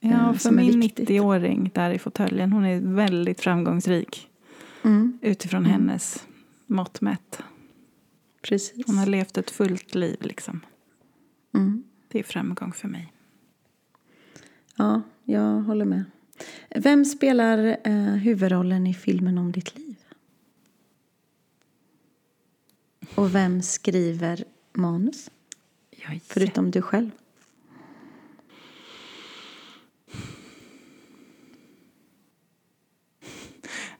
Ja, 0.00 0.30
eh, 0.30 0.32
för 0.32 0.50
min 0.50 0.80
viktigt. 0.80 1.08
90-åring 1.08 1.70
där 1.74 1.90
i 1.90 1.98
fåtöljen, 1.98 2.52
hon 2.52 2.64
är 2.64 2.80
väldigt 2.80 3.40
framgångsrik 3.40 4.28
Mm, 4.84 5.18
utifrån 5.22 5.64
hennes 5.64 6.26
mått 6.66 7.00
mätt. 7.00 7.42
precis. 8.42 8.86
Hon 8.86 8.98
har 8.98 9.06
levt 9.06 9.38
ett 9.38 9.50
fullt 9.50 9.94
liv 9.94 10.16
liksom. 10.20 10.60
Mm. 11.54 11.84
Det 12.08 12.18
är 12.18 12.22
framgång 12.22 12.72
för 12.72 12.88
mig. 12.88 13.12
Ja, 14.76 15.02
jag 15.24 15.60
håller 15.60 15.84
med. 15.84 16.04
Vem 16.76 17.04
spelar 17.04 17.76
eh, 17.84 17.92
huvudrollen 17.94 18.86
i 18.86 18.94
filmen 18.94 19.38
om 19.38 19.52
ditt 19.52 19.78
liv? 19.78 19.96
Och 23.14 23.34
vem 23.34 23.62
skriver 23.62 24.44
manus? 24.72 25.30
Jag 25.90 26.20
Förutom 26.26 26.70
du 26.70 26.82
själv. 26.82 27.10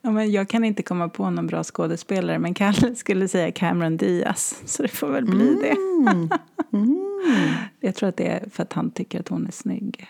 Ja, 0.01 0.11
men 0.11 0.31
jag 0.31 0.49
kan 0.49 0.63
inte 0.63 0.83
komma 0.83 1.09
på 1.09 1.29
någon 1.29 1.47
bra 1.47 1.63
skådespelare 1.63 2.39
men 2.39 2.53
Kalle 2.53 2.95
skulle 2.95 3.27
säga 3.27 3.51
Cameron 3.51 3.97
Diaz. 3.97 4.61
Så 4.65 4.83
det 4.83 4.87
får 4.87 5.07
väl 5.07 5.25
bli 5.25 5.57
det. 5.61 5.75
Mm. 6.09 6.29
Mm. 6.73 7.53
Jag 7.79 7.95
tror 7.95 8.09
att 8.09 8.17
det 8.17 8.27
är 8.27 8.49
för 8.49 8.63
att 8.63 8.73
han 8.73 8.91
tycker 8.91 9.19
att 9.19 9.27
hon 9.27 9.47
är 9.47 9.51
snygg. 9.51 10.07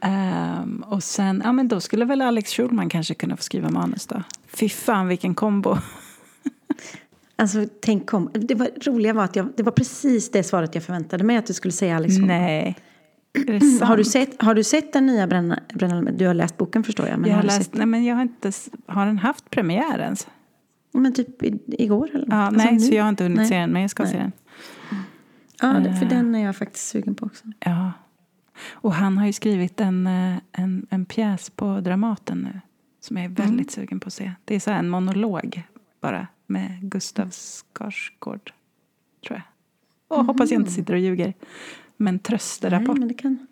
Ehm, 0.00 0.84
och 0.86 1.02
sen, 1.02 1.42
ja 1.44 1.52
men 1.52 1.68
då 1.68 1.80
skulle 1.80 2.04
väl 2.04 2.22
Alex 2.22 2.52
Schulman 2.52 2.88
kanske 2.88 3.14
kunna 3.14 3.36
få 3.36 3.42
skriva 3.42 3.70
manus 3.70 4.06
då. 4.06 4.22
Fy 4.46 4.68
fan 4.68 5.08
vilken 5.08 5.34
kombo. 5.34 5.78
Alltså, 7.40 7.66
tänk 7.82 8.14
om. 8.14 8.30
Det 8.32 8.54
var, 8.54 8.68
roliga 8.86 9.12
var 9.12 9.24
att 9.24 9.36
jag, 9.36 9.48
det 9.56 9.62
var 9.62 9.72
precis 9.72 10.30
det 10.30 10.42
svaret 10.42 10.74
jag 10.74 10.84
förväntade 10.84 11.24
mig 11.24 11.36
att 11.36 11.46
du 11.46 11.52
skulle 11.52 11.72
säga 11.72 11.96
Alex. 11.96 12.14
Nej. 12.18 12.76
Sant? 13.60 13.82
Har 13.82 13.96
du, 13.96 14.04
sett, 14.04 14.42
har 14.42 14.54
du 14.54 14.64
sett 14.64 14.92
den 14.92 15.06
nya 15.06 15.26
Bränna 15.26 15.60
Du 16.16 16.26
har 16.26 16.34
läst 16.34 16.56
boken 16.56 16.84
förstår 16.84 17.08
jag. 17.08 17.18
Men 17.18 17.30
jag 17.30 17.36
har 17.36 17.42
du 17.42 17.48
läst, 17.48 17.74
nej 17.74 17.86
men 17.86 18.04
jag 18.04 18.14
har 18.14 18.22
inte, 18.22 18.52
har 18.86 19.06
den 19.06 19.18
haft 19.18 19.50
premiär 19.50 19.98
ens? 19.98 20.26
men 20.92 21.14
typ 21.14 21.42
i, 21.42 21.58
igår 21.66 22.10
eller. 22.14 22.26
Ja, 22.30 22.36
Alltså 22.36 22.64
nej, 22.64 22.72
nu. 22.72 22.80
så 22.80 22.94
jag 22.94 23.02
har 23.02 23.08
inte 23.08 23.22
hunnit 23.24 23.36
Nej. 23.38 23.46
se 23.48 23.58
den 23.58 23.70
men 23.70 23.82
jag 23.82 23.90
ska 23.90 24.02
Nej. 24.02 24.12
se 24.12 24.18
den. 24.18 24.32
Ja, 25.62 25.68
det- 25.68 25.96
för 25.96 26.04
Eh. 26.04 26.08
den 26.08 26.34
är 26.34 26.44
jag 26.44 26.56
faktiskt 26.56 26.88
sugen 26.88 27.14
på 27.14 27.26
också. 27.26 27.44
Ja. 27.60 27.92
Och 28.72 28.94
han 28.94 29.18
har 29.18 29.26
ju 29.26 29.32
skrivit 29.32 29.80
en, 29.80 30.06
eh, 30.06 30.34
en, 30.52 30.86
en 30.90 31.04
pjäs 31.04 31.50
på 31.50 31.80
Dramaten 31.80 32.38
nu. 32.52 32.60
Som 33.00 33.16
jag 33.16 33.24
är 33.24 33.28
väldigt 33.28 33.70
sugen 33.70 34.00
på 34.00 34.06
att 34.06 34.12
se. 34.12 34.32
Det 34.44 34.54
är 34.54 34.60
så 34.60 34.70
här 34.70 34.78
en 34.78 34.88
monolog 34.88 35.62
bara. 36.00 36.26
Med 36.46 36.78
Gustav 36.82 37.30
Skarsgård. 37.30 38.52
Tror 39.26 39.42
jag. 40.08 40.18
Och 40.18 40.24
hoppas 40.24 40.50
jag 40.50 40.60
inte 40.60 40.70
sitter 40.70 40.94
och 40.94 41.00
ljuger. 41.00 41.34
Men 41.96 42.14
Nej, 42.14 42.22
trösterapporter. 42.22 42.98
men 43.00 43.08
det 43.08 43.14
kan... 43.14 43.46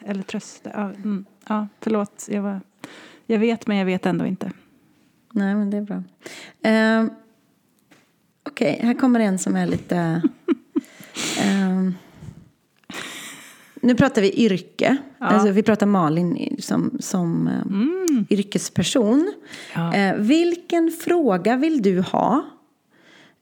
Eller 0.00 0.22
tröster. 0.22 0.72
Ja, 0.74 0.90
mm, 0.90 1.24
ja 1.48 1.68
förlåt. 1.80 2.26
Jag, 2.30 2.42
var, 2.42 2.60
jag 3.26 3.38
vet 3.38 3.66
men 3.66 3.76
jag 3.76 3.86
vet 3.86 4.06
ändå 4.06 4.26
inte. 4.26 4.52
Nej, 5.32 5.54
men 5.54 5.70
det 5.70 5.76
är 5.76 5.82
bra. 5.82 6.02
Ehm, 6.62 7.10
Okej, 8.42 8.80
här 8.82 8.94
kommer 8.94 9.20
en 9.20 9.38
som 9.38 9.56
är 9.56 9.66
lite... 9.66 9.96
ehm, 11.40 11.94
nu 13.86 13.94
pratar 13.94 14.22
vi 14.22 14.44
yrke. 14.44 14.96
Alltså, 15.18 15.50
vi 15.50 15.62
pratar 15.62 15.86
Malin 15.86 16.56
som, 16.58 16.96
som 17.00 17.48
ehm, 17.48 18.26
yrkesperson. 18.30 19.32
Ja. 19.74 19.94
Eh, 19.94 20.16
vilken 20.16 20.90
fråga 20.90 21.56
vill 21.56 21.82
du 21.82 22.00
ha 22.00 22.44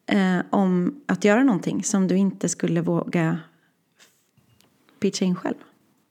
eh, 0.07 0.39
om 0.51 1.01
att 1.07 1.25
göra 1.25 1.45
någonting 1.45 1.85
som 1.85 2.09
du 2.09 2.17
inte 2.17 2.49
skulle 2.49 2.81
våga 2.81 3.39
pitcha 5.01 5.25
in 5.25 5.35
själv? 5.35 5.57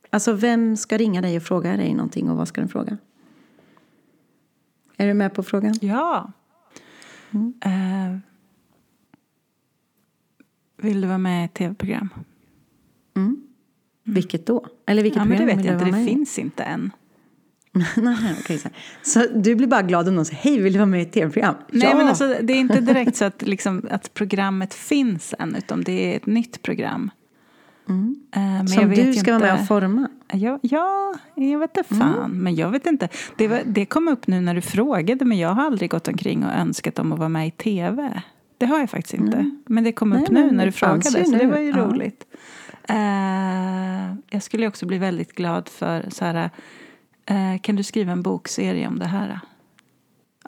Alltså, 0.10 0.34
vem 0.34 0.78
ska 0.78 0.98
ringa 0.98 1.22
dig 1.22 1.38
och 1.38 1.44
fråga 1.44 1.78
dig 1.78 1.94
någonting 1.94 2.30
och 2.30 2.38
vad 2.38 2.48
ska 2.48 2.62
den 2.62 2.70
fråga? 2.70 2.98
Är 4.98 5.08
du 5.08 5.14
med 5.14 5.34
på 5.34 5.44
frågan? 5.44 5.76
Ja. 5.82 6.32
Eh, 7.62 8.18
vill 10.78 11.02
du 11.02 11.08
vara 11.08 11.18
med 11.18 11.42
i 11.42 11.46
ett 11.46 11.54
tv-program? 11.54 12.10
Mm. 13.16 13.53
Vilket 14.04 14.46
då? 14.46 14.66
Eller 14.88 15.04
vilket 15.04 15.18
Ja, 15.20 15.26
men 15.26 15.38
det 15.38 15.46
vet 15.46 15.66
jag 15.66 15.74
inte. 15.76 15.86
Det 15.86 16.06
finns 16.06 16.40
inte 16.40 16.64
än. 16.64 16.92
Nej, 17.98 18.36
okej, 18.40 18.58
så, 18.58 18.70
så 19.02 19.26
du 19.36 19.56
blir 19.56 19.68
bara 19.68 19.82
glad 19.82 20.08
om 20.08 20.16
någon 20.16 20.26
säger 20.26 20.42
hej, 20.42 20.62
vill 20.62 20.74
du 20.74 20.80
vara 20.80 20.86
med 20.86 21.00
i 21.00 21.04
ett 21.04 21.12
tv-program? 21.12 21.56
Nej, 21.72 21.88
ja! 21.92 21.98
men 21.98 22.08
alltså, 22.08 22.36
det 22.42 22.54
är 22.54 22.58
inte 22.58 22.82
direkt 22.82 23.16
så 23.16 23.26
att, 23.26 23.42
liksom, 23.42 23.88
att 23.92 24.14
programmet 24.14 24.74
finns 24.74 25.34
än, 25.40 25.56
utan 25.56 25.82
det 25.84 26.14
är 26.14 26.18
ett 26.18 26.26
nytt 26.26 26.62
program. 26.62 27.12
Eh, 27.90 27.94
men 27.96 28.16
Mm. 28.36 28.68
Som 28.68 28.90
du 28.90 29.14
ska 29.14 29.32
vara 29.32 29.40
med 29.40 29.50
inte- 29.52 29.62
och 29.62 29.68
forma. 29.68 30.08
Ja, 30.34 30.60
ja, 30.62 31.14
jag 31.36 31.60
vet 31.60 31.78
inte 31.78 31.96
fan. 31.96 32.32
Men 32.32 32.56
jag 32.56 32.70
vet 32.70 32.86
inte. 32.86 33.10
Det, 33.38 33.48
var, 33.48 33.62
det 33.66 33.86
kom 33.86 34.08
upp 34.08 34.28
nu 34.28 34.42
när 34.42 34.56
du 34.56 34.62
frågade, 34.62 35.26
men 35.26 35.38
jag 35.38 35.50
har 35.50 35.64
aldrig 35.66 35.90
gått 35.90 36.08
omkring 36.08 36.46
och 36.46 36.52
önskat 36.54 37.00
om 37.00 37.14
att 37.14 37.20
vara 37.20 37.30
med 37.30 37.48
i 37.48 37.52
tv. 37.52 38.22
Det 38.58 38.66
har 38.66 38.80
jag 38.80 38.90
faktiskt 38.90 39.14
inte. 39.14 39.52
Men 39.68 39.84
det 39.84 39.92
kom 39.92 40.14
upp 40.14 40.30
Nej, 40.30 40.44
nu 40.44 40.52
när 40.52 40.66
det 40.66 40.66
du 40.66 40.72
frågade, 40.72 41.02
så 41.04 41.18
det 41.18 41.28
nu. 41.38 41.46
var 41.46 41.60
ju 41.60 41.70
Ja. 41.70 41.76
Eh, 42.90 44.16
jag 44.30 44.44
skulle 44.44 44.68
också 44.68 44.86
bli 44.86 44.98
väldigt 44.98 45.34
glad 45.34 45.70
för 45.70 46.06
så 46.10 46.26
här, 46.26 46.50
eh, 47.26 47.62
kan 47.62 47.76
du 47.76 47.84
skriva 47.84 48.12
en 48.12 48.22
bokserie 48.22 48.88
om 48.88 49.00
det 49.00 49.08
här? 49.08 49.40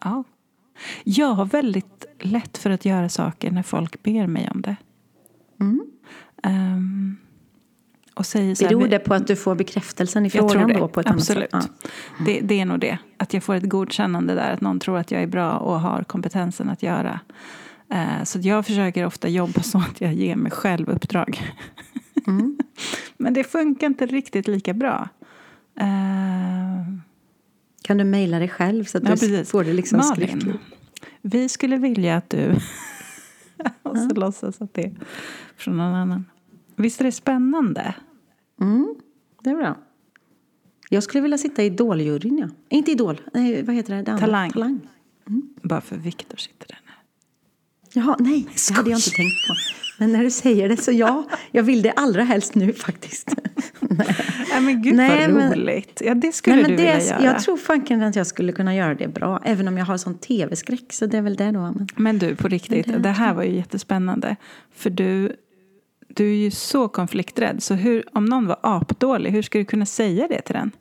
Ja. 0.01 0.23
Jag 1.03 1.27
har 1.33 1.45
väldigt 1.45 2.05
lätt 2.19 2.57
för 2.57 2.69
att 2.69 2.85
göra 2.85 3.09
saker 3.09 3.51
när 3.51 3.63
folk 3.63 4.03
ber 4.03 4.27
mig 4.27 4.49
om 4.53 4.61
det. 4.61 4.75
Mm. 5.59 5.85
Ehm, 6.43 7.17
och 8.13 8.25
säger 8.25 8.55
så 8.55 8.63
här, 8.63 8.69
Beror 8.69 8.87
det 8.87 8.99
på 8.99 9.13
att 9.13 9.27
du 9.27 9.35
får 9.35 9.55
bekräftelsen 9.55 10.25
i 10.25 10.29
frågan 10.29 10.67
det. 10.67 10.73
då 10.73 10.87
på 10.87 10.99
ett 10.99 11.07
Absolut. 11.07 11.53
annat 11.53 11.63
sätt? 11.63 11.91
Ja. 12.19 12.25
Det, 12.25 12.39
det 12.41 12.61
är 12.61 12.65
nog 12.65 12.79
det. 12.79 12.97
Att 13.17 13.33
jag 13.33 13.43
får 13.43 13.55
ett 13.55 13.69
godkännande 13.69 14.35
där. 14.35 14.51
Att 14.51 14.61
någon 14.61 14.79
tror 14.79 14.97
att 14.97 15.11
jag 15.11 15.23
är 15.23 15.27
bra 15.27 15.57
och 15.57 15.79
har 15.79 16.03
kompetensen 16.03 16.69
att 16.69 16.83
göra. 16.83 17.19
Eh, 17.89 18.23
så 18.23 18.39
jag 18.39 18.65
försöker 18.65 19.05
ofta 19.05 19.27
jobba 19.27 19.61
så 19.61 19.77
att 19.77 20.01
jag 20.01 20.13
ger 20.13 20.35
mig 20.35 20.51
själv 20.51 20.89
uppdrag. 20.89 21.53
Mm. 22.27 22.57
Men 23.17 23.33
det 23.33 23.43
funkar 23.43 23.87
inte 23.87 24.05
riktigt 24.05 24.47
lika 24.47 24.73
bra. 24.73 25.09
Eh, 25.79 26.87
Kan 27.81 27.97
du 27.97 28.03
mejla 28.03 28.39
dig 28.39 28.49
själv 28.49 28.83
så 28.83 28.97
att 28.97 29.03
ja, 29.03 29.09
du 29.09 29.15
precis. 29.15 29.51
får 29.51 29.63
det 29.63 29.73
liksom 29.73 29.97
Malin, 29.97 30.29
skriftligt? 30.29 30.61
vi 31.21 31.49
skulle 31.49 31.77
vilja 31.77 32.17
att 32.17 32.29
du... 32.29 32.55
och 33.83 33.97
så 33.97 34.15
låtsas 34.15 34.61
att 34.61 34.73
det 34.73 34.83
är 34.83 34.93
från 35.57 35.77
någon 35.77 35.93
annan. 35.93 36.25
Visst 36.75 37.01
är 37.01 37.05
det 37.05 37.11
spännande? 37.11 37.95
Mm, 38.61 38.95
det 39.43 39.49
är 39.49 39.55
bra. 39.55 39.77
Jag 40.89 41.03
skulle 41.03 41.21
vilja 41.21 41.37
sitta 41.37 41.63
i 41.63 41.65
Idoljuryn, 41.65 42.37
ja. 42.37 42.49
Inte 42.69 42.91
Idol, 42.91 43.21
nej, 43.33 43.63
vad 43.63 43.75
heter 43.75 43.95
det? 43.95 44.01
det? 44.01 44.17
Talang. 44.17 44.51
Talang. 44.51 44.79
Bara 45.61 45.81
för 45.81 45.97
Viktor 45.97 46.37
sitter 46.37 46.67
där. 46.67 46.79
Jaha, 47.95 48.15
nej, 48.19 48.47
det 48.67 48.73
hade 48.73 48.89
jag 48.89 48.97
inte 48.97 49.09
tänkt 49.11 49.47
på. 49.47 49.53
Men 49.97 50.11
när 50.11 50.23
du 50.23 50.31
säger 50.31 50.69
det 50.69 50.77
så 50.77 50.91
ja, 50.91 51.27
jag 51.51 51.63
vill 51.63 51.81
det 51.81 51.91
allra 51.91 52.23
helst 52.23 52.55
nu 52.55 52.73
faktiskt. 52.73 53.33
nej. 53.79 54.07
Nej 54.51 54.61
men 54.61 54.81
gud 54.81 54.95
Nej, 54.95 55.27
vad 55.27 55.35
men- 55.37 55.53
roligt. 55.53 56.01
Ja 56.05 56.15
det 56.15 56.31
skulle 56.31 56.55
Nej, 56.55 56.63
men 56.63 56.71
du 56.71 56.77
det, 56.77 56.95
vilja 56.97 57.07
göra. 57.09 57.23
jag 57.23 57.39
tror 57.43 57.57
fanken 57.57 58.03
att 58.03 58.15
jag 58.15 58.27
skulle 58.27 58.51
kunna 58.51 58.75
göra 58.75 58.95
det 58.95 59.07
bra. 59.07 59.41
Även 59.45 59.67
om 59.67 59.77
jag 59.77 59.85
har 59.85 59.97
sån 59.97 60.17
tv-skräck 60.17 60.93
så 60.93 61.05
det 61.05 61.17
är 61.17 61.21
väl 61.21 61.35
det 61.35 61.51
då. 61.51 61.59
Men... 61.61 61.87
Men 61.95 62.19
du, 62.19 62.35
på 62.35 62.47
riktigt, 62.47 62.87
det- 62.87 62.97
det 62.97 63.09
här 63.09 63.33
var 63.33 63.43
ju 63.43 63.55
jättespännande. 63.55 64.35
För 64.75 64.89
du, 64.89 65.35
du 66.07 66.31
är 66.31 66.35
ju 66.35 66.51
så 66.51 66.87
konflikträdd. 66.87 67.63
Så 67.63 67.73
hur, 67.73 68.03
om 68.11 68.25
någon 68.25 68.47
var 68.47 68.57
apdålig, 68.63 69.31
hur 69.31 69.41
ska 69.41 69.57
du 69.57 69.65
kunna 69.65 69.85
säga 69.85 70.27
det 70.27 70.41
till 70.41 70.53
den? 70.55 70.71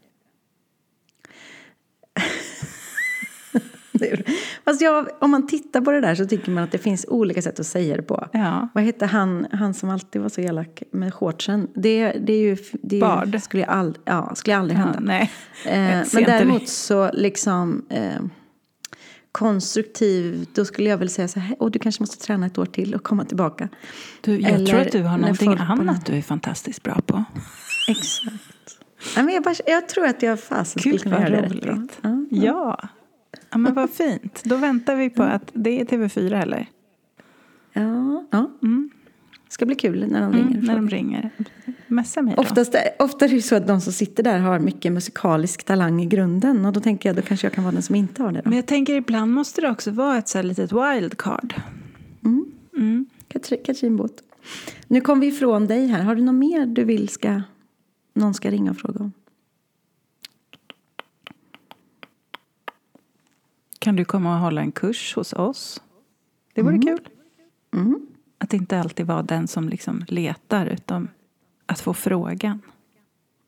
Fast 4.65 4.81
jag, 4.81 5.09
om 5.21 5.31
man 5.31 5.47
tittar 5.47 5.81
på 5.81 5.91
det 5.91 6.01
där 6.01 6.15
så 6.15 6.27
tycker 6.27 6.51
man 6.51 6.65
att 6.65 6.73
det 6.73 6.79
finns 6.79 7.07
olika 7.09 7.43
sätt 7.43 7.61
att 7.61 7.67
säga 7.67 7.97
det 7.97 8.03
på. 8.03 8.29
Ja. 8.33 8.69
Vad 8.75 8.85
hette 8.85 9.07
han, 9.07 9.47
han 9.53 9.75
som 9.75 9.91
alltid 9.91 10.23
var 10.23 10.29
så 10.29 10.41
elak 10.41 10.83
med 10.91 11.15
shortsen? 11.15 11.69
Det, 11.75 12.13
det 12.13 12.33
är 12.33 12.41
ju... 12.41 12.57
Det 12.73 12.97
är 12.97 13.01
ju- 13.01 13.01
Bard. 13.01 13.43
Skulle 13.43 13.63
jag 13.63 13.73
ald, 13.73 13.99
ja, 14.05 14.35
skulle 14.35 14.57
aldrig 14.57 14.79
hända. 14.79 14.95
Ja, 14.95 15.01
nej. 15.01 15.31
Eh, 15.67 16.07
men 16.13 16.25
däremot 16.25 16.69
så 16.69 17.11
liksom 17.13 17.87
eh, 17.91 18.23
konstruktiv, 19.33 20.47
då 20.55 20.65
skulle 20.65 20.91
jag 20.91 20.99
väl 20.99 21.11
säga 21.11 21.29
så 21.29 21.41
här, 21.41 21.57
och 21.63 21.71
du 21.71 21.79
kanske 21.79 22.03
måste 22.03 22.27
träna 22.27 22.47
ett 22.47 22.59
år 22.59 22.67
till 22.67 22.95
och 22.95 23.03
komma 23.03 23.25
tillbaka. 23.25 23.69
Du, 24.21 24.41
jag 24.41 24.51
Eller 24.51 24.67
tror 24.67 24.81
att 24.81 24.93
du 24.93 25.03
har 25.03 25.19
någonting 25.19 25.57
annat 25.59 26.07
du 26.07 26.17
är 26.17 26.23
fantastiskt 26.23 26.83
bra 26.83 27.01
på. 27.07 27.25
Exakt. 27.89 28.35
Nej, 29.17 29.25
men 29.25 29.35
jag, 29.35 29.43
bara, 29.43 29.55
jag 29.67 29.89
tror 29.89 30.07
att 30.07 30.23
jag 30.23 30.41
fasen 30.41 30.81
skulle 30.81 30.99
kunna 30.99 31.21
göra 31.21 31.41
det 31.41 31.49
roligt. 31.49 31.99
Ja. 32.01 32.27
Ja. 32.31 32.43
ja, 32.45 32.89
men 33.59 33.75
vad 33.75 33.91
fint. 33.91 34.43
Då 34.45 34.57
väntar 34.57 34.97
vi 34.97 35.11
på 35.11 35.23
att 35.23 35.51
det 35.53 35.81
är 35.81 35.85
TV4 35.85 36.43
eller? 36.43 36.67
Ja, 37.73 38.25
ja. 38.31 38.51
Mm. 38.63 38.91
ska 39.49 39.67
bli 39.67 39.75
kul 39.75 40.07
när 40.11 40.21
de 40.21 40.33
Mm, 40.33 40.49
ringer. 40.49 40.63
när 40.63 40.75
de 40.77 40.89
ringer. 40.89 41.31
Messa 41.87 42.23
mig 42.23 42.35
då. 42.37 42.43
Oftast, 42.43 42.75
ofta 42.99 43.25
är 43.25 43.29
det 43.29 43.43
så 43.43 43.57
att 43.57 43.67
de 43.67 43.81
som 43.81 43.93
sitter 43.93 44.23
där 44.23 44.39
har 44.39 44.59
mycket 44.59 44.93
musikalisk 44.93 45.65
talang 45.65 46.03
i 46.03 46.07
grunden. 46.07 46.65
Och 46.65 46.73
då 46.73 46.81
tänker 46.81 47.09
jag, 47.09 47.17
då 47.17 47.23
kanske 47.23 47.47
jag 47.47 47.53
kan 47.53 47.65
vara 47.65 47.73
den 47.75 47.83
som 47.83 47.95
inte 47.95 48.23
har 48.23 48.33
det. 48.33 48.41
Då. 48.45 48.49
Men 48.51 48.57
jag 48.57 48.67
tänker 48.67 48.95
ibland 48.95 49.33
måste 49.33 49.61
det 49.61 49.71
också 49.71 49.91
vara 49.91 50.19
ett 50.19 50.29
så 50.29 50.39
här 50.39 50.43
litet 50.43 50.73
wildcard. 50.73 51.55
Mm. 52.25 52.45
Mm. 52.77 53.07
Katrin, 53.29 53.61
Katrin 53.65 53.97
Båt. 53.97 54.23
Nu 54.87 55.01
kom 55.01 55.21
vi 55.21 55.27
ifrån 55.27 55.67
dig 55.67 55.87
här. 55.87 56.03
Har 56.03 56.15
du 56.15 56.23
något 56.23 56.35
mer 56.35 56.67
du 56.67 56.85
vill 56.85 57.09
ska, 57.09 57.43
någon 58.15 58.35
ska 58.35 58.51
ringa 58.51 58.71
och 58.71 58.77
fråga 58.77 59.01
om? 59.01 59.13
Kan 63.85 63.97
du 63.97 64.05
komma 64.05 64.35
och 64.35 64.41
hålla 64.41 64.61
en 64.61 64.73
kurs 64.73 65.15
hos 65.15 65.33
oss? 65.33 65.83
Det 66.55 66.63
vore 66.63 66.79
kul. 66.79 67.01
Mm. 67.75 68.07
Att 68.39 68.55
inte 68.55 68.81
alltid 68.81 69.07
vara 69.07 69.23
den 69.23 69.49
som 69.49 69.69
liksom 69.69 70.05
letar, 70.09 70.67
utan 70.67 71.09
att 71.67 71.81
få 71.81 71.95
frågan. 71.95 72.61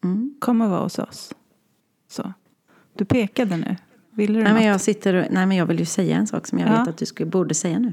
Mm. 0.04 0.34
Kom 0.40 0.60
och 0.60 0.70
vara 0.70 0.82
hos 0.82 0.98
oss. 0.98 1.32
Så. 2.08 2.32
Du 2.94 3.04
pekade 3.04 3.56
nu. 3.56 3.76
Ville 4.10 4.38
du 4.38 4.44
Nej, 4.44 4.52
men 4.52 4.62
något? 4.62 4.68
jag, 4.72 4.80
sitter 4.80 5.14
och, 5.14 5.24
nej, 5.30 5.46
men 5.46 5.56
jag 5.56 5.66
vill 5.66 5.78
ju 5.78 5.84
säga 5.84 6.16
en 6.16 6.26
sak 6.26 6.46
som 6.46 6.58
jag 6.58 6.68
Ja. 6.68 6.78
vet 6.78 6.88
att 6.88 6.96
du 6.98 7.06
skulle, 7.06 7.30
borde 7.30 7.54
säga 7.54 7.78
nu. 7.78 7.92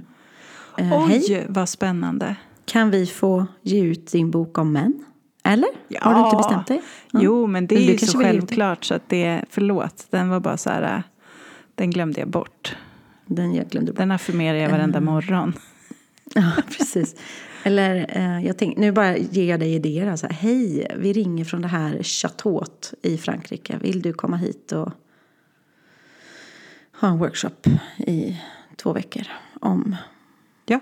Eh, 0.78 1.04
Oj, 1.06 1.10
hej, 1.28 1.46
vad 1.50 1.70
spännande. 1.70 2.36
kan 2.66 2.92
vi 2.92 3.06
få 3.06 3.46
ge 3.62 3.84
ut 3.84 4.12
din 4.12 4.32
bok 4.32 4.58
om 4.58 4.72
män? 4.72 5.06
Eller? 5.44 5.70
Har 6.02 6.14
du 6.14 6.20
inte 6.20 6.36
Ja. 6.36 6.38
bestämt 6.38 6.68
dig? 6.68 6.82
Ja. 7.12 7.20
Jo, 7.24 7.48
men 7.48 7.68
det 7.68 7.76
Men 7.76 7.84
är 7.84 7.88
du 7.88 7.92
ju 7.94 7.98
så 7.98 8.18
vill 8.18 8.28
självklart 8.28 8.84
så 8.86 8.94
att 8.94 9.10
det, 9.10 9.46
förlåt, 9.50 10.08
den 10.10 10.30
var 10.30 10.40
bara 10.40 10.58
så 10.58 10.70
här, 10.70 10.96
äh, 10.98 11.04
den 11.76 11.92
glömde 11.92 12.20
jag 12.20 12.30
bort. 12.30 12.76
Den 13.26 13.54
jag 13.56 13.70
glömde 13.70 13.92
bort. 13.92 13.98
Den 13.98 14.12
affirmerar 14.12 14.58
jag 14.58 14.70
varenda 14.70 15.02
morgon. 15.02 15.54
Ja, 16.36 16.52
precis. 16.78 17.16
Eller, 17.64 18.06
eh, 18.18 18.46
jag 18.46 18.58
tänk, 18.58 18.78
nu 18.78 18.92
bara 18.92 19.18
ger 19.18 19.50
jag 19.50 19.60
dig 19.60 19.74
idéer. 19.74 20.08
Alltså, 20.08 20.28
Hej, 20.32 20.88
vi 20.98 21.14
ringer 21.14 21.46
från 21.46 21.62
det 21.62 21.68
här 21.68 22.04
Chateauet 22.04 22.94
i 23.02 23.18
Frankrike. 23.18 23.78
Vill 23.82 24.02
du 24.02 24.14
komma 24.14 24.38
hit 24.38 24.72
och 24.72 24.92
ha 27.02 27.08
en 27.08 27.18
workshop 27.18 27.68
i 27.98 28.42
två 28.76 28.94
veckor 28.94 29.24
om 29.60 29.96
Ja, 30.66 30.80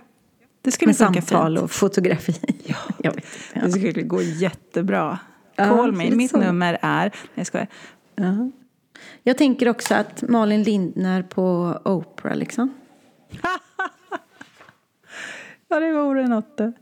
det 0.62 0.72
skulle 0.72 0.90
med 0.90 0.96
samtal 0.96 1.54
fint. 1.56 1.64
och 1.64 1.72
fotografi? 1.72 2.34
Ja. 2.66 2.76
jag 2.98 3.16
vet 3.16 3.26
inte. 3.56 3.66
Det 3.68 3.72
skulle 3.72 4.02
gå 4.02 4.22
jättebra. 4.22 5.20
Ja, 5.56 5.66
Call 5.66 5.92
me. 5.92 6.04
lite 6.04 6.16
Mitt 6.16 6.32
så. 6.32 6.38
nummer 6.40 6.78
är... 6.82 7.02
Nej, 7.04 7.12
jag 7.36 7.48
skojar. 7.48 7.68
Ja. 8.16 8.52
Jag 9.24 9.38
tänker 9.38 9.70
också 9.70 9.96
att 9.96 10.24
Malin 10.30 10.64
Lindner 10.64 11.24
på 11.24 11.78
Oprah 11.86 12.36
liksom. 12.36 12.74
Ja, 15.68 15.80
det 15.80 15.94
vore 15.94 16.28
något. 16.28 16.58
det. 16.58 16.74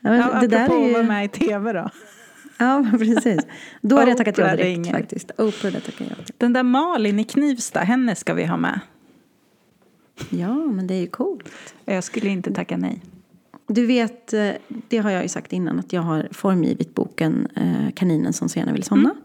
Ja, 0.00 0.10
men 0.10 0.20
Ja, 0.20 0.40
det 0.40 0.46
där 0.46 0.58
är 0.58 0.64
att 0.64 0.70
vara 0.70 1.02
ju... 1.02 1.02
med 1.02 1.24
i 1.24 1.28
tv 1.28 1.72
då. 1.72 1.90
Ja, 2.58 2.86
precis. 2.98 3.46
Då 3.80 3.96
hade 3.96 4.10
jag 4.10 4.18
tackat 4.18 4.38
ja 4.38 4.44
direkt 4.44 4.62
ringer. 4.64 4.92
faktiskt. 4.92 5.30
Oprah, 5.38 5.72
det 5.72 5.80
tackar 5.80 6.04
jag. 6.04 6.16
Den 6.38 6.52
där 6.52 6.62
Malin 6.62 7.20
i 7.20 7.24
Knivsta, 7.24 7.80
henne 7.80 8.14
ska 8.14 8.34
vi 8.34 8.44
ha 8.44 8.56
med. 8.56 8.80
Ja, 10.30 10.54
men 10.54 10.86
det 10.86 10.94
är 10.94 11.00
ju 11.00 11.06
coolt. 11.06 11.74
Jag 11.84 12.04
skulle 12.04 12.28
inte 12.28 12.52
tacka 12.52 12.76
nej. 12.76 13.00
Du 13.66 13.86
vet, 13.86 14.32
eh, 14.32 14.50
det 14.88 14.98
har 14.98 15.10
jag 15.10 15.22
ju 15.22 15.28
sagt 15.28 15.52
innan, 15.52 15.78
att 15.78 15.92
jag 15.92 16.02
har 16.02 16.28
formgivit 16.32 16.94
boken 16.94 17.48
eh, 17.54 17.92
Kaninen 17.94 18.32
som 18.32 18.48
så 18.48 18.58
gärna 18.58 18.72
vill 18.72 18.82
somna. 18.84 19.10
Mm. 19.10 19.22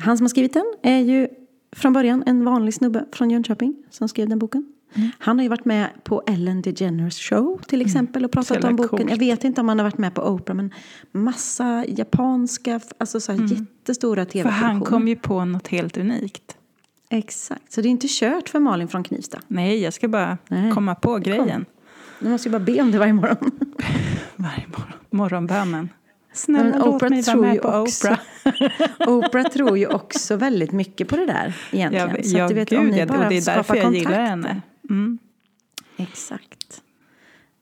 Han 0.00 0.16
som 0.16 0.24
har 0.24 0.28
skrivit 0.28 0.52
den 0.52 0.64
är 0.82 0.98
ju 0.98 1.28
från 1.72 1.92
början 1.92 2.22
en 2.26 2.44
vanlig 2.44 2.74
snubbe 2.74 3.04
från 3.12 3.30
Jönköping 3.30 3.74
som 3.90 4.08
skrev 4.08 4.28
den 4.28 4.38
boken. 4.38 4.66
Mm. 4.94 5.10
Han 5.18 5.38
har 5.38 5.42
ju 5.42 5.48
varit 5.48 5.64
med 5.64 5.88
på 6.04 6.22
Ellen 6.26 6.62
DeGeneres 6.62 7.18
show 7.18 7.60
till 7.66 7.80
exempel 7.80 8.24
och 8.24 8.30
pratat 8.30 8.64
om 8.64 8.76
boken. 8.76 8.98
coolt. 8.98 9.10
Jag 9.10 9.18
vet 9.18 9.44
inte 9.44 9.60
om 9.60 9.68
han 9.68 9.78
har 9.78 9.84
varit 9.84 9.98
med 9.98 10.14
på 10.14 10.22
Oprah 10.22 10.56
men 10.56 10.74
massa 11.12 11.84
japanska, 11.88 12.80
alltså 12.98 13.20
så 13.20 13.32
här 13.32 13.38
jättestora 13.42 14.20
Mm. 14.20 14.26
För 14.26 14.32
tv-produktioner. 14.32 14.72
han 14.72 14.80
kom 14.80 15.08
ju 15.08 15.16
på 15.16 15.44
något 15.44 15.68
helt 15.68 15.96
unikt. 15.98 16.56
Exakt, 17.08 17.72
så 17.72 17.80
det 17.80 17.88
är 17.88 17.90
inte 17.90 18.06
kört 18.10 18.48
för 18.48 18.58
Malin 18.60 18.88
från 18.88 19.04
Knivsta. 19.04 19.38
Nej, 19.46 19.78
jag 19.82 19.92
ska 19.94 20.08
bara 20.08 20.38
Nej. 20.48 20.72
komma 20.72 20.94
på 20.94 21.18
grejen. 21.18 21.64
Du 22.20 22.28
måste 22.28 22.48
ju 22.48 22.52
bara 22.52 22.58
be 22.64 22.80
om 22.82 22.90
det 22.92 22.98
varje 22.98 23.12
morgon. 23.12 23.50
Varje 24.36 24.66
morgon. 24.66 24.92
Morgonbönen. 25.10 25.88
Snälla 26.32 26.64
men 26.64 26.78
låt 26.78 26.94
Oprah 26.94 27.10
mig 27.10 27.22
vara 27.22 27.36
med 27.36 27.62
på 27.62 27.68
också- 27.68 28.06
Oprah. 28.08 28.18
Oprah 29.06 29.48
tror 29.48 29.78
ju 29.78 29.86
också 29.86 30.36
väldigt 30.36 30.72
mycket 30.72 31.08
på 31.08 31.16
det 31.16 31.26
där 31.26 31.56
egentligen. 31.70 32.10
Ja, 32.16 32.22
så 32.22 32.38
ja 32.38 32.44
att 32.44 32.48
du 32.48 32.54
vet, 32.54 32.70
gud, 32.70 32.78
om 32.78 32.86
ni 32.86 33.06
bara 33.06 33.22
och 33.22 33.28
det 33.28 33.36
är 33.36 33.56
därför 33.56 33.76
jag 33.76 33.94
gillar 33.94 34.26
henne. 34.26 34.62
Mm. 34.90 35.18
Exakt. 35.96 36.82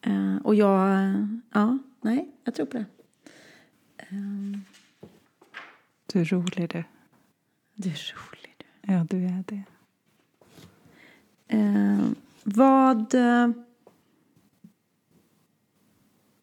Eh, 0.03 0.37
och 0.45 0.55
jag, 0.55 1.13
ja, 1.53 1.79
nej, 2.01 2.29
jag 2.45 2.55
tror 2.55 2.67
på 2.67 2.77
det. 2.77 2.85
Du 6.13 6.21
är 6.21 6.25
rolig 6.25 6.71
du. 6.71 6.85
Du 7.75 7.89
är 7.89 8.15
rolig 8.15 8.55
du. 8.57 8.93
Ja, 8.93 9.07
du 9.11 9.25
är 9.25 9.45
det. 9.47 9.63
Eh, 11.49 12.09
vad... 12.45 13.15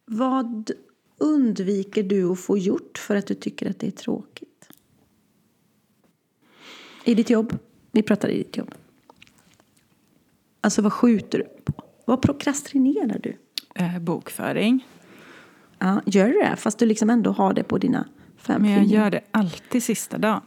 Vad 0.07 0.71
undviker 1.17 2.03
du 2.03 2.31
att 2.31 2.39
få 2.39 2.57
gjort 2.57 2.97
för 2.97 3.15
att 3.15 3.27
du 3.27 3.33
tycker 3.33 3.69
att 3.69 3.79
det 3.79 3.87
är 3.87 3.91
tråkigt? 3.91 4.69
I 7.03 7.15
ditt 7.15 7.29
jobb. 7.29 7.57
Vi 7.91 8.01
pratar 8.03 8.29
i 8.29 8.37
ditt 8.37 8.57
jobb. 8.57 8.73
Alltså 10.61 10.81
vad 10.81 10.93
skjuter 10.93 11.37
du 11.37 11.43
på? 11.63 11.73
Vad 12.05 12.21
prokrastinerar 12.21 13.19
du? 13.23 13.37
Eh, 13.75 13.99
bokföring. 13.99 14.87
Ja, 15.79 16.01
gör 16.05 16.27
du 16.27 16.33
det? 16.33 16.55
Fast 16.57 16.77
du 16.79 16.85
liksom 16.85 17.09
ändå 17.09 17.31
har 17.31 17.53
det 17.53 17.63
på 17.63 17.77
dina 17.77 18.07
fem 18.37 18.61
Men 18.61 18.71
jag 18.71 18.79
fingrar. 18.81 19.03
gör 19.03 19.11
det 19.11 19.21
alltid 19.31 19.83
sista 19.83 20.17
dagen. 20.17 20.41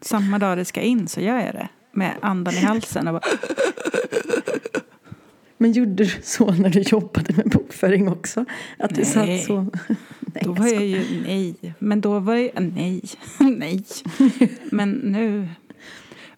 Samma 0.00 0.38
dag 0.38 0.58
det 0.58 0.64
ska 0.64 0.80
in 0.80 1.08
så 1.08 1.20
gör 1.20 1.38
jag 1.40 1.54
det. 1.54 1.68
Med 1.92 2.14
andan 2.22 2.54
i 2.54 2.60
halsen 2.60 3.08
och 3.08 3.14
bara... 3.14 3.22
Men 5.64 5.72
gjorde 5.72 5.92
du 6.04 6.06
så 6.22 6.52
när 6.52 6.70
du 6.70 6.80
jobbade 6.80 7.32
med 7.36 7.50
bokföring 7.50 8.08
också? 8.08 8.44
Att 8.78 8.94
du 8.94 9.02
Nej. 9.02 9.04
satt 9.38 9.46
så? 9.46 9.60
Nej, 10.20 10.42
Då 10.44 10.52
var 10.52 10.66
jag 10.66 10.86
ju 10.86 11.22
nej. 11.26 11.74
Men 11.78 12.00
då 12.00 12.18
var 12.18 12.34
jag 12.34 12.50
nej. 12.74 13.02
nej. 13.40 13.84
Men 14.72 14.90
nu. 14.90 15.48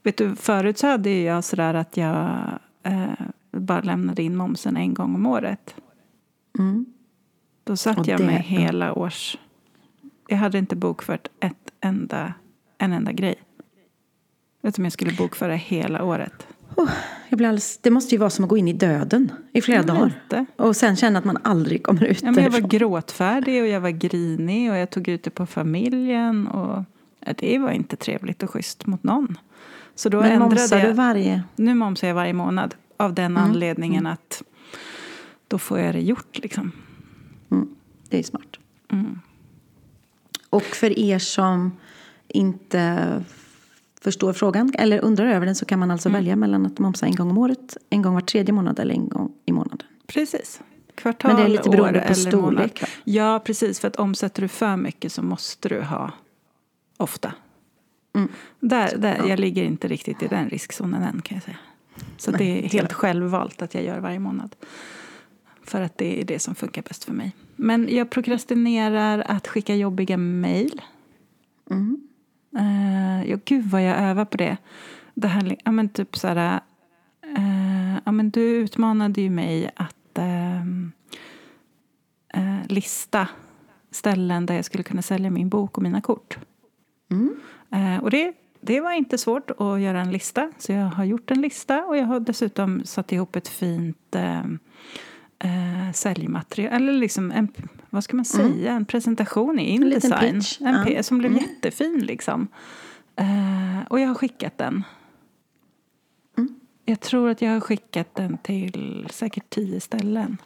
Vet 0.03 0.17
du, 0.17 0.37
förut 0.37 0.79
så 0.79 0.87
hade 0.87 1.11
jag 1.11 1.45
sådär 1.45 1.75
att 1.75 1.97
jag 1.97 2.39
eh, 2.83 3.11
bara 3.53 3.81
lämnade 3.81 4.23
in 4.23 4.37
momsen 4.37 4.77
en 4.77 4.95
gång 4.95 5.15
om 5.15 5.27
året. 5.27 5.75
Mm. 6.59 6.87
Då 7.65 7.77
satt 7.77 7.99
Och 7.99 8.09
jag 8.09 8.21
det- 8.21 8.27
med 8.27 8.43
hela 8.43 8.93
års... 8.95 9.37
Jag 10.29 10.37
hade 10.37 10.59
inte 10.59 10.77
bokfört 10.77 11.29
ett 11.41 11.71
enda, 11.81 12.35
en 12.79 12.93
enda 12.93 13.13
grej. 13.13 13.35
Du 14.63 14.73
om 14.79 14.85
jag 14.85 14.93
skulle 14.93 15.13
bokföra 15.13 15.55
hela 15.55 16.05
året? 16.05 16.47
Jag 17.29 17.37
blir 17.39 17.49
alldeles, 17.49 17.79
det 17.79 17.91
måste 17.91 18.15
ju 18.15 18.19
vara 18.19 18.31
som 18.31 18.45
att 18.45 18.49
gå 18.49 18.57
in 18.57 18.69
i 18.69 18.73
döden 18.73 19.33
i 19.53 19.61
flera 19.63 19.83
dagar. 19.83 20.13
lite. 20.25 20.47
Och 20.57 20.77
sen 20.77 20.97
känna 20.97 21.19
att 21.19 21.25
man 21.25 21.39
aldrig 21.43 21.83
kommer 21.83 22.05
ut 22.05 22.23
Ja, 22.23 22.31
men 22.31 22.45
jag 22.45 22.51
var 22.51 22.61
därifrån. 22.61 22.79
gråtfärdig 22.79 23.63
och 23.63 23.69
jag 23.69 23.81
var 23.81 23.91
grinig 23.91 24.71
och 24.71 24.77
jag 24.77 24.91
tog 24.91 25.09
ut 25.09 25.23
det 25.23 25.31
på 25.31 25.47
familjen. 25.47 26.47
Och, 26.47 26.85
ja, 27.27 27.33
det 27.39 27.59
var 27.59 27.71
inte 27.71 27.97
trevligt 27.97 28.43
och 28.43 28.51
schysst 28.51 28.87
mot 28.87 29.03
någon. 29.03 29.39
Så 29.95 30.09
då 30.09 30.21
Men 30.21 30.33
ändrade 30.33 30.55
momsar 30.55 30.79
jag. 30.79 30.89
du 30.89 30.93
varje... 30.93 31.43
Nu 31.57 31.75
momsar 31.75 32.09
jag 32.09 32.15
varje 32.15 32.33
månad. 32.33 32.75
Av 32.97 33.15
den 33.15 33.25
Mm. 33.37 33.43
anledningen 33.43 34.07
att 34.07 34.43
då 35.49 35.59
får 35.59 35.79
jag 35.79 35.95
det 35.95 36.01
gjort. 36.01 36.39
Liksom. 36.39 36.73
Mm, 37.51 37.69
det 38.09 38.19
är 38.19 38.23
smart. 38.23 38.57
Mm. 38.93 39.21
Och 40.51 40.63
för 40.63 40.99
er 40.99 41.19
som 41.19 41.73
inte 42.29 43.25
förstår 44.07 44.33
frågan 44.33 44.73
eller 44.79 45.05
undrar 45.05 45.27
över 45.27 45.47
den 45.47 45.55
så 45.55 45.65
kan 45.65 45.79
man 45.79 45.91
alltså 45.91 46.09
Mm. 46.09 46.19
välja 46.21 46.37
mellan 46.37 46.67
att 46.67 46.79
momsa 46.79 47.07
en 47.07 47.15
gång 47.15 47.31
om 47.31 47.39
året, 47.39 47.77
en 47.91 48.03
gång 48.03 48.15
var 48.15 48.21
tredje 48.21 48.53
månad 48.53 48.79
eller 48.79 48.95
en 48.95 49.09
gång 49.09 49.33
i 49.47 49.53
månaden. 49.53 49.87
Precis. 50.07 50.61
Kvartal, 50.95 51.31
Men 51.31 51.41
det 51.41 51.47
är 51.47 51.49
lite 51.49 51.71
beroende 51.71 52.05
på 52.09 52.15
storlek, 52.15 52.81
månad. 52.81 52.91
Ja, 53.05 53.43
precis. 53.45 53.81
För 53.81 53.89
att 53.89 53.97
omsätter 53.97 54.43
du 54.43 54.49
för 54.49 54.77
mycket 54.77 55.13
så 55.13 55.23
måste 55.23 55.69
du 55.69 55.81
ha 55.83 56.13
ofta. 56.97 57.33
Mm. 58.15 58.29
Där, 58.61 58.97
där, 58.97 59.29
Jag 59.29 59.41
ligger 59.41 59.65
inte 59.65 59.89
riktigt 59.89 60.23
i 60.23 60.27
den 60.27 60.49
riskzonen 60.49 61.03
än 61.03 61.23
kan 61.23 61.37
jag 61.37 61.45
säga. 61.45 61.59
Så 62.17 62.31
Nej, 62.31 62.39
det 62.39 62.65
är 62.65 62.69
helt 62.69 62.93
självvalt 62.93 63.63
att 63.63 63.75
jag 63.75 63.85
gör 63.85 64.01
varje 64.01 64.19
månad. 64.19 64.57
För 65.65 65.81
att 65.81 65.99
det 65.99 66.21
är 66.21 66.25
det 66.25 66.39
som 66.39 66.55
funkar 66.55 66.83
bäst 66.83 67.05
för 67.05 67.13
mig. 67.13 67.37
Men 67.57 67.89
jag 67.91 68.11
prokrastinerar 68.11 69.25
att 69.29 69.49
skicka 69.49 69.75
jobbiga 69.75 70.17
mejl. 70.17 70.83
Mm. 71.71 72.01
Uh, 72.59 73.31
ja, 73.31 73.39
gud 73.45 73.71
vad 73.71 73.83
jag 73.83 73.99
övar 73.99 74.25
på 74.25 74.37
det. 74.37 74.57
det 75.15 75.29
här, 75.29 75.57
ja, 75.65 75.71
men 75.71 75.89
typ 75.89 76.17
så 76.17 76.29
här, 76.29 76.61
eh, 77.37 77.99
ja, 78.05 78.13
men 78.13 78.31
du 78.31 78.41
utmanade 78.41 79.21
ju 79.21 79.31
mig 79.31 79.71
att 79.77 80.19
eh, 80.19 80.65
lista 82.69 83.29
ställen 83.91 84.47
där 84.47 84.55
jag 84.55 84.65
skulle 84.65 84.85
kunna 84.85 85.03
sälja 85.03 85.31
min 85.31 85.49
bok 85.49 85.77
och 85.77 85.83
mina 85.83 86.01
kort. 86.01 86.39
Mm. 87.11 87.37
Och 88.03 88.11
det, 88.11 88.33
det 88.61 88.81
var 88.81 88.93
inte 88.93 89.19
svårt 89.19 89.51
att 89.51 89.81
göra 89.81 90.01
en 90.01 90.11
lista. 90.11 90.53
Så 90.59 90.73
jag 90.73 90.87
har 90.87 91.05
gjort 91.05 91.31
en 91.31 91.41
lista 91.41 91.85
och 91.85 91.97
jag 91.97 92.05
har 92.05 92.21
dessutom 92.21 92.85
satt 92.85 93.13
ihop 93.13 93.37
ett 93.37 93.49
fint 93.49 94.17
eh, 95.39 95.93
säljmaterial. 95.93 96.73
Eller 96.73 96.93
liksom 96.93 97.31
en, 97.33 97.49
vad 97.91 98.05
ska 98.05 98.17
man 98.17 98.25
säga, 98.25 98.73
en 98.73 98.85
presentation 98.85 99.59
i 99.59 99.77
Mm. 99.77 99.83
Indesign. 99.83 100.35
pitch, 100.41 100.61
En 100.61 100.93
ja. 100.93 101.03
som 101.03 101.19
blev 101.19 101.33
Mm. 101.33 101.43
jättefin 101.45 101.99
liksom. 102.07 102.49
Eh, 103.17 103.87
och 103.89 104.01
jag 104.01 104.09
har 104.09 104.15
skickat 104.15 104.59
den. 104.59 104.85
Mm. 106.39 106.55
Jag 106.85 107.01
tror 107.01 107.31
att 107.31 107.43
jag 107.43 107.51
har 107.51 107.61
skickat 107.61 108.15
den 108.15 108.39
till 108.39 109.07
säkert 109.11 109.51
tio 109.51 109.81
ställen. 109.81 110.37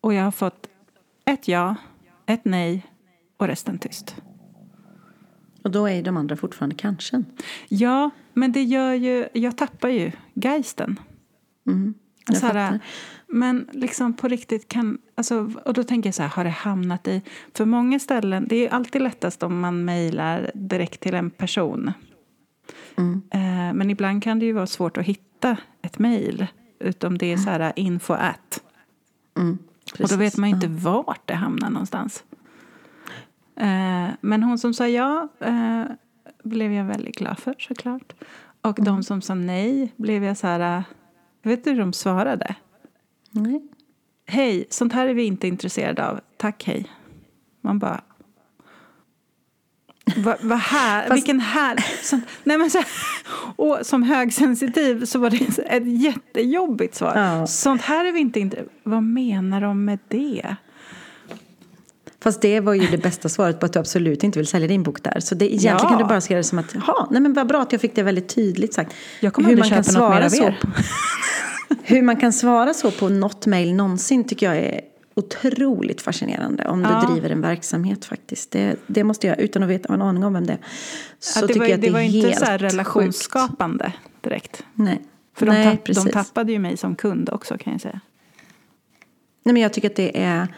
Och 0.00 0.14
jag 0.14 0.24
har 0.24 0.30
fått 0.30 0.66
ett 1.24 1.48
ja, 1.48 1.74
ett 2.26 2.44
nej 2.44 2.86
och 3.36 3.46
resten 3.46 3.78
tyst. 3.78 4.16
Och 5.64 5.70
då 5.70 5.88
är 5.88 6.02
de 6.02 6.16
andra 6.16 6.36
fortfarande 6.36 6.76
kanske. 6.76 7.22
Ja, 7.68 8.10
men 8.32 8.52
det 8.52 8.62
gör 8.62 8.92
ju... 8.94 9.28
Jag 9.32 9.56
tappar 9.56 9.88
ju 9.88 10.12
geisten. 10.34 11.00
Mm. 11.66 11.94
Jag 12.26 12.36
Så 12.36 12.46
här. 12.46 12.80
Men 13.28 13.68
liksom 13.72 14.14
på 14.14 14.28
riktigt 14.28 14.68
kan... 14.68 14.98
Alltså, 15.14 15.52
och 15.64 15.74
då 15.74 15.84
tänker 15.84 16.08
jag 16.08 16.14
så 16.14 16.22
här, 16.22 16.28
har 16.28 16.44
det 16.44 16.50
hamnat 16.50 17.08
i... 17.08 17.22
För 17.54 17.64
många 17.64 17.98
ställen, 17.98 18.46
det 18.48 18.66
är 18.66 18.70
alltid 18.70 19.02
lättast 19.02 19.42
om 19.42 19.60
man 19.60 19.84
mejlar 19.84 20.50
direkt 20.54 21.00
till 21.00 21.14
en 21.14 21.30
person. 21.30 21.92
Mm. 22.96 23.22
Eh, 23.30 23.74
men 23.74 23.90
ibland 23.90 24.22
kan 24.22 24.38
det 24.38 24.46
ju 24.46 24.52
vara 24.52 24.66
svårt 24.66 24.96
att 24.96 25.04
hitta 25.04 25.56
ett 25.82 25.98
mejl. 25.98 26.46
Utom 26.78 27.18
det 27.18 27.32
är 27.32 27.36
så 27.36 27.50
här 27.50 27.72
info 27.76 28.12
at. 28.12 28.62
Mm. 29.36 29.58
Och 30.02 30.08
då 30.08 30.16
vet 30.16 30.36
man 30.36 30.48
ju 30.48 30.54
inte 30.54 30.68
vart 30.68 31.26
det 31.26 31.34
hamnar 31.34 31.70
någonstans. 31.70 32.24
Eh, 33.56 34.08
men 34.20 34.42
hon 34.42 34.58
som 34.58 34.74
sa 34.74 34.88
ja 34.88 35.28
eh, 35.40 35.84
blev 36.42 36.72
jag 36.72 36.84
väldigt 36.84 37.16
glad 37.16 37.38
för 37.38 37.54
såklart. 37.58 38.12
Och 38.60 38.84
de 38.84 39.02
som 39.02 39.22
sa 39.22 39.34
nej 39.34 39.92
blev 39.96 40.24
jag 40.24 40.36
så 40.36 40.46
här... 40.46 40.84
vet 41.42 41.58
inte 41.58 41.70
hur 41.70 41.78
de 41.78 41.92
svarade. 41.92 42.54
Nej. 43.36 43.62
Hej, 44.28 44.66
sånt 44.70 44.92
här 44.92 45.06
är 45.06 45.14
vi 45.14 45.22
inte 45.24 45.48
intresserade 45.48 46.08
av. 46.08 46.20
Tack, 46.36 46.64
hej. 46.66 46.86
Man 47.60 47.78
bara... 47.78 48.00
Vad 50.16 50.36
va 50.42 50.56
här, 50.56 51.02
Fast- 51.02 51.16
vilken 51.16 51.40
här... 51.40 51.84
Som, 52.02 52.20
nej 52.44 52.58
men 52.58 52.70
så, 52.70 52.82
och 53.56 53.78
som 53.82 54.02
högsensitiv 54.02 55.04
så 55.04 55.18
var 55.18 55.30
det 55.30 55.58
ett 55.66 56.02
jättejobbigt 56.02 56.94
svar. 56.94 57.12
Ja. 57.16 57.46
Sånt 57.46 57.82
här 57.82 58.04
är 58.04 58.12
vi 58.12 58.20
inte 58.20 58.40
intresserade 58.40 58.70
Vad 58.82 59.02
menar 59.02 59.60
de 59.60 59.84
med 59.84 59.98
det? 60.08 60.56
Fast 62.20 62.40
det 62.40 62.60
var 62.60 62.74
ju 62.74 62.86
det 62.86 62.98
bästa 62.98 63.28
svaret 63.28 63.60
på 63.60 63.66
att 63.66 63.72
du 63.72 63.78
absolut 63.78 64.24
inte 64.24 64.38
vill 64.38 64.46
sälja 64.46 64.68
din 64.68 64.82
bok 64.82 65.02
där. 65.02 65.20
Så 65.20 65.34
det, 65.34 65.44
egentligen 65.44 65.76
Ja. 65.82 65.88
kan 65.88 65.98
du 65.98 66.04
bara 66.04 66.20
se 66.20 66.36
det 66.36 66.44
som 66.44 66.58
att, 66.58 66.74
jaha, 66.74 67.06
nej 67.10 67.20
men 67.20 67.34
vad 67.34 67.46
bra 67.46 67.62
att 67.62 67.72
jag 67.72 67.80
fick 67.80 67.94
det 67.94 68.02
väldigt 68.02 68.34
tydligt 68.34 68.74
sagt. 68.74 68.94
Jag 69.20 69.32
kommer 69.32 69.48
Hur 69.48 69.56
man 69.56 69.68
kan 69.68 69.84
köpa 69.84 69.98
något 70.00 70.10
mer 70.10 70.28
svara 70.28 70.30
så 70.30 70.44
er. 70.44 70.58
Hur 71.82 72.02
man 72.02 72.16
kan 72.16 72.32
svara 72.32 72.74
så 72.74 72.90
på 72.90 73.08
något 73.08 73.46
mejl 73.46 73.74
någonsin 73.74 74.24
tycker 74.24 74.46
jag 74.46 74.56
är 74.56 74.80
otroligt 75.14 76.00
fascinerande. 76.02 76.68
Om 76.68 76.80
Ja. 76.82 77.00
du 77.06 77.12
driver 77.12 77.30
en 77.30 77.40
verksamhet 77.40 78.04
faktiskt. 78.04 78.50
Det, 78.50 78.76
det 78.86 79.04
måste 79.04 79.26
jag, 79.26 79.40
utan 79.40 79.62
att 79.62 79.68
veta, 79.68 79.88
ha 79.88 79.94
en 79.94 80.02
aning 80.02 80.24
om 80.24 80.32
vem 80.32 80.46
det 80.46 80.52
är. 80.52 80.58
Så 81.18 81.38
Ja, 81.38 81.42
det 81.42 81.46
tycker 81.48 81.60
var, 81.60 81.66
jag 81.66 81.74
att 81.74 81.80
det 81.80 81.86
det 81.86 81.92
var 81.92 82.00
är 82.00 82.04
inte 82.04 82.28
helt 82.28 82.38
så 82.38 82.44
här 82.44 82.58
sjukt. 82.58 82.72
relationsskapande 82.72 83.92
direkt. 84.20 84.62
Nej. 84.74 85.02
För 85.34 85.46
Nej, 85.46 85.64
de, 85.64 85.70
tapp, 85.70 85.84
de 85.86 85.94
precis. 85.94 86.12
tappade 86.12 86.52
ju 86.52 86.58
mig 86.58 86.76
som 86.76 86.96
kund 86.96 87.30
också 87.30 87.58
kan 87.58 87.72
jag 87.72 87.82
säga. 87.82 88.00
Nej, 89.44 89.52
men 89.52 89.62
jag 89.62 89.72
tycker 89.72 89.90
att 89.90 89.96
det 89.96 90.22
är 90.22 90.48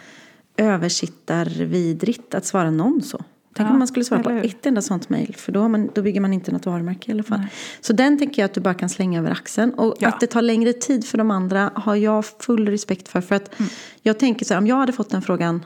översittarvidrigt 0.57 2.35
att 2.35 2.47
svara 2.47 2.71
någon 2.71 3.03
så. 3.03 3.25
Tänk 3.59 3.69
Ja, 3.69 3.73
om 3.73 3.79
man 3.79 3.89
skulle 3.89 4.05
svara 4.05 4.23
på 4.23 4.31
ett 4.31 4.67
enda 4.67 4.83
sånt 4.83 5.09
mejl. 5.09 5.35
För 5.37 5.53
då, 5.53 5.69
man, 5.69 5.91
då 5.95 6.03
bygger 6.03 6.21
man 6.21 6.33
inte 6.33 6.53
något 6.53 6.67
varumärke 6.67 7.11
i 7.11 7.15
alla 7.15 7.23
fall. 7.23 7.41
Så 7.81 7.93
den 7.93 8.19
tänker 8.19 8.43
jag 8.43 8.45
att 8.49 8.55
du 8.55 8.61
bara 8.61 8.75
kan 8.75 8.89
slänga 8.89 9.19
över 9.19 9.31
axeln. 9.31 9.75
Och 9.75 9.95
Ja. 9.99 10.09
att 10.09 10.21
det 10.21 10.27
tar 10.27 10.43
längre 10.43 10.73
tid 10.73 11.05
för 11.05 11.19
de 11.19 11.31
andra 11.31 11.71
har 11.75 11.95
jag 11.95 12.25
full 12.27 12.69
respekt 12.69 13.09
för. 13.09 13.21
För 13.21 13.35
att 13.35 13.59
Mm. 13.61 13.71
jag 14.03 14.19
tänker 14.19 14.45
så 14.45 14.55
här, 14.55 14.59
om 14.59 14.67
jag 14.67 14.77
hade 14.77 14.93
fått 14.93 15.11
den 15.11 15.23
frågan 15.23 15.65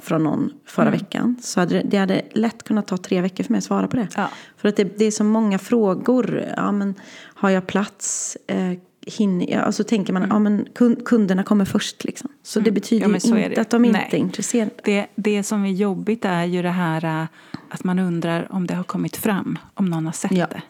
från 0.00 0.24
någon 0.24 0.52
förra 0.66 0.86
Mm. 0.88 0.98
veckan. 0.98 1.36
Så 1.42 1.60
hade 1.60 1.74
det, 1.74 1.82
det 1.90 1.96
hade 1.96 2.22
lätt 2.32 2.62
kunnat 2.62 2.86
ta 2.86 2.96
tre 2.96 3.20
veckor 3.20 3.44
för 3.44 3.52
mig 3.52 3.58
att 3.58 3.64
svara 3.64 3.88
på 3.88 3.96
det. 3.96 4.08
Ja. 4.16 4.28
För 4.56 4.68
att 4.68 4.76
det, 4.76 4.98
det 4.98 5.04
är 5.04 5.10
så 5.10 5.24
många 5.24 5.58
frågor. 5.58 6.44
Ja, 6.56 6.72
men, 6.72 6.94
har 7.34 7.50
jag 7.50 7.66
plats? 7.66 8.36
Eh, 8.46 8.72
hinner 9.10 9.50
jag? 9.50 9.60
Alltså 9.62 9.84
tänker 9.84 10.12
man, 10.12 10.26
ja 10.30 10.38
men 10.38 10.66
kun- 10.74 11.04
kunderna 11.04 11.42
kommer 11.44 11.64
först 11.64 12.04
liksom. 12.04 12.30
Så 12.42 12.60
det 12.60 12.70
betyder 12.70 13.06
Mm. 13.06 13.10
Ja, 13.10 13.12
men 13.12 13.20
så 13.20 13.36
ju 13.36 13.44
inte 13.44 13.60
att 13.60 13.70
de 13.70 13.84
inte 13.84 13.98
Nej. 13.98 14.08
är 14.12 14.16
intresserade. 14.18 14.70
Det, 14.84 15.06
det 15.14 15.42
som 15.42 15.64
är 15.64 15.70
jobbigt 15.72 16.24
är 16.24 16.44
ju 16.44 16.62
det 16.62 16.70
här 16.70 17.04
äh, 17.22 17.26
att 17.68 17.84
man 17.84 17.98
undrar 17.98 18.52
om 18.52 18.66
det 18.66 18.74
har 18.74 18.84
kommit 18.84 19.16
fram, 19.16 19.58
om 19.74 19.84
någon 19.86 20.06
har 20.06 20.12
sett 20.12 20.32
Ja. 20.32 20.46
det. 20.46 20.62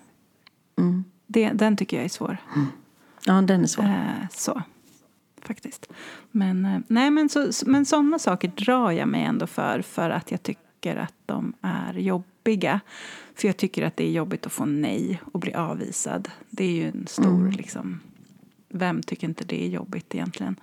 Mm. 0.82 1.04
det. 1.26 1.50
Den 1.50 1.76
tycker 1.76 1.96
jag 1.96 2.04
är 2.04 2.08
svår. 2.08 2.36
Ja, 3.26 3.32
den 3.40 3.62
är 3.62 3.66
svår. 3.66 3.84
Eh, 3.84 4.28
så, 4.30 4.62
faktiskt. 5.42 5.86
Men, 6.30 6.64
eh, 6.64 6.78
nej, 6.88 7.10
men, 7.10 7.28
så, 7.28 7.50
men 7.66 7.86
sådana 7.86 8.18
saker 8.18 8.48
drar 8.56 8.90
jag 8.90 9.08
mig 9.08 9.22
ändå 9.24 9.46
för, 9.46 9.82
för 9.82 10.10
att 10.10 10.30
jag 10.30 10.42
tycker 10.42 10.96
att 10.96 11.14
de 11.26 11.52
är 11.60 11.92
jobbiga. 11.94 12.80
För 13.34 13.48
jag 13.48 13.56
tycker 13.56 13.82
att 13.86 13.96
det 13.96 14.06
är 14.08 14.10
jobbigt 14.12 14.46
att 14.46 14.52
få 14.52 14.64
nej 14.64 15.20
och 15.32 15.40
bli 15.40 15.54
avvisad. 15.54 16.28
Det 16.50 16.64
är 16.64 16.70
ju 16.70 16.88
en 16.88 17.06
stor 17.06 17.50
liksom... 17.50 18.00
Vem 18.70 19.02
tycker 19.02 19.28
inte 19.28 19.44
det 19.44 19.64
är 19.64 19.68
jobbigt 19.68 20.14
egentligen? 20.14 20.56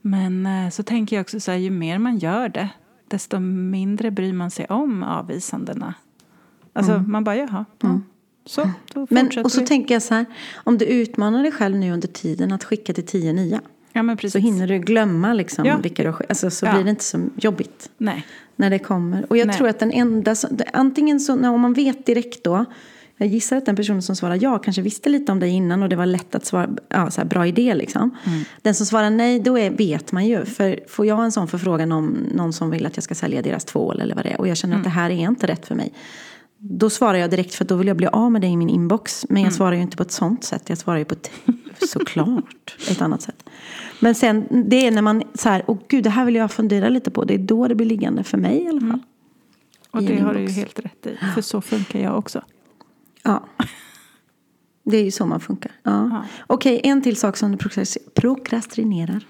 Men 0.00 0.46
eh, 0.46 0.70
så 0.70 0.82
tänker 0.82 1.16
jag 1.16 1.20
också 1.20 1.40
så 1.40 1.50
här, 1.50 1.58
ju 1.58 1.70
mer 1.70 1.98
man 1.98 2.18
gör 2.18 2.48
det 2.48 2.68
desto 3.08 3.40
mindre 3.40 4.10
bryr 4.10 4.32
man 4.32 4.50
sig 4.50 4.66
om 4.66 5.02
avvisandena. 5.02 5.94
Alltså 6.72 6.98
man 6.98 7.24
bara, 7.24 7.36
jaha. 7.36 7.64
Ja. 7.80 8.00
Så, 8.46 8.70
då 8.94 9.06
Men, 9.10 9.30
och 9.44 9.52
så 9.52 9.60
vi. 9.60 9.66
tänker 9.66 9.94
jag 9.94 10.02
så 10.02 10.14
här, 10.14 10.26
om 10.54 10.78
du 10.78 10.84
utmanar 10.84 11.42
dig 11.42 11.52
själv 11.52 11.76
nu 11.76 11.92
under 11.92 12.08
tiden 12.08 12.52
att 12.52 12.64
skicka 12.64 12.92
till 12.92 13.06
tio 13.06 13.32
nya. 13.32 13.60
Ja, 13.92 14.02
men 14.02 14.30
Så 14.30 14.38
hinner 14.38 14.66
du 14.66 14.78
glömma 14.78 15.32
liksom 15.32 15.64
Ja. 15.64 15.76
vilka 15.82 16.02
du 16.02 16.08
har 16.10 16.26
alltså, 16.28 16.50
Så 16.50 16.66
Ja. 16.66 16.74
blir 16.74 16.84
det 16.84 16.90
inte 16.90 17.04
så 17.04 17.28
jobbigt 17.36 17.90
Nej. 17.98 18.26
när 18.56 18.70
det 18.70 18.78
kommer. 18.78 19.30
Och 19.30 19.36
jag 19.36 19.46
Nej. 19.46 19.56
tror 19.56 19.68
att 19.68 19.78
den 19.78 19.90
enda, 19.92 20.34
antingen 20.72 21.20
så, 21.20 21.48
om 21.50 21.60
man 21.60 21.72
vet 21.72 22.06
direkt 22.06 22.44
då. 22.44 22.64
Jag 23.16 23.28
gissar 23.28 23.56
att 23.56 23.66
den 23.66 23.76
personen 23.76 24.02
som 24.02 24.16
svarar 24.16 24.38
ja 24.42 24.58
kanske 24.58 24.82
visste 24.82 25.08
lite 25.08 25.32
om 25.32 25.40
dig 25.40 25.50
innan 25.50 25.82
och 25.82 25.88
det 25.88 25.96
var 25.96 26.06
lätt 26.06 26.34
att 26.34 26.44
svara, 26.46 26.70
ja, 26.88 27.10
så 27.10 27.20
här, 27.20 27.28
bra 27.28 27.46
idé 27.46 27.74
liksom. 27.74 28.10
Mm. 28.26 28.44
Den 28.62 28.74
som 28.74 28.86
svarar 28.86 29.10
nej, 29.10 29.40
då 29.40 29.58
är, 29.58 29.70
vet 29.70 30.12
man 30.12 30.26
ju. 30.26 30.44
För 30.44 30.80
får 30.88 31.06
jag 31.06 31.24
en 31.24 31.32
sån 31.32 31.48
förfrågan 31.48 31.92
om 31.92 32.16
någon 32.34 32.52
som 32.52 32.70
vill 32.70 32.86
att 32.86 32.96
jag 32.96 33.04
ska 33.04 33.14
sälja 33.14 33.42
deras 33.42 33.64
tvål 33.64 34.00
eller 34.00 34.14
vad 34.14 34.24
det 34.24 34.30
är 34.30 34.40
och 34.40 34.48
jag 34.48 34.56
känner 34.56 34.74
Mm. 34.74 34.80
att 34.80 34.84
det 34.84 34.90
här 35.00 35.10
är 35.10 35.14
inte 35.14 35.46
rätt 35.46 35.66
för 35.66 35.74
mig. 35.74 35.92
Då 36.58 36.90
svarar 36.90 37.18
jag 37.18 37.30
direkt 37.30 37.54
för 37.54 37.64
då 37.64 37.76
vill 37.76 37.86
jag 37.88 37.96
bli 37.96 38.06
av 38.06 38.32
med 38.32 38.40
det 38.40 38.46
i 38.46 38.56
min 38.56 38.68
inbox. 38.68 39.26
Men 39.28 39.36
jag 39.42 39.48
Mm. 39.48 39.56
svarar 39.56 39.72
ju 39.72 39.82
inte 39.82 39.96
på 39.96 40.02
ett 40.02 40.12
sånt 40.12 40.44
sätt. 40.44 40.62
Jag 40.68 40.78
svarar 40.78 40.98
ju 40.98 41.04
på 41.04 41.14
ett, 41.14 41.30
såklart, 41.88 42.76
ett 42.90 43.02
annat 43.02 43.22
sätt. 43.22 43.44
Men 44.00 44.14
sen, 44.14 44.46
det 44.70 44.86
är 44.86 44.90
när 44.90 45.02
man 45.02 45.22
så 45.34 45.48
här, 45.48 45.62
åh 45.66 45.78
gud, 45.88 46.04
det 46.04 46.10
här 46.10 46.24
vill 46.24 46.34
jag 46.34 46.50
fundera 46.52 46.88
lite 46.88 47.10
på. 47.10 47.24
Det 47.24 47.34
är 47.34 47.38
då 47.38 47.68
det 47.68 47.74
blir 47.74 47.86
liggande 47.86 48.24
för 48.24 48.38
mig 48.38 48.62
i 48.64 48.68
alla 48.68 48.80
fall. 48.80 49.00
Och 49.90 50.02
I 50.02 50.06
det 50.06 50.20
har 50.20 50.34
du 50.34 50.40
ju 50.40 50.48
helt 50.48 50.78
rätt 50.78 51.06
i. 51.06 51.16
För 51.34 51.40
så 51.42 51.60
funkar 51.60 51.98
jag 52.00 52.18
också. 52.18 52.42
Ja. 53.24 53.46
Det 54.84 54.96
är 54.96 55.04
ju 55.04 55.10
så 55.10 55.26
man 55.26 55.40
funkar. 55.40 55.72
Ja. 55.82 56.08
Ja. 56.10 56.24
Okej, 56.46 56.80
en 56.84 57.02
till 57.02 57.16
sak 57.16 57.36
som 57.36 57.50
du 57.52 57.56
prokras- 57.58 57.98
prokrastinerar. 58.14 59.26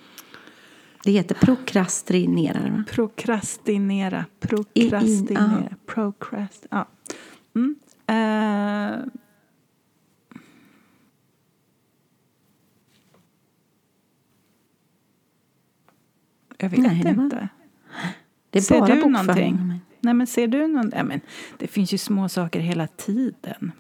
Det 1.05 1.11
heter 1.11 1.35
prokrastinerar, 1.35 2.71
va? 2.71 2.85
Prokrastinera. 2.91 4.25
Prokrastinera. 4.41 5.65
ja. 5.71 5.77
Procrast... 5.87 6.67
Ja. 6.71 6.89
Mm. 7.55 7.77
Eh, 8.07 9.05
jag 16.59 16.69
vet 16.71 16.79
Nej, 16.81 17.09
inte. 17.09 17.49
Det 18.51 18.59
är 18.59 18.63
Ser 18.63 18.79
bara 18.81 18.95
du 18.95 19.03
bokföring. 19.03 19.13
någonting? 19.57 19.81
Nej, 20.01 20.15
men 20.15 20.27
ser 20.27 20.49
du 20.49 20.67
någon? 20.67 20.93
Ja, 20.97 21.05
men 21.05 21.21
det 21.59 21.67
finns 21.67 21.95
ju 21.95 21.99
små 21.99 22.29
saker 22.29 22.61
hela 22.61 22.87
tiden. 22.87 23.73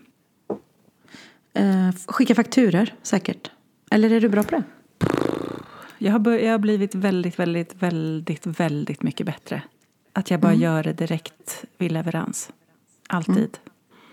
Eh, 1.54 1.90
skicka 2.06 2.34
fakturer, 2.34 2.94
säkert. 3.02 3.50
Eller 3.90 4.10
är 4.12 4.20
du 4.20 4.28
bra 4.28 4.42
på 4.42 4.50
det? 4.50 4.62
Jag 5.98 6.12
har, 6.12 6.30
jag 6.32 6.50
har 6.52 6.58
blivit 6.58 6.94
väldigt, 6.94 7.38
väldigt, 7.38 7.74
väldigt, 7.82 8.46
väldigt 8.46 9.02
mycket 9.02 9.26
bättre. 9.26 9.62
Att 10.12 10.30
jag 10.30 10.40
bara 10.40 10.52
Mm. 10.52 10.62
gör 10.62 10.82
det 10.82 10.92
direkt 10.92 11.64
vid 11.78 11.92
leverans. 11.92 12.50
Alltid. 13.08 13.58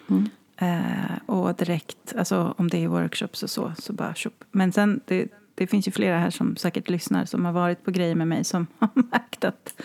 Mm. 0.09 0.29
Eh, 0.57 1.17
och 1.25 1.55
direkt, 1.55 2.15
alltså 2.17 2.55
om 2.57 2.67
det 2.69 2.83
är 2.83 2.87
workshops 2.87 3.43
och 3.43 3.49
så, 3.49 3.73
så 3.77 3.93
bara 3.93 4.15
tjopp. 4.15 4.43
Men 4.51 4.71
sen, 4.71 5.01
det, 5.05 5.27
det 5.55 5.67
finns 5.67 5.87
ju 5.87 5.91
flera 5.91 6.19
här 6.19 6.29
som 6.29 6.55
säkert 6.55 6.89
lyssnar 6.89 7.25
som 7.25 7.45
har 7.45 7.51
varit 7.51 7.83
på 7.85 7.91
grejer 7.91 8.15
med 8.15 8.27
mig 8.27 8.43
som 8.43 8.67
har 8.79 8.89
märkt 8.93 9.43
att 9.43 9.81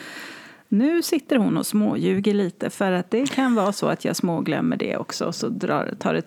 nu 0.68 1.02
sitter 1.02 1.36
hon 1.36 1.56
och 1.56 1.66
småljuger 1.66 2.34
lite 2.34 2.70
för 2.70 2.92
att 2.92 3.10
det 3.10 3.30
kan 3.30 3.54
vara 3.54 3.72
så 3.72 3.86
att 3.86 4.04
jag 4.04 4.16
småglömmer 4.16 4.76
det 4.76 4.96
också. 4.96 5.24
och 5.26 5.34
Så 5.34 5.48
drar, 5.48 5.94
tar 5.98 6.14
det, 6.14 6.22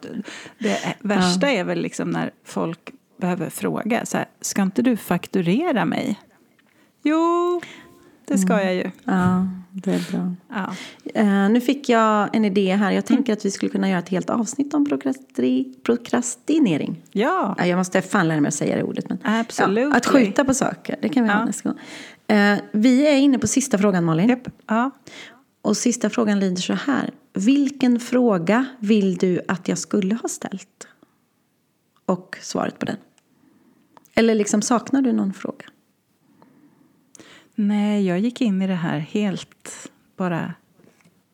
det 0.60 0.80
värsta 1.00 1.50
är 1.50 1.64
väl 1.64 1.82
liksom 1.82 2.12
när 2.12 2.32
folk 2.46 2.80
behöver 3.18 3.50
fråga 3.50 4.06
så 4.06 4.18
här, 4.18 4.26
ska 4.42 4.62
inte 4.62 4.82
du 4.82 4.98
fakturera 4.98 5.86
mig? 5.86 6.20
Jo, 7.04 7.62
det 8.26 8.38
ska 8.38 8.54
Mm. 8.54 8.66
jag 8.66 8.76
ju. 8.76 8.92
Ja, 9.04 9.48
det 9.72 9.92
är 9.94 10.12
bra. 10.12 10.34
Ja. 10.50 10.74
Eh, 11.14 11.50
nu 11.50 11.62
fick 11.62 11.90
jag 11.90 12.36
en 12.36 12.46
idé 12.46 12.76
här. 12.76 12.92
Jag 12.92 13.06
tänker 13.06 13.34
att 13.34 13.46
vi 13.46 13.52
skulle 13.52 13.72
kunna 13.72 13.90
göra 13.90 14.00
ett 14.00 14.10
helt 14.10 14.30
avsnitt 14.30 14.74
om 14.74 14.86
prokrastri- 14.86 15.74
prokrastinering. 15.84 17.02
ja, 17.12 17.56
Ja, 17.58 17.66
jag 17.66 17.78
måste 17.78 18.02
fan 18.02 18.28
lära 18.28 18.42
mig 18.42 18.48
att 18.48 18.54
säga 18.54 18.76
det 18.76 18.84
ordet. 18.84 19.10
Men, 19.10 19.18
Absolutely. 19.24 19.82
Ja, 19.82 19.96
att 19.98 20.06
skjuta 20.06 20.46
på 20.46 20.54
saker, 20.54 20.96
det 21.02 21.10
kan 21.10 21.24
vi 21.24 21.30
ha 21.30 21.40
Ja. 21.40 21.46
nästa 21.46 21.70
gång. 21.70 21.80
Eh, 22.30 22.60
vi 22.72 23.08
är 23.08 23.18
inne 23.18 23.40
på 23.40 23.48
sista 23.48 23.78
frågan, 23.78 24.04
Malin. 24.06 24.30
Japp. 24.30 24.48
ja. 24.68 24.92
Och 25.62 25.78
sista 25.78 26.10
frågan 26.10 26.40
lyder 26.40 26.62
så 26.62 26.74
här. 26.74 27.12
Vilken 27.34 28.00
fråga 28.00 28.66
vill 28.80 29.16
du 29.18 29.42
att 29.48 29.68
jag 29.68 29.78
skulle 29.78 30.16
ha 30.16 30.30
ställt? 30.30 30.88
Och 32.06 32.38
svaret 32.42 32.80
på 32.80 32.86
den. 32.86 32.98
Eller 34.16 34.36
liksom 34.36 34.62
saknar 34.62 35.02
du 35.02 35.14
någon 35.14 35.34
fråga? 35.34 35.66
Nej, 37.56 38.08
jag 38.08 38.20
gick 38.20 38.42
in 38.42 38.62
i 38.62 38.68
det 38.68 38.76
här 38.76 39.00
helt 39.00 39.92
bara 40.18 40.54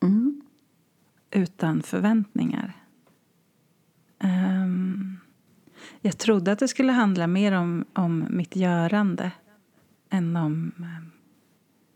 Mm. 0.02 0.42
utan 1.30 1.82
förväntningar. 1.82 2.72
Ehm, 4.18 5.16
jag 6.00 6.18
trodde 6.18 6.52
att 6.52 6.58
det 6.58 6.68
skulle 6.68 6.92
handla 6.92 7.26
mer 7.26 7.52
om, 7.52 7.84
om 7.92 8.26
mitt 8.30 8.56
görande 8.56 9.30
än 10.10 10.36
om 10.36 10.72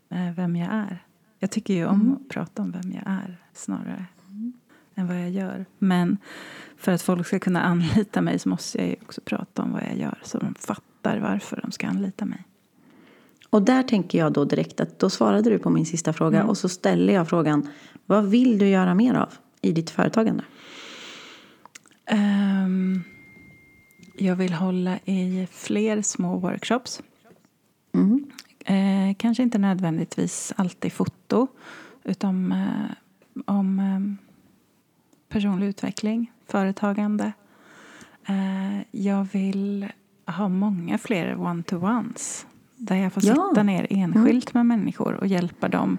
eh, 0.09 0.35
vem 0.35 0.55
jag 0.55 0.73
är. 0.73 1.05
Jag 1.39 1.51
tycker 1.51 1.73
ju 1.73 1.85
om 1.85 2.17
att 2.21 2.29
prata 2.29 2.61
om 2.61 2.71
vem 2.71 2.91
jag 2.91 3.03
är 3.05 3.37
snarare 3.53 4.05
än 4.95 5.07
vad 5.07 5.21
jag 5.21 5.29
gör. 5.29 5.65
Men 5.77 6.17
för 6.77 6.91
att 6.91 7.01
folk 7.01 7.27
ska 7.27 7.39
kunna 7.39 7.61
anlita 7.61 8.21
mig 8.21 8.39
så 8.39 8.49
måste 8.49 8.87
jag 8.87 8.95
också 9.01 9.21
prata 9.21 9.61
om 9.61 9.71
vad 9.71 9.83
jag 9.83 9.97
gör 9.97 10.19
så 10.23 10.37
de 10.37 10.53
fattar 10.55 11.19
varför 11.19 11.59
de 11.61 11.71
ska 11.71 11.87
anlita 11.87 12.25
mig. 12.25 12.43
Och 13.49 13.61
där 13.61 13.83
tänker 13.83 14.19
jag 14.19 14.33
då 14.33 14.45
direkt 14.45 14.79
att 14.79 14.99
då 14.99 15.09
svarade 15.09 15.49
du 15.49 15.59
på 15.59 15.69
min 15.69 15.85
sista 15.85 16.13
fråga 16.13 16.37
Mm. 16.37 16.49
och 16.49 16.57
så 16.57 16.69
ställer 16.69 17.13
jag 17.13 17.29
frågan 17.29 17.67
vad 18.05 18.25
vill 18.25 18.57
du 18.57 18.67
göra 18.67 18.95
mer 18.95 19.13
av 19.13 19.33
i 19.61 19.71
ditt 19.71 19.89
företagande? 19.89 20.43
Ehm, 22.05 23.03
jag 24.17 24.35
vill 24.35 24.53
hålla 24.53 24.99
i 25.05 25.47
fler 25.51 26.01
små 26.01 26.37
workshops. 26.37 27.01
Mm. 27.93 28.25
Eh, 28.65 29.15
kanske 29.17 29.43
inte 29.43 29.57
nödvändigtvis 29.57 30.53
alltid 30.55 30.93
foto, 30.93 31.47
utan 32.03 32.51
eh, 32.51 32.91
om 33.45 33.79
eh, 33.79 34.27
personlig 35.29 35.67
utveckling, 35.67 36.31
företagande. 36.47 37.31
Eh, 38.25 38.81
jag 38.91 39.27
vill 39.31 39.87
ha 40.25 40.49
många 40.49 40.97
fler 40.97 41.39
one-to-ones 41.41 42.45
där 42.75 42.95
jag 42.95 43.13
får 43.13 43.25
Ja. 43.25 43.33
sitta 43.49 43.63
ner 43.63 43.87
enskilt 43.89 44.53
med 44.53 44.65
människor 44.65 45.13
och 45.13 45.27
hjälpa 45.27 45.67
dem 45.67 45.97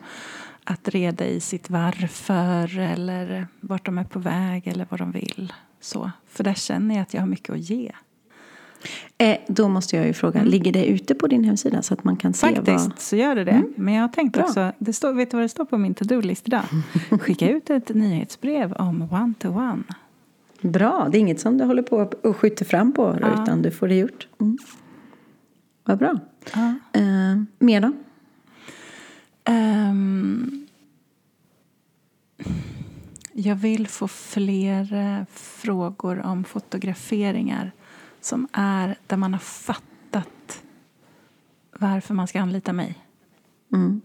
att 0.65 0.89
reda 0.89 1.27
i 1.27 1.41
sitt 1.41 1.71
varför 1.71 2.79
eller 2.79 3.47
vart 3.61 3.87
de 3.87 3.99
är 3.99 4.05
på 4.05 4.19
väg 4.19 4.67
eller 4.69 4.87
vad 4.91 5.01
de 5.01 5.11
vill. 5.11 5.53
Så. 5.81 6.11
För 6.27 6.45
där 6.45 6.55
känner 6.55 6.95
jag 6.95 7.03
att 7.03 7.15
jag 7.15 7.21
har 7.23 7.27
mycket 7.29 7.51
att 7.51 7.71
ge. 7.71 7.93
Eh, 9.19 9.37
då 9.49 9.69
måste 9.69 9.97
jag 9.97 10.07
ju 10.07 10.13
fråga, 10.13 10.43
ligger 10.43 10.73
det 10.73 10.87
ute 10.87 11.15
på 11.15 11.27
din 11.27 11.45
hemsida 11.45 11.83
så 11.83 11.95
att 11.95 12.05
man 12.05 12.17
kan 12.17 12.33
se 12.33 12.47
Mm. 12.47 12.57
Faktiskt 12.65 12.89
vad... 12.89 12.99
så 12.99 13.17
gör 13.17 13.35
det 13.35 13.45
det. 13.45 13.65
Men 13.77 13.95
jag 13.95 14.03
har 14.03 14.09
tänkt 14.09 14.33
Bra. 14.35 14.45
också, 14.45 14.73
det 14.79 14.93
står, 14.93 15.13
vet 15.13 15.31
du 15.31 15.37
vad 15.37 15.45
det 15.45 15.49
står 15.49 15.65
på 15.65 15.79
min 15.79 15.95
to-do-list 15.95 16.47
idag? 16.49 16.63
Skicka 17.21 17.49
ut 17.51 17.71
ett 17.71 17.89
nyhetsbrev 17.95 18.73
om 18.73 19.03
one-to-one. 19.03 19.83
Bra, 20.61 21.09
det 21.13 21.19
är 21.19 21.21
inget 21.21 21.41
som 21.41 21.59
du 21.59 21.65
håller 21.65 21.83
på 21.83 22.11
och 22.23 22.37
skjuter 22.37 22.65
fram 22.65 22.93
på 22.93 23.19
Ja. 23.21 23.43
utan 23.43 23.63
du 23.63 23.71
får 23.71 23.89
det 23.89 23.95
gjort. 23.95 24.29
Mm. 24.41 24.59
Vad 25.85 25.99
bra. 25.99 26.19
Ja. 26.55 26.75
Eh, 26.93 27.43
mer 27.59 27.81
då? 27.81 27.93
Ehm, 29.45 30.67
jag 33.33 33.55
vill 33.57 33.89
få 33.89 34.09
fler 34.09 34.95
eh, 34.95 35.25
frågor 35.35 36.21
om 36.27 36.45
fotograferingar 36.45 37.73
som 38.25 38.49
är 38.53 38.97
där 39.07 39.17
man 39.17 39.33
har 39.33 39.41
fattat 39.41 40.63
varför 41.79 42.15
man 42.15 42.29
ska 42.29 42.41
anlita 42.41 42.73
mig. 42.73 42.99
Mm. 43.73 44.01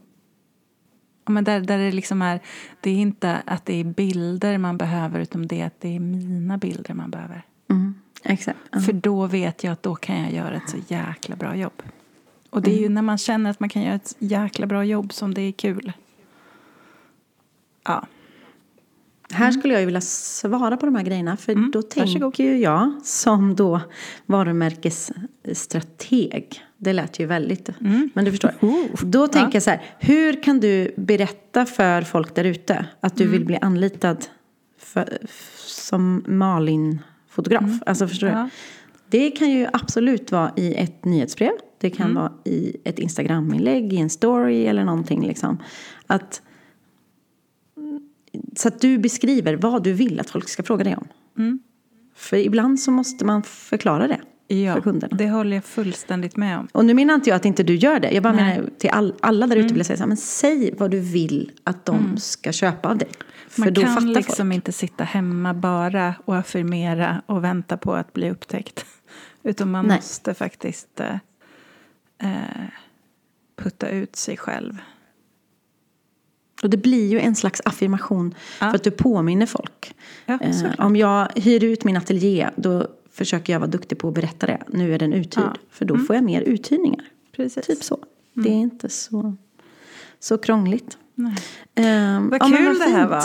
Ja, 1.26 1.32
men 1.32 1.44
där, 1.44 1.60
där 1.60 1.78
det 1.78 1.92
liksom 1.92 2.22
är, 2.22 2.40
det 2.82 2.90
är 2.90 2.96
inte 2.96 3.42
att 3.46 3.66
det 3.66 3.74
är 3.80 3.84
bilder 3.84 4.58
man 4.58 4.78
behöver 4.78 5.20
utan 5.20 5.48
det 5.48 5.62
är 5.62 5.68
att 5.68 5.82
det 5.82 5.96
är 5.96 6.00
mina 6.00 6.58
bilder 6.58 6.94
man 6.94 7.10
behöver. 7.12 7.46
Mm. 7.70 7.96
Exakt. 8.24 8.60
Ja. 8.72 8.80
För 8.80 8.94
då 8.94 9.26
vet 9.28 9.64
jag 9.64 9.72
att 9.74 9.84
då 9.84 9.96
kan 9.96 10.22
jag 10.22 10.34
göra 10.34 10.56
ett 10.56 10.70
så 10.70 10.78
jäkla 10.88 11.36
bra 11.36 11.56
jobb. 11.56 11.84
Och 12.50 12.62
det 12.62 12.70
är 12.72 12.74
Mm. 12.78 12.84
ju 12.84 12.90
när 12.90 13.02
man 13.02 13.18
känner 13.18 13.50
att 13.50 13.60
man 13.60 13.70
kan 13.70 13.82
göra 13.82 13.96
ett 13.96 14.16
jäkla 14.20 14.68
bra 14.68 14.84
jobb 14.84 15.14
som 15.14 15.34
det 15.34 15.42
är 15.42 15.52
kul. 15.52 15.92
Ja. 17.84 18.06
Här 19.32 19.52
skulle 19.52 19.74
jag 19.74 19.82
ju 19.82 19.86
vilja 19.86 20.02
svara 20.02 20.78
på 20.78 20.86
de 20.86 20.96
här 20.96 21.04
grejerna. 21.04 21.38
För 21.38 21.72
då 21.72 21.82
varsågod. 21.82 21.92
tänker 22.32 22.44
ju 22.44 22.58
jag 22.58 22.92
som 23.04 23.56
då 23.56 23.82
varumärkesstrateg 24.26 26.62
Det 26.78 26.94
lät 26.94 27.20
ju 27.20 27.26
väldigt... 27.26 27.70
Mm. 27.82 28.10
Men 28.14 28.26
du 28.26 28.32
förstår. 28.32 28.52
Då 29.06 29.28
tänker 29.28 29.56
jag 29.56 29.64
så 29.64 29.70
här, 29.70 29.82
hur 30.00 30.44
kan 30.44 30.60
du 30.60 30.94
berätta 30.98 31.66
för 31.66 32.02
folk 32.02 32.36
där 32.36 32.44
ute 32.44 32.86
att 33.00 33.18
du 33.18 33.24
Mm. 33.24 33.32
vill 33.38 33.46
bli 33.46 33.58
anlitad 33.62 34.18
för, 34.80 35.18
som 35.66 36.24
Malin-fotograf? 36.28 37.80
Alltså 37.86 38.08
förstår 38.08 38.28
Mm. 38.28 38.40
Ja. 38.40 38.46
du? 38.46 38.50
Det 39.20 39.32
kan 39.32 39.50
ju 39.50 39.68
absolut 39.74 40.32
vara 40.32 40.52
i 40.56 40.76
ett 40.76 41.06
nyhetsbrev. 41.06 41.52
Det 41.80 41.90
kan 41.90 42.06
Mm. 42.12 42.16
vara 42.24 42.32
i 42.44 42.76
ett 42.84 43.00
Instagram-inlägg, 43.00 43.94
i 43.94 43.98
en 43.98 44.10
story 44.10 44.66
eller 44.66 44.84
någonting. 44.84 45.28
Liksom. 45.28 45.58
Att, 46.08 46.42
så 48.56 48.68
att 48.68 48.82
du 48.82 48.98
beskriver 48.98 49.54
vad 49.56 49.84
du 49.84 49.94
vill 49.94 50.20
att 50.20 50.30
folk 50.30 50.50
ska 50.50 50.64
fråga 50.64 50.84
dig 50.84 50.96
om. 50.96 51.08
Mm. 51.38 51.60
För 52.16 52.38
ibland 52.38 52.80
så 52.80 52.92
måste 52.92 53.26
man 53.26 53.44
förklara 53.44 54.08
det 54.08 54.20
för 54.48 54.56
Ja, 54.56 54.82
kunderna. 54.82 55.18
det 55.18 55.30
håller 55.30 55.58
jag 55.58 55.64
fullständigt 55.66 56.36
med 56.38 56.60
om. 56.60 56.68
Och 56.72 56.86
nu 56.86 56.94
menar 56.94 57.14
inte 57.16 57.30
jag 57.30 57.36
att 57.38 57.46
inte 57.46 57.64
du 57.64 57.76
gör 57.76 58.00
det. 58.00 58.12
Jag 58.12 58.24
bara 58.24 58.34
Nej. 58.34 58.56
menar 58.58 58.70
till 58.78 58.90
all, 58.90 59.14
alla 59.20 59.48
där 59.48 59.56
ute 59.56 59.68
vill 59.68 59.78
jag 59.78 59.86
säga 59.86 59.98
så 59.98 60.04
här, 60.04 60.08
men 60.08 60.18
säg 60.18 60.74
vad 60.78 60.92
du 60.92 61.00
vill 61.00 61.52
att 61.64 61.86
de 61.86 62.18
ska 62.18 62.52
köpa 62.52 62.90
av 62.90 62.98
dig. 62.98 63.10
För 63.50 63.60
Man 63.62 63.74
då 63.74 63.82
kan 63.82 63.94
fattar 63.94 64.08
liksom 64.08 64.36
folk. 64.48 64.56
inte 64.56 64.72
sitta 64.72 65.04
hemma 65.04 65.54
bara 65.54 66.16
och 66.26 66.38
affirmera 66.38 67.22
och 67.26 67.44
vänta 67.44 67.78
på 67.78 67.94
att 67.94 68.14
bli 68.14 68.30
upptäckt. 68.32 68.86
Utan 69.44 69.72
man 69.72 69.86
Nej. 69.86 69.98
måste 69.98 70.34
faktiskt 70.34 71.00
eh, 71.00 71.16
eh, 72.24 72.68
putta 73.56 73.90
ut 73.90 74.16
sig 74.16 74.38
själv. 74.38 74.78
Och 76.64 76.70
det 76.70 76.78
blir 76.78 77.08
ju 77.08 77.20
en 77.20 77.36
slags 77.36 77.62
affirmation 77.66 78.34
Ja. 78.62 78.70
för 78.70 78.76
att 78.76 78.84
du 78.84 78.92
påminner 78.92 79.46
folk. 79.46 79.96
Ja, 80.26 80.38
Eh, 80.42 80.56
om 80.86 80.96
jag 80.96 81.28
hyr 81.36 81.64
ut 81.64 81.84
min 81.84 81.98
ateljé 81.98 82.50
då 82.56 82.88
försöker 83.12 83.54
jag 83.54 83.60
vara 83.60 83.70
duktig 83.70 83.98
på 83.98 84.08
att 84.08 84.14
berätta 84.14 84.48
det. 84.48 84.58
Nu 84.68 84.94
är 84.94 85.00
den 85.00 85.14
uthyrd. 85.14 85.44
Ja. 85.44 85.54
För 85.72 85.86
då 85.86 85.98
får 85.98 86.16
jag 86.16 86.24
mer 86.26 86.42
uthyrningar. 86.42 87.06
Precis. 87.36 87.68
Typ 87.68 87.84
så. 87.84 87.98
Det 88.34 88.50
är 88.50 88.54
inte 88.54 88.90
så, 88.90 89.36
så 90.20 90.38
krångligt. 90.38 90.98
Nej. 91.16 91.36
Ehm, 91.76 92.30
Vad 92.30 92.42
kul 92.42 92.52
det 92.80 92.84
här 92.84 93.00
fint. 93.00 93.10
var. 93.10 93.24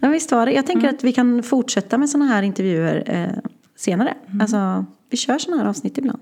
Ja, 0.00 0.08
visst 0.08 0.32
var 0.32 0.46
det. 0.46 0.52
Jag 0.52 0.66
tänker 0.66 0.82
Mm. 0.88 0.94
att 0.96 1.04
vi 1.04 1.12
kan 1.12 1.42
fortsätta 1.42 1.98
med 1.98 2.10
sådana 2.10 2.30
här 2.30 2.42
intervjuer 2.42 3.02
eh, 3.06 3.50
senare. 3.76 4.14
Mm. 4.26 4.40
Alltså, 4.40 4.84
vi 5.10 5.16
kör 5.16 5.38
sådana 5.38 5.62
här 5.62 5.68
avsnitt 5.68 5.98
ibland. 5.98 6.20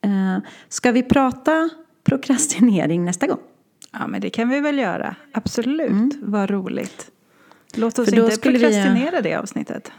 Eh, 0.00 0.38
ska 0.68 0.92
vi 0.92 1.02
prata 1.02 1.68
prokrastinering 2.04 3.04
nästa 3.04 3.26
gång? 3.26 3.38
Ja, 3.92 4.06
men 4.06 4.20
det 4.20 4.30
kan 4.30 4.48
vi 4.48 4.60
väl 4.60 4.78
göra. 4.78 5.16
Absolut. 5.32 6.14
Vad 6.22 6.50
roligt. 6.50 7.10
Låt 7.74 7.98
oss 7.98 8.08
Mm. 8.08 8.24
Inte 8.24 8.36
skulle 8.36 8.58
vi- 8.58 8.64
prokrastinera 8.64 9.20
det 9.20 9.34
avsnittet. 9.34 9.92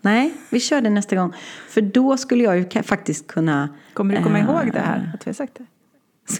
Nej, 0.00 0.34
vi 0.50 0.60
kör 0.60 0.80
det 0.80 0.90
nästa 0.90 1.16
gång. 1.16 1.32
För 1.68 1.80
då 1.80 2.16
skulle 2.16 2.44
jag 2.44 2.58
ju 2.58 2.82
faktiskt 2.82 3.26
kunna... 3.26 3.68
Kommer 3.94 4.16
du 4.16 4.22
komma 4.22 4.38
eh, 4.38 4.44
ihåg 4.44 4.72
det 4.72 4.80
här? 4.80 5.10
Att 5.14 5.26
vi 5.26 5.28
har 5.28 5.34
sagt 5.34 5.54
det? 5.58 5.66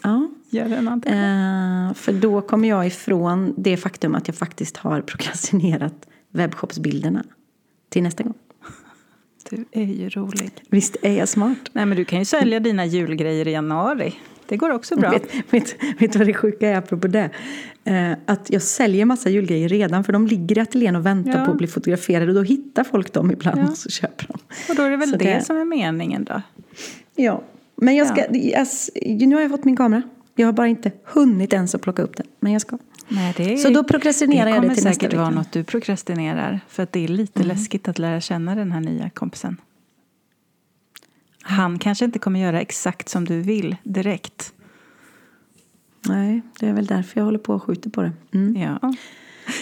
Ja. 0.03 0.28
Gör 0.51 0.68
det 0.68 0.80
någonting? 0.80 1.12
Eh, 1.12 1.95
för 1.95 2.12
då 2.12 2.40
kommer 2.40 2.68
jag 2.68 2.86
ifrån 2.86 3.55
det 3.57 3.76
faktum 3.76 4.14
att 4.14 4.28
jag 4.28 4.36
faktiskt 4.36 4.76
har 4.76 5.01
prokrastinerat 5.01 6.07
webbshopsbilderna 6.30 7.24
till 7.88 8.03
nästa 8.03 8.22
gång. 8.22 8.34
Du 9.51 9.64
är 9.72 9.84
ju 9.84 10.09
rolig. 10.09 10.51
Visst 10.68 10.97
är 11.03 11.18
jag 11.18 11.28
smart? 11.28 11.59
Nej, 11.72 11.86
men 11.86 11.97
du 11.97 12.05
kan 12.05 12.18
ju 12.18 12.24
sälja 12.24 12.61
dina 12.61 12.86
julgrejer 12.86 13.49
i 13.49 13.53
januari. 13.53 14.14
Det 14.47 14.57
går 14.57 14.70
också 14.70 14.97
bra. 14.97 15.11
Vet, 15.51 15.74
vet, 16.03 16.16
vad 16.16 16.26
det 16.26 16.34
sjuka 16.34 16.68
är 16.68 16.76
apropå 16.76 17.07
det? 17.09 17.30
Eh, 17.84 18.12
att 18.26 18.51
jag 18.51 18.62
säljer 18.62 19.05
massa 19.05 19.30
julgrejer 19.30 19.68
redan 19.68 20.05
för 20.05 20.12
de 20.12 20.26
ligger 20.26 20.59
i 20.59 20.61
ateljén 20.61 20.97
och 20.97 21.07
väntar 21.07 21.38
Ja. 21.38 21.45
på 21.45 21.51
att 21.51 21.59
bli 21.59 21.66
fotograferade 21.66 22.28
och 22.28 22.34
då 22.34 22.43
hittar 22.43 22.84
folk 22.84 23.12
dem 23.12 23.30
ibland 23.30 23.61
Ja. 23.61 23.70
och 23.70 23.76
så 23.76 23.88
köper 23.90 24.26
de. 24.28 24.38
Och 24.68 24.76
då 24.76 24.82
är 24.82 24.90
det 24.90 24.97
väl 24.97 25.11
det, 25.11 25.18
det- 25.18 25.45
som 25.45 25.57
är 25.57 25.64
meningen 25.64 26.24
då? 26.24 26.43
Ja, 27.16 27.43
men 27.76 27.97
jag 27.97 28.07
ska, 28.07 28.24
jag, 28.30 28.66
nu 29.28 29.34
har 29.34 29.43
jag 29.43 29.51
fått 29.51 29.64
min 29.64 29.76
kamera. 29.76 30.03
Jag 30.34 30.47
har 30.47 30.53
bara 30.53 30.68
inte 30.68 30.93
hunnit 31.05 31.53
ens 31.53 31.74
att 31.74 31.80
plocka 31.82 32.03
upp 32.03 32.16
den, 32.16 32.26
men 32.40 32.53
jag 32.53 32.61
ska. 32.62 32.78
Nej, 33.15 33.35
det 33.37 33.53
är, 33.53 33.57
Så 33.57 33.71
då 33.71 33.85
prokrastinerar 33.85 34.49
jag 34.51 34.57
det 34.57 34.61
kommer 34.61 34.75
till 34.75 34.85
nästa 34.85 35.01
säkert 35.01 35.17
vara 35.17 35.27
vecka. 35.27 35.39
något 35.39 35.53
du 35.53 35.65
prokrastinerar. 35.65 36.61
För 36.69 36.83
att 36.83 36.93
det 36.93 37.05
är 37.05 37.09
lite 37.09 37.43
läskigt 37.43 37.89
att 37.89 37.99
lära 37.99 38.21
känna 38.21 38.55
den 38.55 38.73
här 38.73 38.81
nya 38.81 39.11
kompisen. 39.11 39.57
Han 41.43 41.79
kanske 41.79 42.05
inte 42.05 42.19
kommer 42.19 42.41
göra 42.41 42.61
exakt 42.61 43.09
som 43.09 43.25
du 43.25 43.41
vill 43.41 43.77
direkt. 43.83 44.53
Nej, 46.09 46.43
det 46.61 46.69
är 46.69 46.73
väl 46.73 46.87
därför 46.87 47.21
jag 47.21 47.25
håller 47.25 47.39
på 47.39 47.55
och 47.55 47.63
skjuter 47.63 47.91
på 47.91 48.03
det. 48.03 48.13
Mm. 48.35 48.63
Ja. 48.63 48.93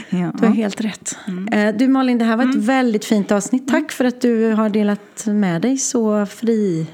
ja. 0.19 0.33
Du 0.39 0.47
har 0.47 0.55
helt 0.55 0.81
rätt. 0.81 1.19
Eh, 1.53 1.75
Du 1.77 1.89
Malin, 1.89 2.19
det 2.19 2.25
här 2.25 2.37
var 2.37 2.45
ett 2.51 2.57
väldigt 2.57 3.05
fint 3.05 3.33
avsnitt. 3.33 3.69
Tack 3.69 3.93
för 3.93 4.05
att 4.05 4.21
du 4.21 4.53
har 4.53 4.69
delat 4.69 5.27
med 5.27 5.63
dig 5.63 5.79
så 5.79 6.27
fri... 6.27 6.87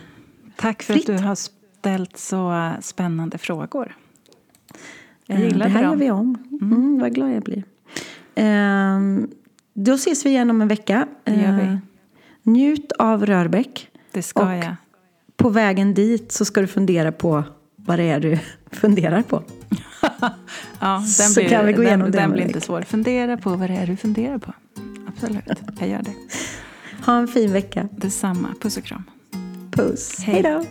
Tack 0.57 0.83
för 0.83 0.93
Fritt. 0.95 1.09
att 1.09 1.17
du 1.19 1.23
har 1.25 1.35
ställt 1.35 2.17
så 2.17 2.73
spännande 2.81 3.39
frågor. 3.39 3.97
Jag 5.27 5.39
Eh, 5.39 5.45
gillade 5.45 5.65
Det 5.65 5.69
här 5.71 5.83
dem. 5.83 5.91
gör 5.93 5.99
vi 5.99 6.11
om. 6.11 6.39
Mm, 6.63 6.99
vad 6.99 7.15
glad 7.15 7.33
jag 7.35 7.43
blir. 7.43 7.65
Ehm, 8.35 9.29
då 9.75 9.93
ses 9.95 10.27
vi 10.27 10.31
igen 10.31 10.51
om 10.51 10.61
en 10.63 10.69
vecka. 10.69 11.07
Det 11.25 11.35
gör 11.35 11.57
vi. 11.57 11.63
Eh, 11.67 11.77
njut 12.43 12.93
av 12.93 13.27
Rörbäck. 13.27 13.89
Det 14.13 14.23
ska 14.23 14.43
Och- 14.45 14.53
jag. 14.57 14.77
På 15.37 15.49
vägen 15.49 15.95
dit 15.95 16.33
så 16.33 16.45
ska 16.45 16.61
du 16.61 16.67
fundera 16.67 17.13
på 17.13 17.45
vad 17.77 17.99
det 17.99 18.03
är 18.05 18.21
du 18.21 18.39
funderar 18.73 19.23
på. 19.23 19.43
Ja, 20.81 20.95
den 20.97 21.07
Så 21.07 21.41
blir, 21.41 21.49
kan 21.51 21.67
vi 21.67 21.73
gå 21.73 21.83
igenom 21.83 22.11
den, 22.11 22.13
den 22.13 22.25
om 22.25 22.33
blir 22.33 22.43
inte 22.47 22.61
svår. 22.61 22.83
Fundera 22.83 23.37
på 23.37 23.51
vad 23.51 23.71
det 23.71 23.77
är 23.77 23.87
du 23.87 23.97
funderar 23.97 24.39
på. 24.39 24.53
Absolut, 25.09 25.43
jag 25.81 25.89
gör 25.89 26.03
det. 26.03 26.15
Ha 27.07 27.19
en 27.19 27.29
fin 27.29 27.53
vecka. 27.53 27.89
Detsamma. 27.93 28.49
Puss 28.61 28.77
och 28.77 28.85
kram. 28.85 29.03
Puss. 29.71 30.19
Hej 30.21 30.43
då. 30.43 30.65